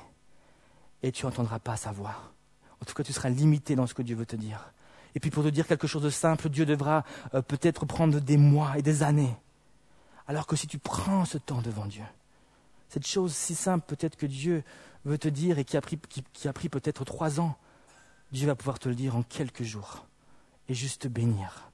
Et 1.02 1.12
tu 1.12 1.24
n'entendras 1.24 1.58
pas 1.58 1.76
sa 1.76 1.92
voix. 1.92 2.32
En 2.80 2.84
tout 2.84 2.94
cas, 2.94 3.02
tu 3.02 3.12
seras 3.12 3.28
limité 3.28 3.76
dans 3.76 3.86
ce 3.86 3.94
que 3.94 4.02
Dieu 4.02 4.16
veut 4.16 4.26
te 4.26 4.36
dire. 4.36 4.72
Et 5.14 5.20
puis 5.20 5.30
pour 5.30 5.44
te 5.44 5.48
dire 5.48 5.66
quelque 5.66 5.86
chose 5.86 6.02
de 6.02 6.10
simple, 6.10 6.48
Dieu 6.48 6.66
devra 6.66 7.04
euh, 7.34 7.42
peut-être 7.42 7.86
prendre 7.86 8.20
des 8.20 8.36
mois 8.36 8.78
et 8.78 8.82
des 8.82 9.02
années. 9.02 9.34
Alors 10.26 10.46
que 10.46 10.56
si 10.56 10.66
tu 10.66 10.78
prends 10.78 11.24
ce 11.24 11.38
temps 11.38 11.60
devant 11.60 11.86
Dieu, 11.86 12.04
cette 12.88 13.06
chose 13.06 13.34
si 13.34 13.54
simple 13.54 13.84
peut-être 13.86 14.16
que 14.16 14.26
Dieu 14.26 14.64
veut 15.04 15.18
te 15.18 15.28
dire 15.28 15.58
et 15.58 15.64
qui 15.64 15.76
a 15.76 15.80
pris, 15.80 16.68
peut-être 16.68 17.04
trois 17.04 17.40
ans, 17.40 17.56
Dieu 18.32 18.46
va 18.46 18.54
pouvoir 18.54 18.78
te 18.78 18.88
le 18.88 18.94
dire 18.94 19.16
en 19.16 19.22
quelques 19.22 19.62
jours 19.62 20.06
et 20.68 20.74
juste 20.74 21.02
te 21.02 21.08
bénir. 21.08 21.70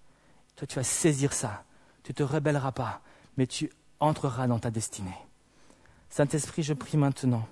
Toi, 0.57 0.67
tu 0.67 0.77
vas 0.77 0.83
saisir 0.83 1.33
ça. 1.33 1.65
Tu 2.03 2.13
ne 2.13 2.15
te 2.15 2.23
rebelleras 2.23 2.73
pas, 2.73 3.03
mais 3.37 3.47
tu 3.47 3.71
entreras 4.01 4.47
dans 4.47 4.59
ta 4.59 4.71
destinée. 4.71 5.17
Saint-Esprit, 6.09 6.63
je 6.63 6.75
prie 6.75 6.99
maintenant 6.99 7.47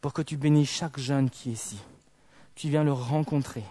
pour 0.00 0.12
que 0.12 0.22
tu 0.22 0.36
bénisses 0.36 0.70
chaque 0.70 0.98
jeune 0.98 1.30
qui 1.30 1.50
est 1.50 1.52
ici. 1.52 1.78
Tu 2.54 2.68
viens 2.68 2.84
le 2.84 2.92
rencontrer 2.92 3.64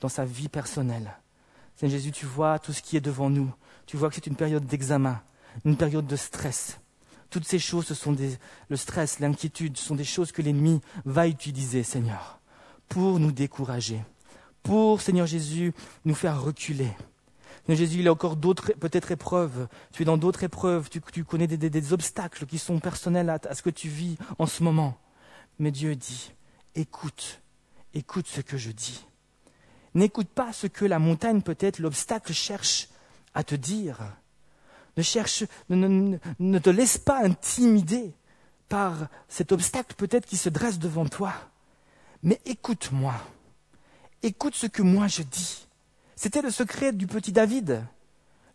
dans 0.00 0.08
sa 0.08 0.24
vie 0.24 0.48
personnelle. 0.48 1.16
Seigneur 1.76 1.98
Jésus, 1.98 2.12
tu 2.12 2.26
vois 2.26 2.58
tout 2.58 2.72
ce 2.72 2.82
qui 2.82 2.96
est 2.96 3.00
devant 3.00 3.30
nous. 3.30 3.52
Tu 3.86 3.96
vois 3.96 4.08
que 4.08 4.14
c'est 4.14 4.26
une 4.26 4.36
période 4.36 4.66
d'examen, 4.66 5.22
une 5.64 5.76
période 5.76 6.06
de 6.06 6.16
stress. 6.16 6.80
Toutes 7.30 7.46
ces 7.46 7.58
choses, 7.58 7.92
sont 7.92 8.12
des, 8.12 8.38
le 8.68 8.76
stress, 8.76 9.20
l'inquiétude, 9.20 9.76
ce 9.76 9.84
sont 9.84 9.94
des 9.94 10.04
choses 10.04 10.32
que 10.32 10.42
l'ennemi 10.42 10.80
va 11.04 11.26
utiliser, 11.26 11.82
Seigneur, 11.82 12.40
pour 12.88 13.18
nous 13.18 13.32
décourager, 13.32 14.02
pour, 14.62 15.00
Seigneur 15.00 15.26
Jésus, 15.26 15.72
nous 16.04 16.14
faire 16.14 16.40
reculer. 16.40 16.90
Seigneur 17.66 17.78
Jésus, 17.78 17.98
il 17.98 18.04
y 18.04 18.08
a 18.08 18.12
encore 18.12 18.36
d'autres, 18.36 18.72
peut-être 18.74 19.10
épreuves. 19.10 19.66
Tu 19.92 20.02
es 20.02 20.04
dans 20.04 20.16
d'autres 20.16 20.44
épreuves. 20.44 20.88
Tu, 20.88 21.24
connais 21.24 21.48
des, 21.48 21.92
obstacles 21.92 22.46
qui 22.46 22.58
sont 22.58 22.78
personnels 22.78 23.28
à, 23.28 23.54
ce 23.54 23.62
que 23.62 23.70
tu 23.70 23.88
vis 23.88 24.16
en 24.38 24.46
ce 24.46 24.62
moment. 24.62 24.96
Mais 25.58 25.72
Dieu 25.72 25.96
dit, 25.96 26.32
écoute, 26.76 27.42
écoute 27.92 28.28
ce 28.28 28.40
que 28.40 28.56
je 28.56 28.70
dis. 28.70 29.04
N'écoute 29.96 30.28
pas 30.28 30.52
ce 30.52 30.66
que 30.66 30.84
la 30.84 30.98
montagne, 30.98 31.40
peut-être 31.40 31.78
l'obstacle, 31.78 32.34
cherche 32.34 32.90
à 33.32 33.42
te 33.42 33.54
dire. 33.54 33.98
Ne, 34.98 35.02
cherche, 35.02 35.44
ne 35.70 36.58
te 36.58 36.68
laisse 36.68 36.98
pas 36.98 37.24
intimider 37.24 38.12
par 38.68 39.08
cet 39.26 39.52
obstacle 39.52 39.94
peut-être 39.96 40.26
qui 40.26 40.36
se 40.36 40.50
dresse 40.50 40.78
devant 40.78 41.06
toi. 41.06 41.32
Mais 42.22 42.38
écoute-moi. 42.44 43.14
Écoute 44.22 44.54
ce 44.54 44.66
que 44.66 44.82
moi 44.82 45.06
je 45.06 45.22
dis. 45.22 45.66
C'était 46.14 46.42
le 46.42 46.50
secret 46.50 46.92
du 46.92 47.06
petit 47.06 47.32
David. 47.32 47.82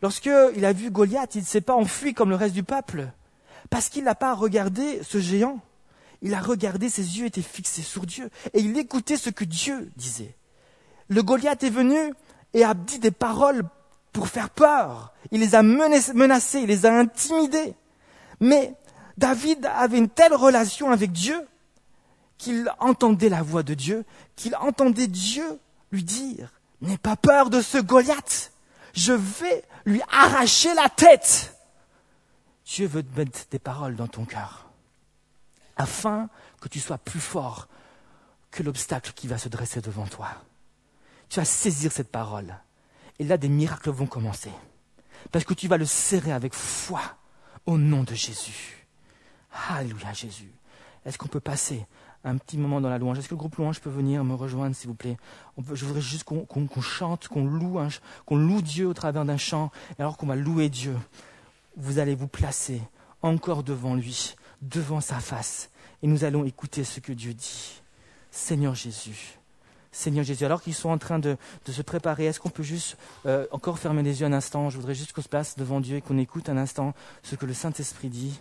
Lorsqu'il 0.03 0.63
a 0.63 0.73
vu 0.73 0.91
Goliath, 0.91 1.33
il 1.33 1.41
ne 1.41 1.45
s'est 1.45 1.61
pas 1.61 1.75
enfui 1.75 2.13
comme 2.13 2.29
le 2.29 2.35
reste 2.35 2.53
du 2.53 2.63
peuple, 2.63 3.11
parce 3.71 3.89
qu'il 3.89 4.03
n'a 4.03 4.13
pas 4.13 4.35
regardé 4.35 5.01
ce 5.01 5.19
géant. 5.19 5.59
Il 6.21 6.35
a 6.35 6.39
regardé, 6.39 6.87
ses 6.87 7.17
yeux 7.17 7.25
étaient 7.25 7.41
fixés 7.41 7.81
sur 7.81 8.05
Dieu, 8.05 8.29
et 8.53 8.59
il 8.59 8.77
écoutait 8.77 9.17
ce 9.17 9.31
que 9.31 9.43
Dieu 9.43 9.91
disait. 9.95 10.35
Le 11.11 11.23
Goliath 11.23 11.61
est 11.63 11.69
venu 11.69 12.13
et 12.53 12.63
a 12.63 12.73
dit 12.73 12.97
des 12.97 13.11
paroles 13.11 13.63
pour 14.13 14.29
faire 14.29 14.49
peur. 14.49 15.13
Il 15.31 15.41
les 15.41 15.55
a 15.55 15.61
menacés, 15.61 16.61
il 16.61 16.67
les 16.67 16.85
a 16.85 16.97
intimidés. 16.97 17.75
Mais 18.39 18.73
David 19.17 19.65
avait 19.65 19.97
une 19.97 20.07
telle 20.07 20.33
relation 20.33 20.89
avec 20.89 21.11
Dieu 21.11 21.45
qu'il 22.37 22.71
entendait 22.79 23.27
la 23.27 23.41
voix 23.41 23.61
de 23.61 23.73
Dieu, 23.73 24.05
qu'il 24.37 24.55
entendait 24.55 25.07
Dieu 25.07 25.59
lui 25.91 26.05
dire, 26.05 26.53
n'aie 26.79 26.97
pas 26.97 27.17
peur 27.17 27.49
de 27.49 27.59
ce 27.59 27.77
Goliath, 27.77 28.53
je 28.93 29.11
vais 29.11 29.65
lui 29.85 30.01
arracher 30.09 30.73
la 30.75 30.87
tête. 30.87 31.57
Dieu 32.65 32.87
veut 32.87 33.03
mettre 33.17 33.41
des 33.51 33.59
paroles 33.59 33.97
dans 33.97 34.07
ton 34.07 34.23
cœur, 34.23 34.69
afin 35.75 36.29
que 36.61 36.69
tu 36.69 36.79
sois 36.79 36.97
plus 36.97 37.19
fort 37.19 37.67
que 38.49 38.63
l'obstacle 38.63 39.11
qui 39.13 39.27
va 39.27 39.37
se 39.37 39.49
dresser 39.49 39.81
devant 39.81 40.07
toi. 40.07 40.29
Tu 41.31 41.39
vas 41.39 41.45
saisir 41.45 41.93
cette 41.93 42.11
parole, 42.11 42.53
et 43.17 43.23
là 43.23 43.37
des 43.37 43.47
miracles 43.47 43.89
vont 43.89 44.05
commencer, 44.05 44.51
parce 45.31 45.45
que 45.45 45.53
tu 45.53 45.69
vas 45.69 45.77
le 45.77 45.85
serrer 45.85 46.33
avec 46.33 46.53
foi 46.53 46.99
au 47.65 47.77
nom 47.77 48.03
de 48.03 48.13
Jésus. 48.13 48.85
Alléluia 49.69 50.11
Jésus. 50.11 50.51
Est-ce 51.05 51.17
qu'on 51.17 51.29
peut 51.29 51.39
passer 51.39 51.87
un 52.25 52.35
petit 52.35 52.57
moment 52.57 52.81
dans 52.81 52.89
la 52.89 52.97
louange? 52.97 53.17
Est-ce 53.17 53.29
que 53.29 53.35
le 53.35 53.39
groupe 53.39 53.55
louange 53.55 53.79
peut 53.79 53.89
venir 53.89 54.25
me 54.25 54.33
rejoindre, 54.33 54.75
s'il 54.75 54.89
vous 54.89 54.93
plaît? 54.93 55.15
Je 55.71 55.85
voudrais 55.85 56.01
juste 56.01 56.25
qu'on 56.25 56.81
chante, 56.81 57.29
qu'on 57.29 57.45
loue, 57.45 57.79
qu'on 58.25 58.35
loue 58.35 58.61
Dieu 58.61 58.87
au 58.87 58.93
travers 58.93 59.23
d'un 59.23 59.37
chant. 59.37 59.71
Et 59.97 60.01
alors 60.01 60.17
qu'on 60.17 60.27
va 60.27 60.35
louer 60.35 60.67
Dieu, 60.67 60.97
vous 61.77 61.99
allez 61.99 62.13
vous 62.13 62.27
placer 62.27 62.81
encore 63.21 63.63
devant 63.63 63.95
lui, 63.95 64.35
devant 64.61 64.99
sa 64.99 65.21
face. 65.21 65.69
Et 66.03 66.07
nous 66.07 66.25
allons 66.25 66.43
écouter 66.43 66.83
ce 66.83 66.99
que 66.99 67.13
Dieu 67.13 67.33
dit. 67.33 67.81
Seigneur 68.31 68.75
Jésus. 68.75 69.37
Seigneur 69.91 70.23
Jésus, 70.23 70.45
alors 70.45 70.61
qu'ils 70.61 70.73
sont 70.73 70.89
en 70.89 70.97
train 70.97 71.19
de, 71.19 71.37
se 71.67 71.81
préparer, 71.81 72.25
est-ce 72.25 72.39
qu'on 72.39 72.49
peut 72.49 72.63
juste 72.63 72.97
euh, 73.25 73.45
encore 73.51 73.77
fermer 73.77 74.03
les 74.03 74.21
yeux 74.21 74.25
un 74.25 74.33
instant? 74.33 74.69
Je 74.69 74.77
voudrais 74.77 74.95
juste 74.95 75.11
qu'on 75.11 75.21
se 75.21 75.29
place 75.29 75.57
devant 75.57 75.81
Dieu 75.81 75.97
et 75.97 76.01
qu'on 76.01 76.17
écoute 76.17 76.47
un 76.49 76.57
instant 76.57 76.93
ce 77.23 77.35
que 77.35 77.45
le 77.45 77.53
Saint-Esprit 77.53 78.09
dit. 78.09 78.39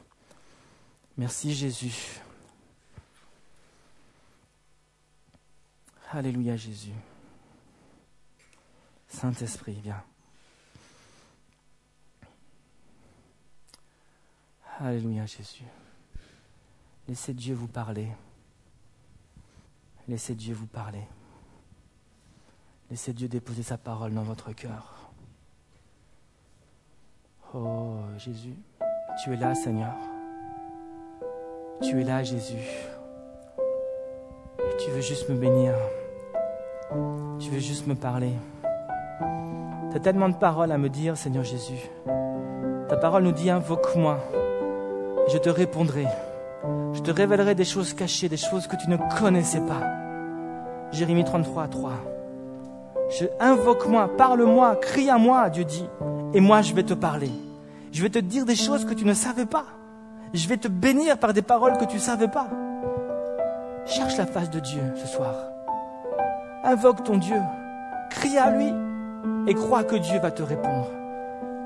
Merci 1.19 1.53
Jésus. 1.53 2.21
Alléluia 6.13 6.57
Jésus. 6.57 6.95
Saint-Esprit, 9.09 9.79
viens. 9.83 10.03
Alléluia 14.79 15.27
Jésus. 15.27 15.65
Laissez 17.09 17.35
Dieu 17.35 17.55
vous 17.55 17.67
parler. 17.67 18.09
Laissez 20.09 20.35
Dieu 20.35 20.55
vous 20.55 20.67
parler. 20.67 21.03
Laissez 22.91 23.13
Dieu 23.13 23.29
déposer 23.29 23.63
sa 23.63 23.79
parole 23.79 24.13
dans 24.13 24.23
votre 24.23 24.53
cœur. 24.53 24.97
Oh 27.55 27.99
Jésus, 28.19 28.57
tu 29.23 29.33
es 29.33 29.37
là 29.37 29.55
Seigneur. 29.55 29.95
Tu 31.83 32.01
es 32.01 32.05
là 32.05 32.25
Jésus. 32.25 32.67
Tu 34.85 34.91
veux 34.91 35.01
juste 35.01 35.29
me 35.29 35.37
bénir. 35.37 35.75
Tu 37.39 37.51
veux 37.51 37.61
juste 37.61 37.87
me 37.87 37.95
parler. 37.95 38.33
Tu 39.91 39.97
as 39.97 40.01
tellement 40.01 40.29
de 40.29 40.35
paroles 40.35 40.73
à 40.73 40.79
me 40.79 40.89
dire, 40.89 41.17
Seigneur 41.17 41.45
Jésus. 41.45 41.91
Ta 42.89 42.97
parole 42.97 43.23
nous 43.23 43.33
dit, 43.33 43.51
invoque-moi. 43.51 44.19
Je 45.29 45.39
te 45.39 45.49
répondrai. 45.49 46.07
Je 46.93 47.01
te 47.01 47.13
révélerai 47.13 47.55
des 47.55 47.65
choses 47.65 47.95
cachées, 47.95 48.29
des 48.29 48.37
choses 48.37 48.67
que 48.67 48.77
tu 48.77 48.91
ne 48.91 48.97
connaissais 49.19 49.61
pas. 49.61 49.83
Jérémie 50.91 51.25
33, 51.25 51.69
3. 51.69 51.93
Je, 53.11 53.27
invoque-moi, 53.41 54.17
parle-moi, 54.17 54.77
crie 54.77 55.11
à 55.11 55.19
moi, 55.19 55.51
Dieu 55.51 55.65
dit, 55.65 55.89
et 56.33 56.41
moi 56.41 56.63
je 56.63 56.75
vais 56.75 56.85
te 56.85 56.95
parler. 56.95 57.31
Je 57.93 58.03
vais 58.03 58.11
te 58.11 58.21
dire 58.21 58.45
des 58.45 58.55
choses 58.55 58.85
que 58.85 58.95
tu 58.95 59.05
ne 59.05 59.15
savais 59.15 59.47
pas. 59.47 59.65
Je 60.33 60.47
vais 60.49 60.57
te 60.57 60.69
bénir 60.69 61.19
par 61.19 61.33
des 61.33 61.43
paroles 61.43 61.77
que 61.77 61.85
tu 61.85 61.97
ne 61.97 62.01
savais 62.01 62.29
pas. 62.29 62.49
Cherche 63.85 64.17
la 64.17 64.27
face 64.27 64.51
de 64.51 64.61
Dieu 64.61 64.83
ce 64.97 65.09
soir. 65.09 65.35
Invoque 66.63 67.03
ton 67.03 67.17
Dieu. 67.17 67.41
Crie 68.11 68.39
à 68.39 68.51
lui 68.51 68.73
et 69.49 69.55
crois 69.55 69.83
que 69.83 69.97
Dieu 69.97 70.21
va 70.21 70.31
te 70.31 70.43
répondre. 70.43 70.89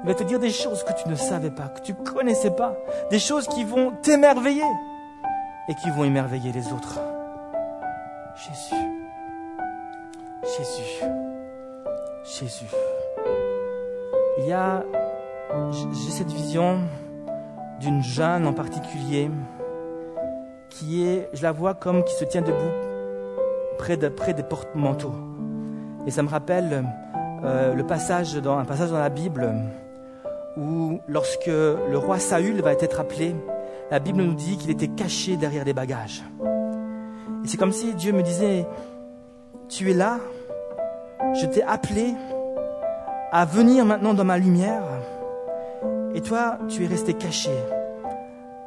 Il 0.03 0.09
va 0.09 0.15
te 0.15 0.25
dire 0.25 0.39
des 0.39 0.51
choses 0.51 0.83
que 0.85 0.93
tu 0.93 1.09
ne 1.09 1.15
savais 1.15 1.51
pas, 1.51 1.69
que 1.69 1.81
tu 1.81 1.95
connaissais 1.95 2.51
pas. 2.51 2.75
Des 3.11 3.19
choses 3.19 3.47
qui 3.49 3.65
vont 3.65 3.93
t'émerveiller 4.03 4.63
et 5.69 5.75
qui 5.75 5.91
vont 5.91 6.05
émerveiller 6.05 6.53
les 6.53 6.73
autres. 6.73 6.99
Jésus. 8.37 8.83
Jésus. 10.43 11.05
Jésus. 12.25 12.67
Il 14.39 14.47
y 14.47 14.53
a, 14.53 14.83
j'ai 15.71 16.11
cette 16.11 16.33
vision 16.33 16.81
d'une 17.81 18.03
jeune 18.03 18.47
en 18.47 18.55
particulier 18.55 19.31
qui 20.71 21.07
est, 21.07 21.29
je 21.35 21.43
la 21.43 21.53
vois 21.53 21.75
comme 21.75 22.03
qui 22.03 22.15
se 22.15 22.25
tient 22.25 22.41
debout 22.41 22.73
près, 23.79 23.97
de, 23.97 24.09
près 24.09 24.33
des 24.33 24.43
porte-manteaux. 24.43 25.15
Et 26.07 26.11
ça 26.11 26.23
me 26.23 26.29
rappelle 26.29 26.85
euh, 27.45 27.75
le 27.75 27.87
passage 27.87 28.35
dans, 28.35 28.59
un 28.59 28.65
passage 28.65 28.91
dans 28.91 28.99
la 28.99 29.11
Bible 29.11 29.53
où 30.57 31.01
lorsque 31.07 31.47
le 31.47 31.97
roi 31.97 32.19
Saül 32.19 32.63
va 32.63 32.73
être 32.73 33.01
appelé, 33.01 33.37
la 33.91 33.99
Bible 33.99 34.23
nous 34.23 34.35
dit 34.35 34.57
qu'il 34.57 34.71
était 34.71 34.89
caché 34.89 35.37
derrière 35.37 35.65
des 35.65 35.75
bagages. 35.75 36.23
Et 37.45 37.49
c'est 37.49 37.59
comme 37.59 37.73
si 37.73 37.93
Dieu 37.95 38.13
me 38.13 38.23
disait, 38.23 38.67
tu 39.69 39.91
es 39.91 39.95
là, 39.95 40.21
je 41.33 41.47
t'ai 41.47 41.63
appelé 41.63 42.15
à 43.33 43.45
venir 43.45 43.85
maintenant 43.85 44.15
dans 44.15 44.25
ma 44.25 44.39
lumière, 44.39 44.83
et 46.15 46.21
toi, 46.21 46.59
tu 46.69 46.85
es 46.85 46.87
resté 46.87 47.15
caché. 47.15 47.51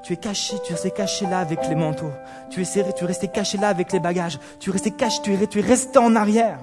Tu 0.03 0.13
es 0.13 0.17
caché, 0.17 0.57
tu 0.63 0.71
es 0.71 0.75
resté 0.75 0.91
caché 0.91 1.25
là 1.25 1.39
avec 1.39 1.67
les 1.67 1.75
manteaux. 1.75 2.11
Tu 2.49 2.61
es, 2.61 2.65
tu 2.65 3.03
es 3.03 3.07
resté 3.07 3.29
caché 3.29 3.57
là 3.57 3.69
avec 3.69 3.91
les 3.93 3.99
bagages. 3.99 4.37
Tu 4.59 4.69
es 4.69 4.73
resté 4.73 4.91
caché, 4.91 5.21
tu 5.21 5.33
es, 5.33 5.47
tu 5.47 5.59
es 5.59 5.61
resté 5.61 5.97
en 5.97 6.15
arrière. 6.15 6.59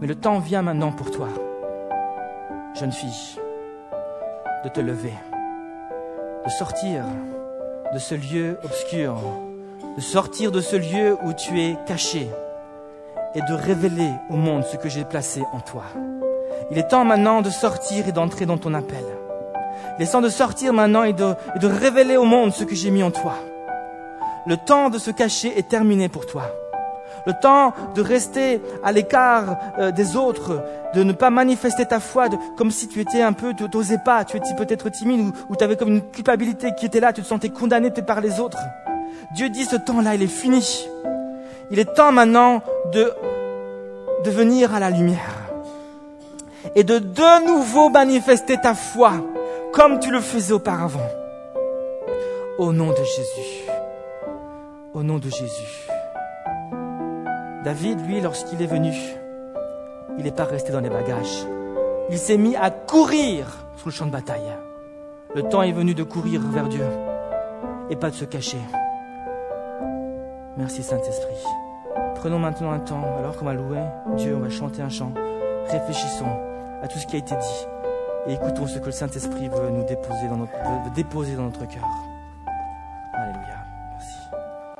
Mais 0.00 0.06
le 0.06 0.14
temps 0.14 0.38
vient 0.38 0.62
maintenant 0.62 0.92
pour 0.92 1.10
toi, 1.10 1.28
jeune 2.74 2.92
fille, 2.92 3.40
de 4.64 4.68
te 4.68 4.80
lever, 4.80 5.14
de 6.44 6.50
sortir 6.50 7.04
de 7.92 7.98
ce 7.98 8.14
lieu 8.14 8.58
obscur, 8.62 9.16
de 9.96 10.00
sortir 10.00 10.52
de 10.52 10.60
ce 10.60 10.76
lieu 10.76 11.16
où 11.24 11.32
tu 11.32 11.60
es 11.60 11.76
caché 11.86 12.30
et 13.34 13.40
de 13.40 13.54
révéler 13.54 14.10
au 14.30 14.36
monde 14.36 14.64
ce 14.64 14.76
que 14.76 14.88
j'ai 14.88 15.04
placé 15.04 15.42
en 15.52 15.60
toi. 15.60 15.84
Il 16.70 16.78
est 16.78 16.88
temps 16.88 17.04
maintenant 17.04 17.40
de 17.42 17.50
sortir 17.50 18.08
et 18.08 18.12
d'entrer 18.12 18.46
dans 18.46 18.58
ton 18.58 18.74
appel. 18.74 19.04
Il 19.98 20.04
est 20.04 20.12
temps 20.12 20.20
de 20.20 20.28
sortir 20.28 20.72
maintenant 20.72 21.04
et 21.04 21.12
de, 21.12 21.34
et 21.54 21.58
de 21.58 21.66
révéler 21.66 22.16
au 22.16 22.24
monde 22.24 22.52
ce 22.52 22.64
que 22.64 22.74
j'ai 22.74 22.90
mis 22.90 23.02
en 23.02 23.10
toi. 23.10 23.34
Le 24.46 24.56
temps 24.56 24.90
de 24.90 24.98
se 24.98 25.10
cacher 25.10 25.58
est 25.58 25.68
terminé 25.68 26.08
pour 26.08 26.26
toi. 26.26 26.44
le 27.26 27.34
temps 27.34 27.74
de 27.94 28.00
rester 28.00 28.60
à 28.82 28.90
l'écart 28.90 29.58
euh, 29.78 29.90
des 29.90 30.16
autres, 30.16 30.64
de 30.94 31.02
ne 31.02 31.12
pas 31.12 31.28
manifester 31.28 31.84
ta 31.84 32.00
foi, 32.00 32.28
comme 32.56 32.70
si 32.70 32.88
tu 32.88 33.00
étais 33.00 33.20
un 33.20 33.34
peu, 33.34 33.52
tu 33.54 33.64
n'osais 33.64 33.98
pas, 33.98 34.24
tu 34.24 34.38
étais 34.38 34.54
peut-être 34.56 34.88
timide 34.88 35.20
ou, 35.20 35.32
ou 35.50 35.56
tu 35.56 35.62
avais 35.62 35.76
comme 35.76 35.88
une 35.90 36.10
culpabilité 36.10 36.72
qui 36.74 36.86
était 36.86 37.00
là, 37.00 37.12
tu 37.12 37.20
te 37.20 37.26
sentais 37.26 37.50
condamné 37.50 37.90
par 37.90 38.22
les 38.22 38.40
autres. 38.40 38.58
Dieu 39.34 39.50
dit 39.50 39.66
ce 39.66 39.76
temps-là, 39.76 40.14
il 40.14 40.22
est 40.22 40.26
fini. 40.26 40.88
Il 41.70 41.78
est 41.78 41.94
temps 41.94 42.12
maintenant 42.12 42.62
de, 42.92 43.12
venir 44.24 44.74
à 44.74 44.80
la 44.80 44.90
lumière 44.90 45.50
et 46.74 46.84
de 46.84 46.98
de 46.98 47.46
nouveau 47.46 47.88
manifester 47.88 48.58
ta 48.60 48.74
foi 48.74 49.12
comme 49.72 50.00
tu 50.00 50.10
le 50.10 50.20
faisais 50.20 50.52
auparavant. 50.52 51.08
Au 52.58 52.72
nom 52.72 52.90
de 52.90 52.96
Jésus. 52.96 53.64
Au 54.92 55.02
nom 55.02 55.18
de 55.18 55.30
Jésus. 55.30 55.88
David, 57.64 58.06
lui, 58.06 58.20
lorsqu'il 58.20 58.60
est 58.60 58.66
venu, 58.66 58.92
il 60.18 60.24
n'est 60.24 60.32
pas 60.32 60.44
resté 60.44 60.72
dans 60.72 60.80
les 60.80 60.90
bagages. 60.90 61.46
Il 62.10 62.18
s'est 62.18 62.36
mis 62.36 62.56
à 62.56 62.70
courir 62.70 63.46
sur 63.76 63.88
le 63.88 63.92
champ 63.92 64.06
de 64.06 64.10
bataille. 64.10 64.52
Le 65.34 65.42
temps 65.42 65.62
est 65.62 65.72
venu 65.72 65.94
de 65.94 66.02
courir 66.02 66.40
vers 66.40 66.68
Dieu 66.68 66.84
et 67.90 67.96
pas 67.96 68.10
de 68.10 68.14
se 68.14 68.24
cacher. 68.24 68.58
Merci 70.58 70.82
Saint-Esprit. 70.82 71.36
Prenons 72.16 72.40
maintenant 72.40 72.72
un 72.72 72.80
temps, 72.80 73.04
alors 73.16 73.36
qu'on 73.36 73.44
va 73.44 73.54
louer 73.54 73.78
Dieu, 74.16 74.34
on 74.34 74.40
va 74.40 74.50
chanter 74.50 74.82
un 74.82 74.88
chant. 74.88 75.12
Réfléchissons 75.68 76.26
à 76.82 76.88
tout 76.88 76.98
ce 76.98 77.06
qui 77.06 77.14
a 77.14 77.20
été 77.20 77.32
dit 77.36 77.66
et 78.26 78.32
écoutons 78.32 78.66
ce 78.66 78.80
que 78.80 78.86
le 78.86 78.92
Saint-Esprit 78.92 79.48
veut 79.48 79.70
nous 79.70 79.84
déposer 79.84 80.26
dans 81.36 81.44
notre, 81.44 81.66
cœur. 81.68 81.84